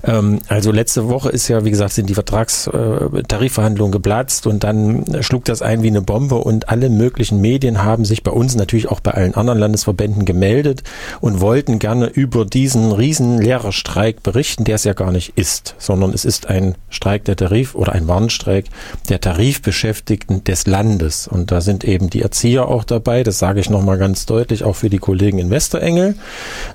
Ähm, 0.04 0.38
also 0.48 0.72
letzte 0.72 1.08
Woche 1.08 1.30
ist 1.30 1.48
ja, 1.48 1.64
wie 1.64 1.70
gesagt, 1.70 1.92
sind 1.92 2.08
die 2.08 2.14
Vertragstarifverhandlungen 2.14 3.92
äh, 3.92 3.96
geplatzt 3.96 4.46
und 4.46 4.64
dann 4.64 5.04
schlug 5.20 5.44
das 5.44 5.62
ein 5.62 5.82
wie 5.82 5.88
eine 5.88 6.02
Bombe 6.02 6.36
und 6.36 6.68
alle 6.68 6.88
möglichen 6.88 7.40
Medien 7.40 7.82
haben 7.82 8.04
sich 8.04 8.22
bei 8.22 8.30
uns 8.30 8.54
natürlich 8.54 8.88
auch 8.88 9.00
bei 9.00 9.12
allen 9.12 9.34
anderen 9.34 9.58
Landesverbänden 9.58 10.24
gemeldet 10.24 10.82
und 11.20 11.40
wollten 11.40 11.78
gerne 11.78 12.06
über 12.06 12.44
diesen 12.44 12.92
riesen 12.92 13.38
Lehrerstreik 13.40 14.22
berichten, 14.22 14.64
der 14.64 14.76
es 14.76 14.84
ja 14.84 14.92
gar 14.92 15.12
nicht 15.12 15.36
ist, 15.36 15.74
sondern 15.78 16.12
es 16.12 16.24
ist 16.24 16.48
ein 16.48 16.74
Streik 16.88 17.24
der 17.24 17.36
Tarif 17.36 17.74
oder 17.74 17.92
ein 17.92 18.08
Warnstreik 18.08 18.66
der 19.08 19.20
Tarifbeschäftigten 19.20 20.44
des 20.44 20.66
Landes. 20.66 21.28
Und 21.28 21.50
da 21.50 21.60
sind 21.60 21.84
eben 21.84 22.10
die 22.10 22.22
Erzieher 22.22 22.68
auch 22.68 22.84
dabei, 22.84 23.22
das 23.22 23.38
sage 23.38 23.60
ich 23.60 23.70
nochmal 23.70 23.98
ganz 23.98 24.26
deutlich, 24.26 24.64
auch 24.64 24.76
für 24.76 24.90
die 24.90 24.98
Kollegen 24.98 25.38
in 25.38 25.50
Westerengel. 25.50 26.14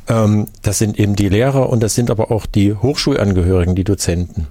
Ähm, 0.08 0.48
das 0.62 0.80
sind 0.80 1.00
eben 1.00 1.16
die 1.16 1.30
Lehrer 1.30 1.70
und 1.70 1.82
das 1.82 1.96
sind 1.96 2.12
aber 2.12 2.32
auch 2.32 2.46
die 2.46 2.74
Hochschulangehörigen, 2.74 3.76
die 3.76 3.84
Dozenten. 3.84 4.48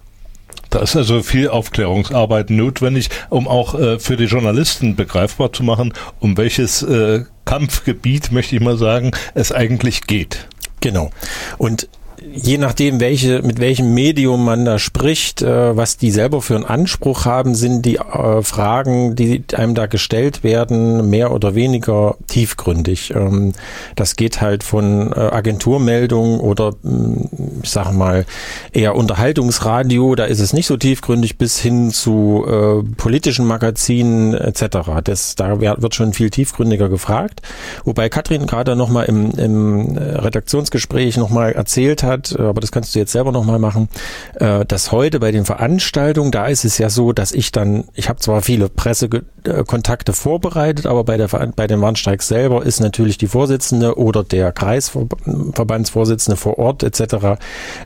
Da 0.71 0.81
ist 0.81 0.97
also 0.97 1.23
viel 1.23 1.49
Aufklärungsarbeit 1.49 2.51
notwendig, 2.51 3.09
um 3.31 3.49
auch 3.49 3.75
äh, 3.75 3.99
für 3.99 4.17
die 4.17 4.25
Journalisten 4.25 4.97
begreifbar 4.97 5.53
zu 5.53 5.63
machen, 5.63 5.95
um 6.21 6.37
welches 6.37 6.83
äh, 6.83 7.25
Kampfgebiet, 7.47 8.33
möchte 8.33 8.57
ich 8.57 8.63
mal 8.63 8.77
sagen, 8.77 9.13
es 9.35 9.51
eigentlich 9.51 10.07
geht. 10.07 10.47
Genau. 10.81 11.11
Und 11.57 11.89
je 12.33 12.59
nachdem, 12.59 13.01
welche, 13.01 13.43
mit 13.43 13.61
welchem 13.61 13.95
Medium 13.95 14.45
man 14.45 14.65
da 14.65 14.79
spricht, 14.79 15.43
äh, 15.43 15.77
was 15.77 15.97
die 15.97 16.11
selber 16.11 16.43
für 16.43 16.55
einen 16.57 16.65
Anspruch 16.65 17.25
haben, 17.25 17.55
sind 17.55 17.85
die 17.85 17.97
äh, 17.97 18.43
Fragen, 18.43 19.17
die 19.17 19.45
einem 19.55 19.75
da 19.75 19.87
gestellt 19.87 20.45
werden, 20.45 21.09
mehr 21.11 21.33
oder 21.33 21.55
weniger 21.55 22.17
tiefgründig. 22.27 23.15
Ähm, 23.15 23.53
das 23.97 24.17
geht 24.17 24.41
halt 24.41 24.65
von 24.65 25.13
äh, 25.13 25.17
Agenturmeldungen 25.17 26.41
oder, 26.41 26.73
hm, 26.83 27.29
ich 27.63 27.71
sage 27.71 27.95
mal, 27.95 28.25
eher 28.73 28.95
Unterhaltungsradio, 28.95 30.15
da 30.15 30.25
ist 30.25 30.41
es 30.41 30.53
nicht 30.53 30.67
so 30.67 30.77
tiefgründig, 30.77 31.39
bis 31.39 31.59
hin 31.59 31.91
zu 31.91 32.45
äh, 32.47 32.83
politischen 32.97 33.47
Magazinen 33.47 34.35
etc. 34.35 35.03
Das, 35.05 35.37
da 35.37 35.61
wird 35.61 35.95
schon 35.95 36.13
viel 36.13 36.31
tiefgründiger 36.31 36.89
gefragt. 36.89 37.43
Wobei 37.85 38.09
Katrin 38.09 38.47
gerade 38.47 38.77
nochmal 38.77 39.07
im, 39.07 39.31
im 39.33 39.97
Redaktionsgespräch 39.97 41.17
nochmal 41.17 41.53
erzählt 41.53 42.03
hat, 42.03 42.08
hat, 42.09 42.33
äh, 42.33 42.43
aber 42.43 42.61
das 42.61 42.73
kannst 42.73 42.95
du 42.95 42.99
jetzt 42.99 43.13
selber 43.13 43.33
nochmal 43.33 43.59
machen, 43.59 43.89
äh, 44.35 44.65
dass 44.65 44.93
heute 44.93 45.21
bei 45.21 45.31
den 45.31 45.45
Veranstaltungen, 45.45 46.31
da 46.31 46.47
ist 46.47 46.65
es 46.65 46.79
ja 46.79 46.91
so, 46.91 47.13
dass 47.13 47.33
ich 47.33 47.53
dann, 47.53 47.85
ich 47.95 48.09
habe 48.09 48.19
zwar 48.19 48.43
viele 48.43 48.69
Pressekontakte 48.69 50.13
vorbereitet, 50.13 50.87
aber 50.87 51.05
bei, 51.05 51.17
der, 51.17 51.29
bei 51.29 51.67
den 51.67 51.81
Warnstreiks 51.81 52.29
selber 52.29 52.65
ist 52.65 52.81
natürlich 52.81 53.19
die 53.19 53.29
Vorsitzende 53.29 53.99
oder 53.99 54.25
der 54.25 54.53
Kreisverbandsvorsitzende 54.53 56.37
vor 56.37 56.59
Ort 56.59 56.83
etc., 56.83 57.39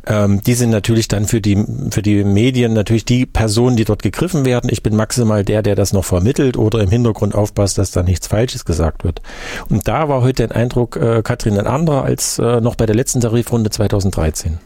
ähm, 0.07 0.43
die 0.43 0.55
sind 0.55 0.71
natürlich 0.71 1.09
dann 1.09 1.27
für 1.27 1.41
die, 1.41 1.65
für 1.91 2.03
die 2.03 2.25
Medien 2.25 2.73
natürlich 2.73 3.05
die 3.05 3.27
Personen, 3.27 3.77
die 3.77 3.85
dort 3.85 4.03
gegriffen 4.03 4.45
werden. 4.45 4.71
Ich 4.71 4.83
bin 4.83 4.97
maximal 4.97 5.45
der, 5.45 5.63
der 5.63 5.75
das 5.75 5.93
noch 5.93 6.05
vermittelt 6.05 6.57
oder 6.57 6.81
im 6.81 6.91
Hintergrund 6.91 7.35
aufpasst, 7.35 7.79
dass 7.79 7.91
da 7.91 8.03
nichts 8.03 8.27
Falsches 8.27 8.65
gesagt 8.65 9.05
wird. 9.05 9.23
Und 9.69 9.89
da 9.89 10.09
war 10.09 10.23
heute 10.23 10.47
der 10.49 10.57
Eindruck, 10.57 10.97
äh, 10.97 11.23
Katrin, 11.23 11.59
ein 11.59 11.67
anderer 11.67 12.05
als 12.05 12.39
äh, 12.39 12.61
noch 12.61 12.75
bei 12.77 12.87
der 12.87 12.95
letzten 12.95 13.21
Tarifrunde 13.21 13.71
2013. 13.71 14.12
2013. 14.13 14.59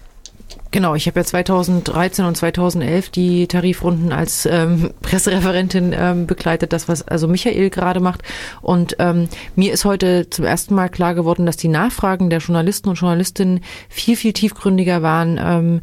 Genau, 0.73 0.95
ich 0.95 1.07
habe 1.07 1.21
ja 1.21 1.25
2013 1.25 2.25
und 2.25 2.37
2011 2.37 3.09
die 3.09 3.47
Tarifrunden 3.47 4.13
als 4.13 4.47
ähm, 4.47 4.91
Pressereferentin 5.01 5.95
ähm, 5.97 6.27
begleitet, 6.27 6.73
das 6.73 6.89
was 6.89 7.01
also 7.01 7.29
Michael 7.29 7.71
gerade 7.71 8.01
macht. 8.01 8.23
Und 8.61 8.97
ähm, 8.99 9.29
mir 9.55 9.73
ist 9.73 9.85
heute 9.85 10.29
zum 10.29 10.45
ersten 10.45 10.75
Mal 10.75 10.89
klar 10.89 11.15
geworden, 11.15 11.47
dass 11.47 11.57
die 11.57 11.69
Nachfragen 11.69 12.31
der 12.31 12.41
Journalisten 12.41 12.91
und 12.91 12.97
Journalistinnen 12.97 13.61
viel, 13.89 14.17
viel 14.17 14.33
tiefgründiger 14.33 15.03
waren. 15.03 15.41
Ähm, 15.43 15.81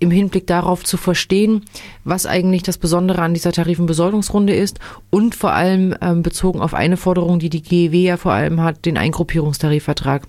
im 0.00 0.12
Hinblick 0.12 0.46
darauf 0.46 0.84
zu 0.84 0.96
verstehen, 0.96 1.64
was 2.04 2.24
eigentlich 2.24 2.62
das 2.62 2.78
Besondere 2.78 3.22
an 3.22 3.34
dieser 3.34 3.50
Tarifenbesoldungsrunde 3.50 4.54
ist 4.54 4.78
und 5.10 5.34
vor 5.34 5.54
allem 5.54 5.92
ähm, 6.00 6.22
bezogen 6.22 6.60
auf 6.60 6.72
eine 6.72 6.96
Forderung, 6.96 7.40
die 7.40 7.50
die 7.50 7.62
GEW 7.62 7.96
ja 7.96 8.16
vor 8.16 8.30
allem 8.30 8.62
hat, 8.62 8.84
den 8.84 8.96
Eingruppierungstarifvertrag. 8.96 10.28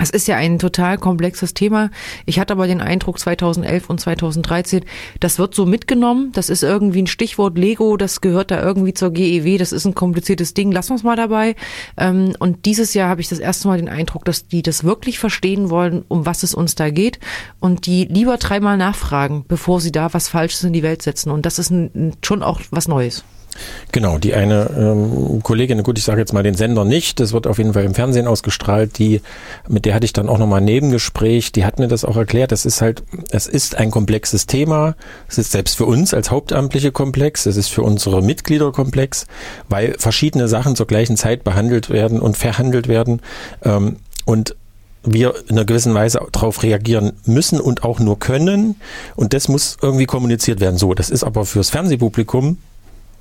Es 0.00 0.10
ist 0.10 0.28
ja 0.28 0.36
ein 0.36 0.58
total 0.58 0.96
komplexes 0.98 1.54
Thema. 1.54 1.90
Ich 2.24 2.38
hatte 2.38 2.52
aber 2.52 2.66
den 2.66 2.80
Eindruck 2.80 3.18
2011 3.18 3.90
und 3.90 4.00
2013, 4.00 4.84
das 5.20 5.38
wird 5.38 5.54
so 5.54 5.66
mitgenommen. 5.66 6.30
Das 6.32 6.48
ist 6.50 6.62
irgendwie 6.62 7.02
ein 7.02 7.06
Stichwort 7.06 7.58
Lego, 7.58 7.96
das 7.96 8.20
gehört 8.20 8.50
da 8.50 8.62
irgendwie 8.62 8.94
zur 8.94 9.10
GEW. 9.10 9.58
Das 9.58 9.72
ist 9.72 9.84
ein 9.84 9.94
kompliziertes 9.94 10.54
Ding. 10.54 10.70
Lass 10.72 10.90
uns 10.90 11.02
mal 11.02 11.16
dabei. 11.16 11.56
Ähm, 11.96 12.34
und 12.38 12.64
dieses 12.64 12.94
Jahr 12.94 13.08
habe 13.08 13.20
ich 13.20 13.28
das 13.28 13.38
erste 13.38 13.68
Mal 13.68 13.78
den 13.78 13.88
Eindruck, 13.88 14.24
dass 14.24 14.46
die 14.46 14.62
das 14.62 14.84
wirklich 14.84 15.18
verstehen 15.18 15.70
wollen, 15.70 16.04
um 16.08 16.26
was 16.26 16.42
es 16.42 16.54
uns 16.54 16.74
da 16.74 16.90
geht 16.90 17.18
und 17.60 17.86
die 17.86 18.04
lieber 18.04 18.36
dreimal 18.36 18.76
nachfragen, 18.76 19.44
bevor 19.48 19.80
sie 19.80 19.92
da 19.92 20.14
was 20.14 20.28
Falsches 20.28 20.64
in 20.64 20.72
die 20.72 20.82
Welt 20.82 21.02
setzen. 21.02 21.30
Und 21.30 21.44
das 21.46 21.58
ist 21.58 21.72
schon 22.22 22.42
auch 22.42 22.60
was 22.70 22.88
Neues. 22.88 23.24
Genau, 23.92 24.18
die 24.18 24.34
eine 24.34 24.70
ähm, 24.76 25.42
Kollegin, 25.42 25.82
gut, 25.82 25.98
ich 25.98 26.04
sage 26.04 26.20
jetzt 26.20 26.32
mal 26.32 26.42
den 26.42 26.54
Sender 26.54 26.84
nicht, 26.84 27.20
das 27.20 27.32
wird 27.32 27.46
auf 27.46 27.58
jeden 27.58 27.72
Fall 27.72 27.84
im 27.84 27.94
Fernsehen 27.94 28.26
ausgestrahlt, 28.26 28.98
die, 28.98 29.22
mit 29.68 29.84
der 29.84 29.94
hatte 29.94 30.04
ich 30.04 30.12
dann 30.12 30.28
auch 30.28 30.38
nochmal 30.38 30.60
ein 30.60 30.64
Nebengespräch, 30.64 31.52
die 31.52 31.64
hat 31.64 31.78
mir 31.78 31.88
das 31.88 32.04
auch 32.04 32.16
erklärt, 32.16 32.52
das 32.52 32.66
ist 32.66 32.82
halt, 32.82 33.02
es 33.30 33.46
ist 33.46 33.76
ein 33.76 33.90
komplexes 33.90 34.46
Thema, 34.46 34.94
es 35.28 35.38
ist 35.38 35.52
selbst 35.52 35.76
für 35.76 35.86
uns 35.86 36.12
als 36.12 36.30
Hauptamtliche 36.30 36.92
komplex, 36.92 37.46
es 37.46 37.56
ist 37.56 37.68
für 37.68 37.82
unsere 37.82 38.22
Mitglieder 38.22 38.72
komplex, 38.72 39.26
weil 39.68 39.94
verschiedene 39.98 40.48
Sachen 40.48 40.76
zur 40.76 40.86
gleichen 40.86 41.16
Zeit 41.16 41.44
behandelt 41.44 41.90
werden 41.90 42.20
und 42.20 42.36
verhandelt 42.36 42.88
werden 42.88 43.20
ähm, 43.64 43.96
und 44.24 44.54
wir 45.04 45.34
in 45.48 45.56
einer 45.56 45.64
gewissen 45.64 45.94
Weise 45.94 46.20
darauf 46.32 46.62
reagieren 46.62 47.12
müssen 47.24 47.60
und 47.60 47.84
auch 47.84 48.00
nur 48.00 48.18
können. 48.18 48.76
Und 49.16 49.32
das 49.32 49.48
muss 49.48 49.76
irgendwie 49.80 50.06
kommuniziert 50.06 50.60
werden. 50.60 50.76
So, 50.76 50.94
das 50.94 51.10
ist 51.10 51.24
aber 51.24 51.44
fürs 51.44 51.70
Fernsehpublikum 51.70 52.58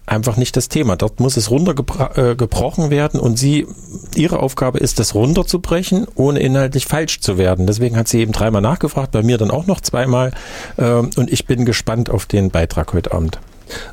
einfach 0.08 0.38
nicht 0.38 0.58
das 0.58 0.70
Thema. 0.70 0.96
Dort 0.96 1.20
muss 1.20 1.38
es 1.38 1.52
runtergebrochen 1.52 2.86
äh, 2.86 2.90
werden 2.90 3.20
und 3.20 3.38
sie, 3.38 3.68
ihre 4.16 4.40
Aufgabe 4.40 4.80
ist, 4.80 5.00
das 5.00 5.14
runterzubrechen, 5.14 6.08
ohne 6.16 6.40
inhaltlich 6.40 6.86
falsch 6.86 7.20
zu 7.20 7.38
werden. 7.38 7.68
Deswegen 7.68 7.98
hat 7.98 8.08
sie 8.08 8.22
eben 8.22 8.32
dreimal 8.32 8.62
nachgefragt, 8.62 9.12
bei 9.12 9.22
mir 9.22 9.38
dann 9.38 9.52
auch 9.52 9.68
noch 9.68 9.82
zweimal 9.82 10.32
ähm, 10.78 11.12
und 11.16 11.32
ich 11.32 11.46
bin 11.46 11.66
gespannt 11.66 12.10
auf 12.10 12.26
den 12.26 12.50
Beitrag 12.50 12.94
heute 12.94 13.12
Abend. 13.12 13.40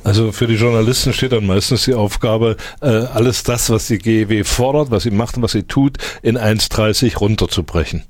Also 0.05 0.31
für 0.31 0.47
die 0.47 0.55
Journalisten 0.55 1.13
steht 1.13 1.33
dann 1.33 1.47
meistens 1.47 1.85
die 1.85 1.95
Aufgabe, 1.95 2.57
äh, 2.81 2.87
alles 2.87 3.43
das, 3.43 3.71
was 3.71 3.89
die 3.89 3.99
GEW 3.99 4.45
fordert, 4.45 4.93
was 4.93 5.03
sie 5.03 5.11
macht 5.11 5.37
und 5.37 5.43
was 5.43 5.53
sie 5.53 5.65
tut, 5.65 5.99
in 6.23 6.39
1,30 6.39 7.19
runterzubrechen. 7.19 8.05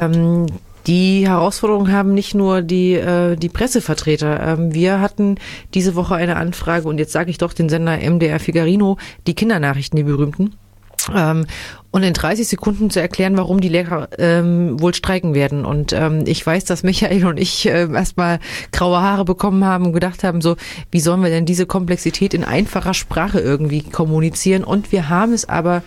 Ähm, 0.00 0.46
die 0.86 1.28
Herausforderung 1.28 1.90
haben 1.90 2.14
nicht 2.14 2.34
nur 2.34 2.62
die, 2.62 2.94
äh, 2.94 3.36
die 3.36 3.48
Pressevertreter. 3.48 4.40
Ähm, 4.40 4.74
wir 4.74 5.00
hatten 5.00 5.36
diese 5.74 5.94
Woche 5.94 6.14
eine 6.14 6.36
Anfrage 6.36 6.88
und 6.88 6.98
jetzt 6.98 7.12
sage 7.12 7.30
ich 7.30 7.38
doch 7.38 7.52
den 7.52 7.68
Sender 7.68 7.98
MDR 7.98 8.40
Figarino, 8.40 8.98
die 9.26 9.34
Kindernachrichten, 9.34 9.96
die 9.96 10.04
berühmten. 10.04 10.54
Ähm, 11.14 11.46
und 11.90 12.02
in 12.04 12.14
30 12.14 12.48
Sekunden 12.48 12.90
zu 12.90 13.00
erklären, 13.00 13.36
warum 13.36 13.60
die 13.60 13.68
Lehrer 13.68 14.08
ähm, 14.18 14.80
wohl 14.80 14.94
streiken 14.94 15.34
werden. 15.34 15.64
Und 15.64 15.92
ähm, 15.92 16.24
ich 16.26 16.44
weiß, 16.44 16.64
dass 16.64 16.82
Michael 16.82 17.26
und 17.26 17.38
ich 17.38 17.66
äh, 17.66 17.92
erstmal 17.92 18.38
graue 18.72 19.00
Haare 19.00 19.24
bekommen 19.24 19.64
haben 19.64 19.86
und 19.86 19.92
gedacht 19.92 20.24
haben, 20.24 20.40
so, 20.40 20.56
wie 20.90 21.00
sollen 21.00 21.22
wir 21.22 21.28
denn 21.28 21.44
diese 21.44 21.66
Komplexität 21.66 22.34
in 22.34 22.44
einfacher 22.44 22.94
Sprache 22.94 23.40
irgendwie 23.40 23.82
kommunizieren? 23.82 24.64
Und 24.64 24.90
wir 24.90 25.08
haben 25.08 25.32
es 25.32 25.48
aber, 25.48 25.82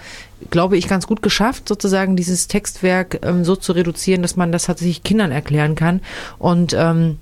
glaube 0.50 0.78
ich, 0.78 0.88
ganz 0.88 1.08
gut 1.08 1.22
geschafft, 1.22 1.68
sozusagen 1.68 2.16
dieses 2.16 2.48
Textwerk 2.48 3.20
ähm, 3.24 3.44
so 3.44 3.56
zu 3.56 3.72
reduzieren, 3.72 4.22
dass 4.22 4.36
man 4.36 4.52
das 4.52 4.66
tatsächlich 4.66 5.04
Kindern 5.04 5.32
erklären 5.32 5.76
kann. 5.76 6.02
Und 6.38 6.74
ähm, 6.78 7.18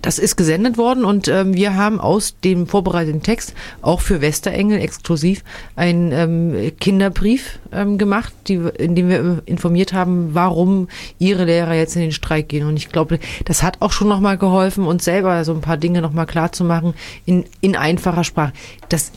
das 0.00 0.18
ist 0.18 0.36
gesendet 0.36 0.78
worden 0.78 1.04
und 1.04 1.28
ähm, 1.28 1.54
wir 1.54 1.76
haben 1.76 2.00
aus 2.00 2.36
dem 2.40 2.66
vorbereiteten 2.66 3.22
Text 3.22 3.52
auch 3.82 4.00
für 4.00 4.22
Westerengel 4.22 4.80
exklusiv 4.80 5.44
einen 5.76 6.12
ähm, 6.12 6.72
Kinderbrief 6.80 7.58
ähm, 7.72 7.98
gemacht, 7.98 8.32
die, 8.48 8.54
in 8.54 8.94
dem 8.94 9.10
wir 9.10 9.42
informiert 9.44 9.92
haben, 9.92 10.30
warum 10.32 10.88
ihre 11.18 11.44
Lehrer 11.44 11.74
jetzt 11.74 11.94
in 11.96 12.02
den 12.02 12.12
Streik 12.12 12.48
gehen. 12.48 12.66
Und 12.66 12.78
ich 12.78 12.88
glaube, 12.88 13.18
das 13.44 13.62
hat 13.62 13.76
auch 13.80 13.92
schon 13.92 14.08
nochmal 14.08 14.38
geholfen, 14.38 14.86
uns 14.86 15.04
selber 15.04 15.44
so 15.44 15.52
ein 15.52 15.60
paar 15.60 15.76
Dinge 15.76 16.00
nochmal 16.00 16.26
klar 16.26 16.52
zu 16.52 16.64
machen 16.64 16.94
in, 17.26 17.44
in 17.60 17.76
einfacher 17.76 18.24
Sprache. 18.24 18.54
Das 18.88 19.12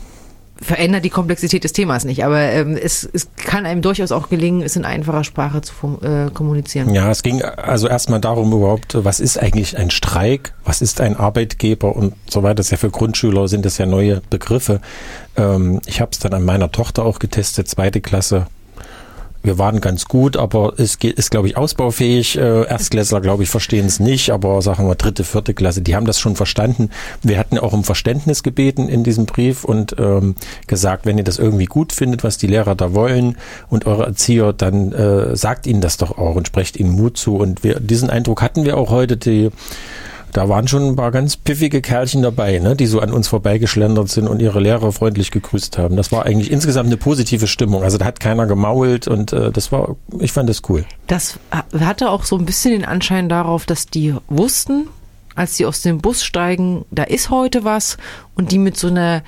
verändert 0.60 1.04
die 1.04 1.10
Komplexität 1.10 1.64
des 1.64 1.72
Themas 1.72 2.04
nicht, 2.04 2.24
aber 2.24 2.40
ähm, 2.40 2.76
es, 2.76 3.08
es 3.12 3.28
kann 3.36 3.66
einem 3.66 3.82
durchaus 3.82 4.10
auch 4.12 4.28
gelingen, 4.28 4.62
es 4.62 4.76
in 4.76 4.84
einfacher 4.84 5.24
Sprache 5.24 5.60
zu 5.60 5.98
äh, 6.02 6.30
kommunizieren. 6.32 6.94
Ja, 6.94 7.10
es 7.10 7.22
ging 7.22 7.42
also 7.42 7.88
erstmal 7.88 8.20
darum 8.20 8.52
überhaupt, 8.52 8.96
was 9.04 9.20
ist 9.20 9.38
eigentlich 9.38 9.76
ein 9.76 9.90
Streik, 9.90 10.54
was 10.64 10.80
ist 10.80 11.00
ein 11.00 11.16
Arbeitgeber 11.16 11.94
und 11.94 12.14
so 12.28 12.42
weiter. 12.42 12.56
Das 12.56 12.66
ist 12.66 12.70
ja 12.72 12.78
für 12.78 12.90
Grundschüler 12.90 13.48
sind 13.48 13.66
das 13.66 13.78
ja 13.78 13.86
neue 13.86 14.22
Begriffe. 14.30 14.80
Ähm, 15.36 15.80
ich 15.86 16.00
habe 16.00 16.12
es 16.12 16.18
dann 16.18 16.32
an 16.32 16.44
meiner 16.44 16.72
Tochter 16.72 17.04
auch 17.04 17.18
getestet, 17.18 17.68
zweite 17.68 18.00
Klasse 18.00 18.46
wir 19.46 19.58
waren 19.58 19.80
ganz 19.80 20.06
gut, 20.06 20.36
aber 20.36 20.74
es 20.78 20.98
geht, 20.98 21.16
ist, 21.16 21.30
glaube 21.30 21.48
ich, 21.48 21.56
ausbaufähig. 21.56 22.36
Äh, 22.36 22.64
Erstklässler, 22.64 23.20
glaube 23.20 23.44
ich, 23.44 23.48
verstehen 23.48 23.86
es 23.86 24.00
nicht, 24.00 24.30
aber 24.30 24.60
sagen 24.60 24.86
wir 24.86 24.94
dritte, 24.96 25.24
vierte 25.24 25.54
Klasse, 25.54 25.80
die 25.80 25.96
haben 25.96 26.06
das 26.06 26.20
schon 26.20 26.36
verstanden. 26.36 26.90
Wir 27.22 27.38
hatten 27.38 27.58
auch 27.58 27.72
um 27.72 27.84
Verständnis 27.84 28.42
gebeten 28.42 28.88
in 28.88 29.04
diesem 29.04 29.24
Brief 29.24 29.64
und 29.64 29.96
ähm, 29.98 30.34
gesagt, 30.66 31.06
wenn 31.06 31.16
ihr 31.16 31.24
das 31.24 31.38
irgendwie 31.38 31.66
gut 31.66 31.92
findet, 31.92 32.24
was 32.24 32.38
die 32.38 32.48
Lehrer 32.48 32.74
da 32.74 32.92
wollen 32.92 33.36
und 33.68 33.86
eure 33.86 34.04
Erzieher, 34.04 34.52
dann 34.52 34.92
äh, 34.92 35.36
sagt 35.36 35.66
ihnen 35.66 35.80
das 35.80 35.96
doch 35.96 36.18
auch 36.18 36.34
und 36.34 36.46
sprecht 36.46 36.76
ihnen 36.76 36.90
Mut 36.90 37.16
zu. 37.16 37.36
Und 37.36 37.64
wir, 37.64 37.80
diesen 37.80 38.10
Eindruck 38.10 38.42
hatten 38.42 38.64
wir 38.64 38.76
auch 38.76 38.90
heute. 38.90 39.16
Die 39.16 39.50
da 40.36 40.50
waren 40.50 40.68
schon 40.68 40.86
ein 40.86 40.96
paar 40.96 41.12
ganz 41.12 41.38
piffige 41.38 41.80
Kerlchen 41.80 42.20
dabei, 42.20 42.58
ne, 42.58 42.76
die 42.76 42.86
so 42.86 43.00
an 43.00 43.10
uns 43.10 43.26
vorbeigeschlendert 43.26 44.10
sind 44.10 44.28
und 44.28 44.42
ihre 44.42 44.60
Lehrer 44.60 44.92
freundlich 44.92 45.30
gegrüßt 45.30 45.78
haben. 45.78 45.96
Das 45.96 46.12
war 46.12 46.26
eigentlich 46.26 46.50
insgesamt 46.50 46.88
eine 46.88 46.98
positive 46.98 47.46
Stimmung. 47.46 47.82
Also 47.82 47.96
da 47.96 48.04
hat 48.04 48.20
keiner 48.20 48.44
gemault 48.46 49.08
und 49.08 49.32
äh, 49.32 49.50
das 49.50 49.72
war, 49.72 49.96
ich 50.18 50.32
fand 50.32 50.50
das 50.50 50.60
cool. 50.68 50.84
Das 51.06 51.38
hatte 51.50 52.10
auch 52.10 52.24
so 52.24 52.36
ein 52.36 52.44
bisschen 52.44 52.72
den 52.72 52.84
Anschein 52.84 53.30
darauf, 53.30 53.64
dass 53.64 53.86
die 53.86 54.14
wussten, 54.28 54.88
als 55.34 55.56
sie 55.56 55.64
aus 55.64 55.80
dem 55.80 55.98
Bus 55.98 56.22
steigen, 56.22 56.84
da 56.90 57.04
ist 57.04 57.30
heute 57.30 57.64
was 57.64 57.96
und 58.34 58.52
die 58.52 58.58
mit 58.58 58.76
so 58.76 58.88
einer 58.88 59.22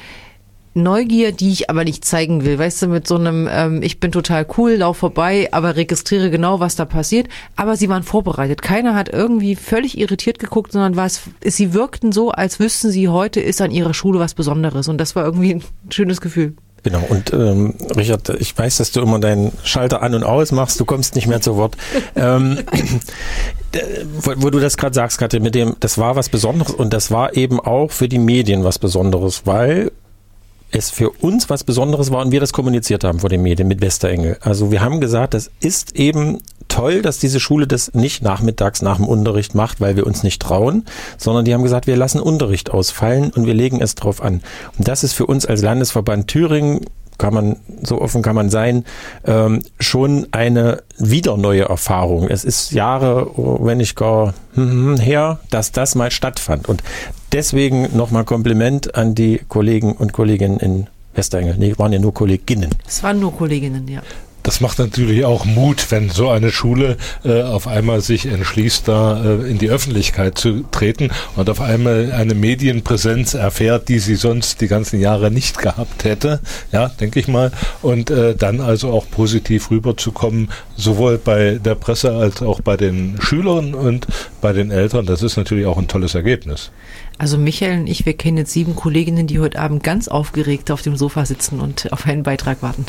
Neugier, 0.83 1.33
die 1.33 1.51
ich 1.51 1.71
aber 1.71 1.85
nicht 1.85 2.05
zeigen 2.05 2.45
will. 2.45 2.59
Weißt 2.59 2.83
du, 2.83 2.87
mit 2.89 3.07
so 3.07 3.17
einem, 3.17 3.49
ähm, 3.51 3.83
ich 3.83 4.01
bin 4.01 4.13
total 4.13 4.47
cool, 4.57 4.75
lauf 4.75 4.99
vorbei, 4.99 5.49
aber 5.53 5.77
registriere 5.77 6.31
genau, 6.31 6.61
was 6.61 6.77
da 6.77 6.85
passiert. 6.85 7.29
Aber 7.57 7.77
sie 7.77 7.89
waren 7.89 8.03
vorbereitet. 8.03 8.63
Keiner 8.63 8.95
hat 8.95 9.09
irgendwie 9.09 9.57
völlig 9.57 9.99
irritiert 9.99 10.39
geguckt, 10.39 10.73
sondern 10.73 10.97
was, 10.97 11.23
sie 11.45 11.75
wirkten 11.75 12.13
so, 12.13 12.31
als 12.31 12.61
wüssten 12.61 12.91
sie, 12.91 13.09
heute 13.09 13.41
ist 13.41 13.61
an 13.61 13.71
ihrer 13.71 13.95
Schule 13.95 14.19
was 14.19 14.35
Besonderes. 14.35 14.89
Und 14.89 14.99
das 14.99 15.17
war 15.17 15.25
irgendwie 15.25 15.55
ein 15.55 15.65
schönes 15.91 16.21
Gefühl. 16.21 16.55
Genau, 16.83 17.05
und 17.09 17.33
ähm, 17.33 17.75
Richard, 17.97 18.29
ich 18.41 18.57
weiß, 18.57 18.77
dass 18.79 18.93
du 18.93 19.01
immer 19.01 19.19
deinen 19.19 19.53
Schalter 19.65 20.03
an 20.03 20.15
und 20.15 20.25
aus 20.25 20.53
machst, 20.53 20.79
du 20.79 20.85
kommst 20.85 21.17
nicht 21.17 21.27
mehr 21.27 21.41
zu 21.41 21.57
Wort. 21.57 21.77
ähm, 22.17 22.59
wo, 24.23 24.33
wo, 24.37 24.51
du 24.51 24.61
das 24.61 24.77
gerade 24.77 24.95
sagst, 24.95 25.19
Katja, 25.19 25.41
mit 25.41 25.55
dem, 25.55 25.77
das 25.81 25.99
war 25.99 26.17
was 26.17 26.29
Besonderes 26.29 26.73
und 26.73 26.93
das 26.93 27.11
war 27.11 27.37
eben 27.37 27.61
auch 27.61 27.91
für 27.91 28.09
die 28.09 28.19
Medien 28.19 28.65
was 28.65 28.79
Besonderes, 28.79 29.43
weil 29.45 29.91
es 30.71 30.91
für 30.91 31.11
uns 31.11 31.49
was 31.51 31.65
Besonderes 31.65 32.11
war 32.11 32.25
und 32.25 32.33
wir 32.33 32.41
das 32.41 32.53
kommuniziert 32.53 33.05
haben 33.05 33.21
vor 33.21 33.31
den 33.31 33.43
Medien 33.43 33.69
mit 33.69 33.81
Westerengel. 33.81 34.39
Also 34.41 34.71
wir 34.71 34.81
haben 34.81 35.01
gesagt, 35.01 35.35
das 35.35 35.51
ist 35.61 35.97
eben 35.97 36.39
toll, 36.69 37.03
dass 37.03 37.19
diese 37.19 37.41
Schule 37.41 37.67
das 37.67 37.95
nicht 37.95 38.23
nachmittags 38.23 38.83
nach 38.83 38.97
dem 38.97 39.07
Unterricht 39.07 39.55
macht, 39.55 39.81
weil 39.81 39.97
wir 39.97 40.07
uns 40.07 40.23
nicht 40.23 40.41
trauen, 40.41 40.85
sondern 41.17 41.45
die 41.45 41.55
haben 41.55 41.63
gesagt, 41.63 41.87
wir 41.87 41.97
lassen 41.97 42.21
Unterricht 42.21 42.71
ausfallen 42.71 43.31
und 43.31 43.47
wir 43.47 43.55
legen 43.55 43.81
es 43.81 43.95
drauf 43.95 44.23
an. 44.23 44.43
Und 44.77 44.87
das 44.87 45.05
ist 45.05 45.15
für 45.15 45.27
uns 45.27 45.47
als 45.47 45.63
Landesverband 45.63 46.29
Thüringen 46.29 46.81
kann 47.17 47.35
man, 47.35 47.57
so 47.83 48.01
offen 48.01 48.23
kann 48.23 48.37
man 48.37 48.49
sein, 48.49 48.85
ähm, 49.25 49.63
schon 49.81 50.29
eine 50.31 50.85
wieder 50.99 51.37
neue 51.37 51.65
Erfahrung. 51.65 52.29
Es 52.29 52.45
ist 52.45 52.71
Jahre, 52.71 53.31
wenn 53.37 53.79
nicht 53.79 53.97
gar 53.97 54.35
hm, 54.55 54.71
hm, 54.71 54.97
her, 54.99 55.41
dass 55.51 55.73
das 55.73 55.97
mal 55.97 56.13
stattfand. 56.13 56.69
Und 56.69 56.83
deswegen 57.33 57.97
nochmal 57.97 58.25
Kompliment 58.25 58.95
an 58.95 59.15
die 59.15 59.41
Kollegen 59.49 59.93
und 59.93 60.13
Kolleginnen 60.13 60.59
in 60.59 60.87
Westengel. 61.15 61.57
Nee, 61.59 61.75
waren 61.77 61.93
ja 61.93 61.99
nur 61.99 62.15
Kolleginnen. 62.15 62.71
Es 62.87 63.03
waren 63.03 63.21
nur 63.21 63.37
Kolleginnen, 63.37 63.89
ja. 63.89 64.03
Das 64.49 64.63
macht 64.63 64.79
natürlich 64.79 65.27
auch 65.27 65.45
Mut, 65.45 65.91
wenn 65.91 66.09
so 66.09 66.31
eine 66.31 66.51
Schule 66.51 66.97
äh, 67.23 67.43
auf 67.43 67.67
einmal 67.69 68.01
sich 68.01 68.25
entschließt, 68.25 68.89
da 68.89 69.23
äh, 69.23 69.51
in 69.51 69.59
die 69.59 69.69
Öffentlichkeit 69.69 70.39
zu 70.39 70.63
treten 70.71 71.11
und 71.37 71.51
auf 71.51 71.61
einmal 71.61 72.13
eine 72.13 72.35
Medienpräsenz 72.35 73.35
erfährt, 73.35 73.91
die 73.91 73.99
sie 73.99 74.15
sonst 74.15 74.63
die 74.63 74.69
ganzen 74.69 75.01
Jahre 75.01 75.31
nicht 75.31 75.59
gehabt 75.59 76.05
hätte, 76.05 76.41
ja, 76.73 76.89
denke 76.89 77.21
ich 77.21 77.29
mal, 77.29 77.53
und 77.83 78.09
äh, 78.09 78.35
dann 78.37 78.63
also 78.63 78.91
auch 78.91 79.05
positiv 79.11 79.71
rüberzukommen, 79.71 80.49
sowohl 80.77 81.19
bei 81.19 81.59
der 81.63 81.75
Presse 81.75 82.13
als 82.13 82.41
auch 82.41 82.63
bei 82.63 82.79
den 82.79 83.21
Schülern 83.21 83.75
und 83.75 84.07
bei 84.41 84.55
den 84.55 84.71
Eltern. 84.71 85.05
Das 85.05 85.23
ist 85.23 85.37
natürlich 85.37 85.67
auch 85.67 85.77
ein 85.77 85.89
tolles 85.89 86.15
Ergebnis. 86.15 86.71
Also 87.19 87.37
Michael 87.37 87.81
und 87.81 87.87
ich, 87.89 88.07
wir 88.07 88.17
kennen 88.17 88.39
jetzt 88.39 88.53
sieben 88.53 88.77
Kolleginnen, 88.77 89.27
die 89.27 89.41
heute 89.41 89.59
Abend 89.59 89.83
ganz 89.83 90.07
aufgeregt 90.07 90.71
auf 90.71 90.83
dem 90.83 90.97
Sofa 90.97 91.27
sitzen 91.27 91.59
und 91.59 91.93
auf 91.93 92.07
einen 92.07 92.23
Beitrag 92.23 92.63
warten. 92.63 92.87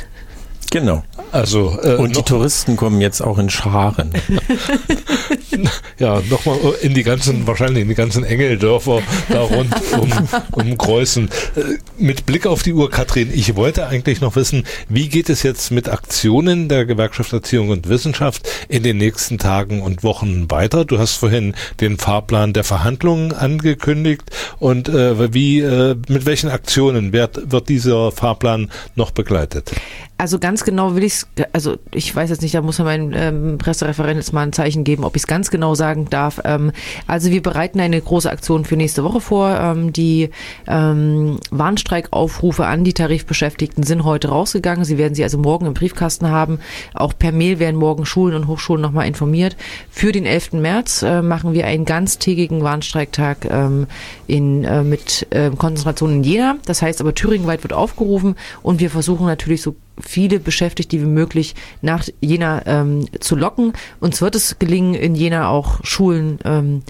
Genau. 0.72 1.04
Also, 1.32 1.80
äh, 1.84 1.96
und 1.96 2.16
die 2.16 2.22
Touristen 2.22 2.76
kommen 2.76 3.02
jetzt 3.02 3.22
auch 3.22 3.38
in 3.38 3.50
Scharen. 3.50 4.12
ja, 6.00 6.22
nochmal 6.30 6.58
in 6.82 6.94
die 6.94 7.04
ganzen, 7.04 7.48
wahrscheinlich 7.48 7.84
in 7.84 7.90
die 7.90 7.96
ganzen 7.96 8.24
Engeldörfer 8.24 9.02
da 9.30 9.42
rund 9.42 9.74
um, 10.00 10.12
um 10.52 10.78
Kreuzen. 10.78 11.30
Äh, 11.56 11.78
mit 11.98 12.26
Blick 12.26 12.46
auf 12.46 12.64
die 12.64 12.74
Uhr, 12.74 12.90
Katrin, 12.90 13.32
ich 13.34 13.56
wollte 13.56 13.88
eigentlich 13.88 14.22
noch 14.22 14.36
wissen, 14.36 14.64
wie 14.88 15.10
geht 15.10 15.30
es 15.30 15.44
jetzt 15.44 15.72
mit 15.72 15.90
Aktionen 15.90 16.70
der 16.70 16.86
Gewerkschaft 16.86 17.34
Erziehung 17.34 17.70
und 17.70 17.90
Wissenschaft 17.90 18.48
in 18.68 18.84
den 18.84 18.98
nächsten 18.98 19.38
Tagen 19.38 19.82
und 19.82 20.04
Wochen 20.04 20.50
weiter? 20.52 20.86
Du 20.86 21.00
hast 21.00 21.16
vorhin 21.16 21.56
den 21.80 21.98
Fahrplan 21.98 22.54
der 22.54 22.64
Verhandlungen 22.64 23.34
angekündigt 23.34 24.24
und 24.60 24.90
äh, 24.90 25.34
wie, 25.34 25.60
äh, 25.60 25.96
mit 26.08 26.26
welchen 26.26 26.50
Aktionen 26.50 27.12
wird, 27.12 27.52
wird 27.52 27.70
dieser 27.70 28.12
Fahrplan 28.12 28.72
noch 28.96 29.12
begleitet? 29.12 29.72
Also 30.20 30.38
ganz 30.38 30.59
genau 30.64 30.96
will 30.96 31.04
ich 31.04 31.14
es, 31.14 31.28
also 31.54 31.78
ich 31.94 32.16
weiß 32.16 32.30
jetzt 32.30 32.42
nicht, 32.42 32.56
da 32.56 32.62
muss 32.62 32.80
mein 32.80 33.14
ähm, 33.16 33.58
Pressereferent 33.58 34.18
jetzt 34.18 34.34
mal 34.34 34.44
ein 34.44 34.54
Zeichen 34.54 34.84
geben, 34.84 35.04
ob 35.04 35.16
ich 35.16 35.24
es 35.24 35.28
ganz 35.28 35.52
genau 35.52 35.76
sagen 35.76 36.08
darf. 36.10 36.42
Ähm, 36.44 36.72
also 37.08 37.32
wir 37.32 37.42
bereiten 37.42 37.80
eine 37.80 38.00
große 38.02 38.30
Aktion 38.30 38.66
für 38.66 38.76
nächste 38.76 39.04
Woche 39.04 39.22
vor. 39.22 39.50
Ähm, 39.60 39.94
die 39.94 40.30
ähm, 40.68 41.40
Warnstreikaufrufe 41.52 42.66
an 42.66 42.84
die 42.84 42.94
Tarifbeschäftigten 42.94 43.84
sind 43.84 44.04
heute 44.04 44.30
rausgegangen. 44.30 44.86
Sie 44.86 44.98
werden 44.98 45.16
sie 45.16 45.24
also 45.24 45.38
morgen 45.38 45.66
im 45.66 45.74
Briefkasten 45.74 46.30
haben. 46.30 46.60
Auch 46.94 47.14
per 47.18 47.32
Mail 47.32 47.60
werden 47.60 47.76
morgen 47.76 48.06
Schulen 48.06 48.36
und 48.36 48.48
Hochschulen 48.48 48.82
nochmal 48.82 49.08
informiert. 49.08 49.58
Für 49.90 50.12
den 50.12 50.26
11. 50.26 50.54
März 50.54 51.04
äh, 51.04 51.22
machen 51.22 51.54
wir 51.54 51.66
einen 51.66 51.86
ganztägigen 51.86 52.64
Warnstreiktag 52.64 53.46
ähm, 53.50 53.88
in, 54.28 54.64
äh, 54.64 54.84
mit 54.84 55.28
äh, 55.32 55.52
Konzentration 55.52 56.14
in 56.14 56.24
Jena. 56.24 56.58
Das 56.66 56.82
heißt 56.82 57.02
aber 57.02 57.16
thüringenweit 57.16 57.64
wird 57.64 57.74
aufgerufen 57.74 58.36
und 58.62 58.80
wir 58.80 58.90
versuchen 58.90 59.26
natürlich 59.26 59.62
so 59.62 59.76
viele 60.00 60.40
Beschäftigte 60.40 61.00
wie 61.00 61.06
möglich 61.06 61.56
nach 61.82 62.06
Jena 62.22 62.66
ähm, 62.66 63.08
zu 63.20 63.36
locken. 63.36 63.74
Uns 64.00 64.22
wird 64.22 64.36
es 64.36 64.60
gelingen, 64.60 64.94
in 64.94 65.16
Jena 65.16 65.50
auch 65.50 65.84
Schulen 65.84 66.40
ähm, 66.46 66.84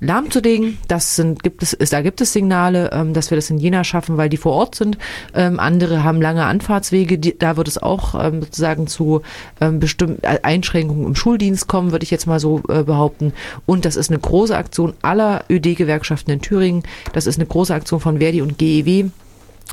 lahmzulegen. 0.00 0.78
Das 0.88 1.16
sind, 1.16 1.42
gibt 1.42 1.62
es, 1.62 1.76
da 1.90 2.00
gibt 2.00 2.20
es 2.20 2.32
Signale, 2.32 2.90
ähm, 2.92 3.12
dass 3.12 3.30
wir 3.30 3.36
das 3.36 3.50
in 3.50 3.58
Jena 3.58 3.84
schaffen, 3.84 4.16
weil 4.16 4.28
die 4.28 4.36
vor 4.36 4.52
Ort 4.52 4.74
sind. 4.74 4.98
Ähm, 5.34 5.60
andere 5.60 6.02
haben 6.02 6.20
lange 6.20 6.44
Anfahrtswege. 6.44 7.18
Die, 7.18 7.38
da 7.38 7.56
wird 7.56 7.68
es 7.68 7.78
auch 7.78 8.14
ähm, 8.14 8.42
sozusagen 8.42 8.86
zu 8.86 9.22
ähm, 9.60 9.78
bestimmten 9.78 10.24
Einschränkungen 10.24 11.06
im 11.06 11.14
Schuldienst 11.14 11.68
kommen, 11.68 11.92
würde 11.92 12.04
ich 12.04 12.10
jetzt 12.10 12.26
mal 12.26 12.40
so 12.40 12.62
äh, 12.68 12.82
behaupten. 12.82 13.32
Und 13.66 13.84
das 13.84 13.96
ist 13.96 14.10
eine 14.10 14.18
große 14.18 14.56
Aktion 14.56 14.94
aller 15.02 15.44
ÖD-Gewerkschaften 15.50 16.30
in 16.30 16.40
Thüringen. 16.40 16.82
Das 17.12 17.26
ist 17.26 17.36
eine 17.36 17.46
große 17.46 17.74
Aktion 17.74 18.00
von 18.00 18.18
Verdi 18.18 18.42
und 18.42 18.58
GEW 18.58 19.10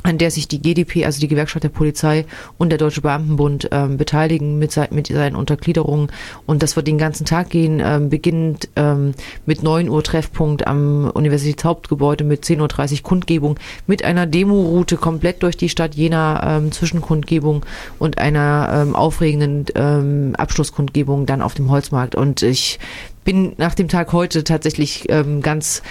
an 0.02 0.18
der 0.18 0.30
sich 0.30 0.48
die 0.48 0.62
GDP, 0.62 1.04
also 1.04 1.20
die 1.20 1.28
Gewerkschaft 1.28 1.64
der 1.64 1.68
Polizei 1.70 2.24
und 2.56 2.70
der 2.70 2.78
Deutsche 2.78 3.00
Beamtenbund 3.00 3.68
ähm, 3.72 3.96
beteiligen 3.96 4.58
mit, 4.58 4.76
mit 4.92 5.08
seinen 5.08 5.36
Untergliederungen. 5.36 6.08
Und 6.46 6.62
das 6.62 6.76
wird 6.76 6.86
den 6.86 6.98
ganzen 6.98 7.26
Tag 7.26 7.50
gehen, 7.50 7.82
ähm, 7.84 8.08
beginnend 8.08 8.68
ähm, 8.76 9.14
mit 9.44 9.62
9 9.62 9.88
Uhr 9.88 10.02
Treffpunkt 10.02 10.66
am 10.66 11.10
Universitätshauptgebäude 11.12 12.24
mit 12.24 12.44
10.30 12.44 12.92
Uhr 12.92 13.02
Kundgebung, 13.02 13.58
mit 13.86 14.04
einer 14.04 14.26
Demoroute 14.26 14.96
komplett 14.96 15.42
durch 15.42 15.56
die 15.56 15.68
Stadt 15.68 15.94
Jena 15.94 16.56
ähm, 16.56 16.72
Zwischenkundgebung 16.72 17.66
und 17.98 18.18
einer 18.18 18.70
ähm, 18.72 18.94
aufregenden 18.94 19.66
ähm, 19.74 20.34
Abschlusskundgebung 20.36 21.26
dann 21.26 21.42
auf 21.42 21.54
dem 21.54 21.70
Holzmarkt. 21.70 22.14
Und 22.14 22.42
ich 22.42 22.78
bin 23.24 23.52
nach 23.58 23.74
dem 23.74 23.88
Tag 23.88 24.12
heute 24.12 24.44
tatsächlich 24.44 25.06
ähm, 25.10 25.42
ganz 25.42 25.82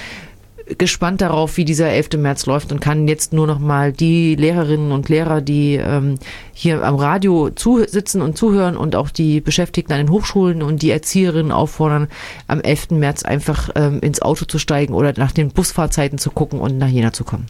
gespannt 0.77 1.21
darauf, 1.21 1.57
wie 1.57 1.65
dieser 1.65 1.89
11. 1.89 2.17
März 2.17 2.45
läuft 2.45 2.71
und 2.71 2.79
kann 2.79 3.07
jetzt 3.07 3.33
nur 3.33 3.47
noch 3.47 3.59
mal 3.59 3.93
die 3.93 4.35
Lehrerinnen 4.35 4.91
und 4.91 5.09
Lehrer, 5.09 5.41
die 5.41 5.75
ähm, 5.75 6.15
hier 6.53 6.83
am 6.83 6.95
Radio 6.95 7.49
zusitzen 7.49 8.21
und 8.21 8.37
zuhören 8.37 8.77
und 8.77 8.95
auch 8.95 9.09
die 9.09 9.41
Beschäftigten 9.41 9.93
an 9.93 9.99
den 9.99 10.09
Hochschulen 10.09 10.61
und 10.61 10.81
die 10.81 10.91
Erzieherinnen 10.91 11.51
auffordern, 11.51 12.07
am 12.47 12.61
11. 12.61 12.91
März 12.91 13.23
einfach 13.23 13.69
ähm, 13.75 13.99
ins 14.01 14.21
Auto 14.21 14.45
zu 14.45 14.59
steigen 14.59 14.93
oder 14.93 15.13
nach 15.17 15.31
den 15.31 15.49
Busfahrzeiten 15.49 16.17
zu 16.17 16.31
gucken 16.31 16.59
und 16.59 16.77
nach 16.77 16.89
Jena 16.89 17.13
zu 17.13 17.23
kommen. 17.23 17.45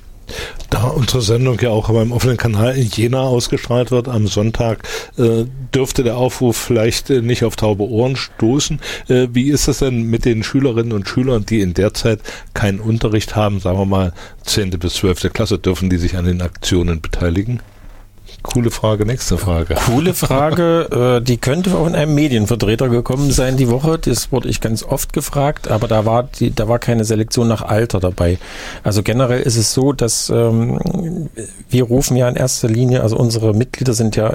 Da 0.70 0.84
unsere 0.88 1.22
Sendung 1.22 1.60
ja 1.60 1.70
auch 1.70 1.90
beim 1.90 2.12
offenen 2.12 2.38
Kanal 2.38 2.78
in 2.78 2.88
Jena 2.88 3.22
ausgestrahlt 3.22 3.92
wird 3.92 4.08
am 4.08 4.28
Sonntag, 4.28 4.88
äh, 5.18 5.46
dürfte 5.74 6.04
der 6.04 6.18
Aufruf 6.18 6.58
vielleicht 6.58 7.10
äh, 7.10 7.22
nicht 7.22 7.44
auf 7.44 7.56
taube 7.56 7.88
Ohren 7.88 8.16
stoßen. 8.16 8.80
Äh, 9.08 9.28
wie 9.32 9.50
ist 9.50 9.68
es 9.68 9.80
denn 9.80 10.04
mit 10.04 10.26
den 10.26 10.44
Schülerinnen 10.44 10.94
und 10.94 11.08
Schülern, 11.08 11.46
die 11.46 11.62
in 11.62 11.74
der 11.74 11.94
Zeit 11.94 12.20
keinen 12.54 12.80
Unterricht 12.80 13.36
haben, 13.36 13.60
sagen 13.60 13.80
wir 13.80 13.86
mal 13.86 14.14
10. 14.44 14.72
bis 14.72 14.96
12. 14.96 15.32
Klasse, 15.34 15.58
dürfen 15.58 15.90
die 15.90 15.98
sich 15.98 16.18
an 16.18 16.26
den 16.26 16.42
Aktionen 16.42 17.02
beteiligen? 17.02 17.62
Coole 18.44 18.72
Frage, 18.72 19.06
nächste 19.06 19.38
Frage. 19.38 19.76
Coole 19.76 20.14
Frage, 20.14 21.18
äh, 21.20 21.24
die 21.24 21.38
könnte 21.38 21.72
von 21.72 21.96
einem 21.96 22.16
Medienvertreter 22.16 22.88
gekommen 22.88 23.32
sein 23.32 23.58
die 23.58 23.70
Woche. 23.70 23.98
Das 23.98 24.32
wurde 24.32 24.48
ich 24.48 24.62
ganz 24.62 24.84
oft 24.84 25.12
gefragt, 25.12 25.70
aber 25.70 25.88
da 25.88 26.06
war 26.06 26.24
die, 26.24 26.54
da 26.54 26.70
war 26.70 26.80
keine 26.80 27.04
Selektion 27.04 27.48
nach 27.48 27.62
Alter 27.62 28.00
dabei. 28.00 28.38
Also 28.84 29.04
generell 29.04 29.42
ist 29.42 29.58
es 29.58 29.74
so, 29.74 29.92
dass 29.92 30.30
ähm, 30.30 31.30
wir 31.70 31.84
rufen 31.84 32.16
ja 32.16 32.30
in 32.30 32.36
erster 32.36 32.70
Linie, 32.70 33.02
also 33.02 33.18
unsere 33.18 33.54
Mitglieder 33.54 33.94
sind 33.94 34.16
ja 34.16 34.34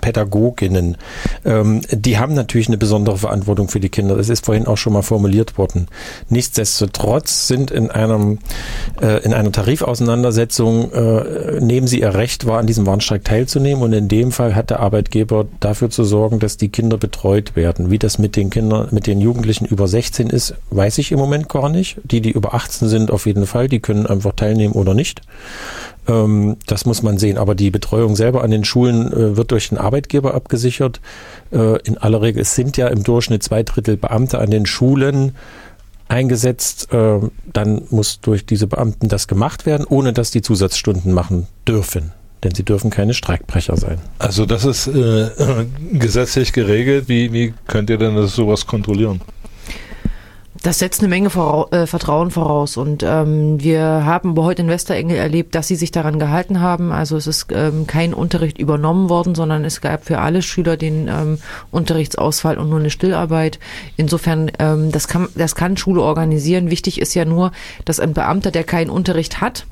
Pädagoginnen. 0.00 0.96
Ähm, 1.44 1.82
die 1.90 2.18
haben 2.18 2.34
natürlich 2.34 2.68
eine 2.68 2.78
besondere 2.78 3.18
Verantwortung 3.18 3.68
für 3.68 3.80
die 3.80 3.90
Kinder. 3.90 4.16
Das 4.16 4.28
ist 4.28 4.44
vorhin 4.44 4.66
auch 4.66 4.78
schon 4.78 4.92
mal 4.92 5.02
formuliert 5.02 5.56
worden. 5.56 5.86
Nichtsdestotrotz 6.30 7.46
sind 7.46 7.70
in 7.70 7.90
einem 7.90 8.38
äh, 9.00 9.22
in 9.22 9.34
einer 9.34 9.52
Tarifauseinandersetzung 9.52 10.90
äh, 10.92 11.60
nehmen 11.60 11.86
sie 11.86 12.00
ihr 12.00 12.14
Recht 12.14 12.46
wahr, 12.46 12.58
an 12.58 12.66
diesem 12.66 12.86
Warnstreik 12.86 13.24
teilzunehmen 13.24 13.41
teilzunehmen. 13.42 13.82
Und 13.82 13.92
in 13.92 14.08
dem 14.08 14.32
Fall 14.32 14.54
hat 14.54 14.70
der 14.70 14.80
Arbeitgeber 14.80 15.46
dafür 15.60 15.90
zu 15.90 16.04
sorgen, 16.04 16.38
dass 16.38 16.56
die 16.56 16.68
Kinder 16.68 16.96
betreut 16.96 17.56
werden. 17.56 17.90
Wie 17.90 17.98
das 17.98 18.18
mit 18.18 18.36
den 18.36 18.50
Kindern, 18.50 18.88
mit 18.90 19.06
den 19.06 19.20
Jugendlichen 19.20 19.66
über 19.66 19.88
16 19.88 20.30
ist, 20.30 20.54
weiß 20.70 20.98
ich 20.98 21.12
im 21.12 21.18
Moment 21.18 21.48
gar 21.48 21.68
nicht. 21.68 21.98
Die, 22.04 22.20
die 22.20 22.30
über 22.30 22.54
18 22.54 22.88
sind, 22.88 23.10
auf 23.10 23.26
jeden 23.26 23.46
Fall, 23.46 23.68
die 23.68 23.80
können 23.80 24.06
einfach 24.06 24.32
teilnehmen 24.32 24.74
oder 24.74 24.94
nicht. 24.94 25.22
Ähm, 26.08 26.56
das 26.66 26.86
muss 26.86 27.02
man 27.02 27.18
sehen. 27.18 27.38
Aber 27.38 27.54
die 27.54 27.70
Betreuung 27.70 28.16
selber 28.16 28.42
an 28.42 28.50
den 28.50 28.64
Schulen 28.64 29.12
äh, 29.12 29.36
wird 29.36 29.50
durch 29.50 29.68
den 29.68 29.78
Arbeitgeber 29.78 30.34
abgesichert. 30.34 31.00
Äh, 31.50 31.80
in 31.82 31.98
aller 31.98 32.22
Regel, 32.22 32.42
es 32.42 32.54
sind 32.54 32.76
ja 32.76 32.88
im 32.88 33.02
Durchschnitt 33.02 33.42
zwei 33.42 33.62
Drittel 33.62 33.96
Beamte 33.96 34.38
an 34.38 34.50
den 34.50 34.66
Schulen 34.66 35.34
eingesetzt. 36.08 36.92
Äh, 36.92 37.20
dann 37.52 37.82
muss 37.90 38.20
durch 38.20 38.46
diese 38.46 38.66
Beamten 38.66 39.08
das 39.08 39.26
gemacht 39.26 39.66
werden, 39.66 39.86
ohne 39.88 40.12
dass 40.12 40.30
die 40.30 40.42
Zusatzstunden 40.42 41.12
machen 41.12 41.46
dürfen 41.66 42.12
denn 42.44 42.54
sie 42.54 42.64
dürfen 42.64 42.90
keine 42.90 43.14
Streikbrecher 43.14 43.76
sein. 43.76 43.98
Also 44.18 44.46
das 44.46 44.64
ist 44.64 44.88
äh, 44.88 45.30
gesetzlich 45.92 46.52
geregelt. 46.52 47.08
Wie, 47.08 47.32
wie 47.32 47.54
könnt 47.66 47.90
ihr 47.90 47.98
denn 47.98 48.16
das 48.16 48.34
sowas 48.34 48.66
kontrollieren? 48.66 49.20
Das 50.62 50.78
setzt 50.78 51.00
eine 51.00 51.08
Menge 51.08 51.28
Vora 51.28 51.66
äh, 51.76 51.86
Vertrauen 51.88 52.30
voraus 52.30 52.76
und 52.76 53.02
ähm, 53.02 53.60
wir 53.60 53.82
haben 53.82 54.30
aber 54.30 54.44
heute 54.44 54.62
in 54.62 54.68
Westerengel 54.68 55.16
erlebt, 55.16 55.56
dass 55.56 55.66
sie 55.66 55.74
sich 55.74 55.90
daran 55.90 56.20
gehalten 56.20 56.60
haben. 56.60 56.92
Also 56.92 57.16
es 57.16 57.26
ist 57.26 57.46
ähm, 57.50 57.88
kein 57.88 58.14
Unterricht 58.14 58.58
übernommen 58.58 59.08
worden, 59.08 59.34
sondern 59.34 59.64
es 59.64 59.80
gab 59.80 60.04
für 60.04 60.20
alle 60.20 60.40
Schüler 60.40 60.76
den 60.76 61.08
ähm, 61.08 61.38
Unterrichtsausfall 61.72 62.58
und 62.58 62.70
nur 62.70 62.78
eine 62.78 62.90
Stillarbeit. 62.90 63.58
Insofern, 63.96 64.52
ähm, 64.60 64.92
das 64.92 65.08
kann 65.08 65.28
das 65.34 65.56
kann 65.56 65.76
Schule 65.76 66.02
organisieren. 66.02 66.70
Wichtig 66.70 67.00
ist 67.00 67.14
ja 67.14 67.24
nur, 67.24 67.50
dass 67.84 67.98
ein 67.98 68.14
Beamter, 68.14 68.52
der 68.52 68.62
keinen 68.62 68.90
Unterricht 68.90 69.40
hat, 69.40 69.66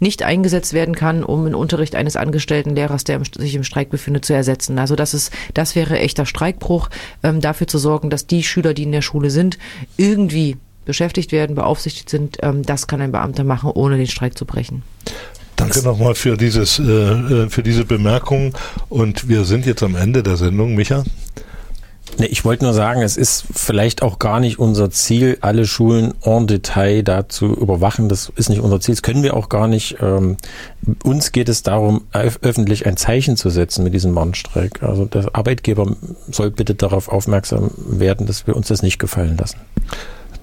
nicht 0.00 0.22
eingesetzt 0.22 0.72
werden 0.72 0.94
kann, 0.94 1.24
um 1.24 1.44
den 1.44 1.54
Unterricht 1.54 1.94
eines 1.94 2.16
angestellten 2.16 2.74
Lehrers, 2.74 3.04
der 3.04 3.20
sich 3.36 3.54
im 3.54 3.64
Streik 3.64 3.90
befindet, 3.90 4.24
zu 4.24 4.32
ersetzen. 4.32 4.78
Also 4.78 4.96
das 4.96 5.14
ist, 5.14 5.32
das 5.54 5.74
wäre 5.74 5.98
echter 5.98 6.26
Streikbruch, 6.26 6.88
ähm, 7.22 7.40
dafür 7.40 7.66
zu 7.66 7.78
sorgen, 7.78 8.10
dass 8.10 8.26
die 8.26 8.42
Schüler, 8.42 8.74
die 8.74 8.84
in 8.84 8.92
der 8.92 9.02
Schule 9.02 9.30
sind, 9.30 9.58
irgendwie 9.96 10.56
beschäftigt 10.84 11.32
werden, 11.32 11.54
beaufsichtigt 11.54 12.08
sind. 12.08 12.38
Ähm, 12.42 12.62
das 12.62 12.86
kann 12.86 13.00
ein 13.00 13.12
Beamter 13.12 13.44
machen, 13.44 13.70
ohne 13.70 13.96
den 13.96 14.06
Streik 14.06 14.38
zu 14.38 14.46
brechen. 14.46 14.82
Danke 15.56 15.82
nochmal 15.82 16.14
für 16.14 16.36
dieses, 16.36 16.78
äh, 16.78 16.82
äh, 16.82 17.50
für 17.50 17.62
diese 17.62 17.84
Bemerkung. 17.84 18.54
Und 18.88 19.28
wir 19.28 19.44
sind 19.44 19.66
jetzt 19.66 19.82
am 19.82 19.96
Ende 19.96 20.22
der 20.22 20.36
Sendung, 20.36 20.74
Micha. 20.76 21.04
Nee, 22.16 22.26
ich 22.26 22.44
wollte 22.44 22.64
nur 22.64 22.72
sagen, 22.72 23.02
es 23.02 23.16
ist 23.16 23.44
vielleicht 23.54 24.02
auch 24.02 24.18
gar 24.18 24.40
nicht 24.40 24.58
unser 24.58 24.90
Ziel, 24.90 25.38
alle 25.40 25.66
Schulen 25.66 26.14
en 26.22 26.46
Detail 26.46 27.02
da 27.02 27.28
zu 27.28 27.46
überwachen. 27.46 28.08
Das 28.08 28.32
ist 28.34 28.48
nicht 28.48 28.60
unser 28.60 28.80
Ziel, 28.80 28.94
das 28.94 29.02
können 29.02 29.22
wir 29.22 29.34
auch 29.34 29.48
gar 29.48 29.68
nicht. 29.68 29.98
Ähm, 30.00 30.36
uns 31.04 31.32
geht 31.32 31.48
es 31.48 31.62
darum, 31.62 32.02
öffentlich 32.12 32.86
ein 32.86 32.96
Zeichen 32.96 33.36
zu 33.36 33.50
setzen 33.50 33.84
mit 33.84 33.94
diesem 33.94 34.14
Warnstreik. 34.14 34.82
Also 34.82 35.04
der 35.04 35.34
Arbeitgeber 35.34 35.94
soll 36.30 36.50
bitte 36.50 36.74
darauf 36.74 37.08
aufmerksam 37.08 37.70
werden, 37.76 38.26
dass 38.26 38.46
wir 38.46 38.56
uns 38.56 38.68
das 38.68 38.82
nicht 38.82 38.98
gefallen 38.98 39.36
lassen. 39.36 39.58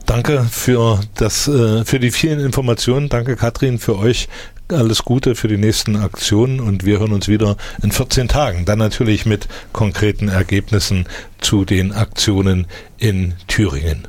Danke 0.05 0.45
für 0.51 0.99
das, 1.15 1.47
äh, 1.47 1.83
für 1.83 1.99
die 1.99 2.11
vielen 2.11 2.39
Informationen. 2.39 3.09
Danke 3.09 3.35
Katrin 3.35 3.79
für 3.79 3.97
euch 3.97 4.29
alles 4.69 5.03
Gute 5.03 5.35
für 5.35 5.47
die 5.47 5.57
nächsten 5.57 5.95
Aktionen 5.95 6.59
und 6.59 6.85
wir 6.85 6.99
hören 6.99 7.13
uns 7.13 7.27
wieder 7.27 7.57
in 7.81 7.91
14 7.91 8.27
Tagen. 8.27 8.65
Dann 8.65 8.79
natürlich 8.79 9.25
mit 9.25 9.47
konkreten 9.73 10.27
Ergebnissen 10.27 11.05
zu 11.39 11.65
den 11.65 11.91
Aktionen 11.91 12.67
in 12.97 13.35
Thüringen. 13.47 14.07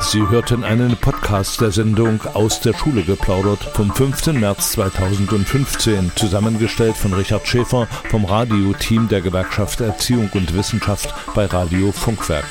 Sie 0.00 0.26
hörten 0.28 0.64
einen 0.64 0.96
Podcast 0.96 1.60
der 1.60 1.72
Sendung 1.72 2.20
Aus 2.32 2.60
der 2.60 2.72
Schule 2.72 3.02
geplaudert 3.02 3.62
vom 3.74 3.92
15. 3.92 4.40
März 4.40 4.72
2015, 4.72 6.12
zusammengestellt 6.16 6.96
von 6.96 7.12
Richard 7.12 7.46
Schäfer 7.46 7.86
vom 8.08 8.24
Radioteam 8.24 9.08
der 9.08 9.20
Gewerkschaft 9.20 9.80
Erziehung 9.80 10.30
und 10.32 10.54
Wissenschaft 10.54 11.14
bei 11.34 11.44
Radio 11.46 11.92
Funkwerk. 11.92 12.46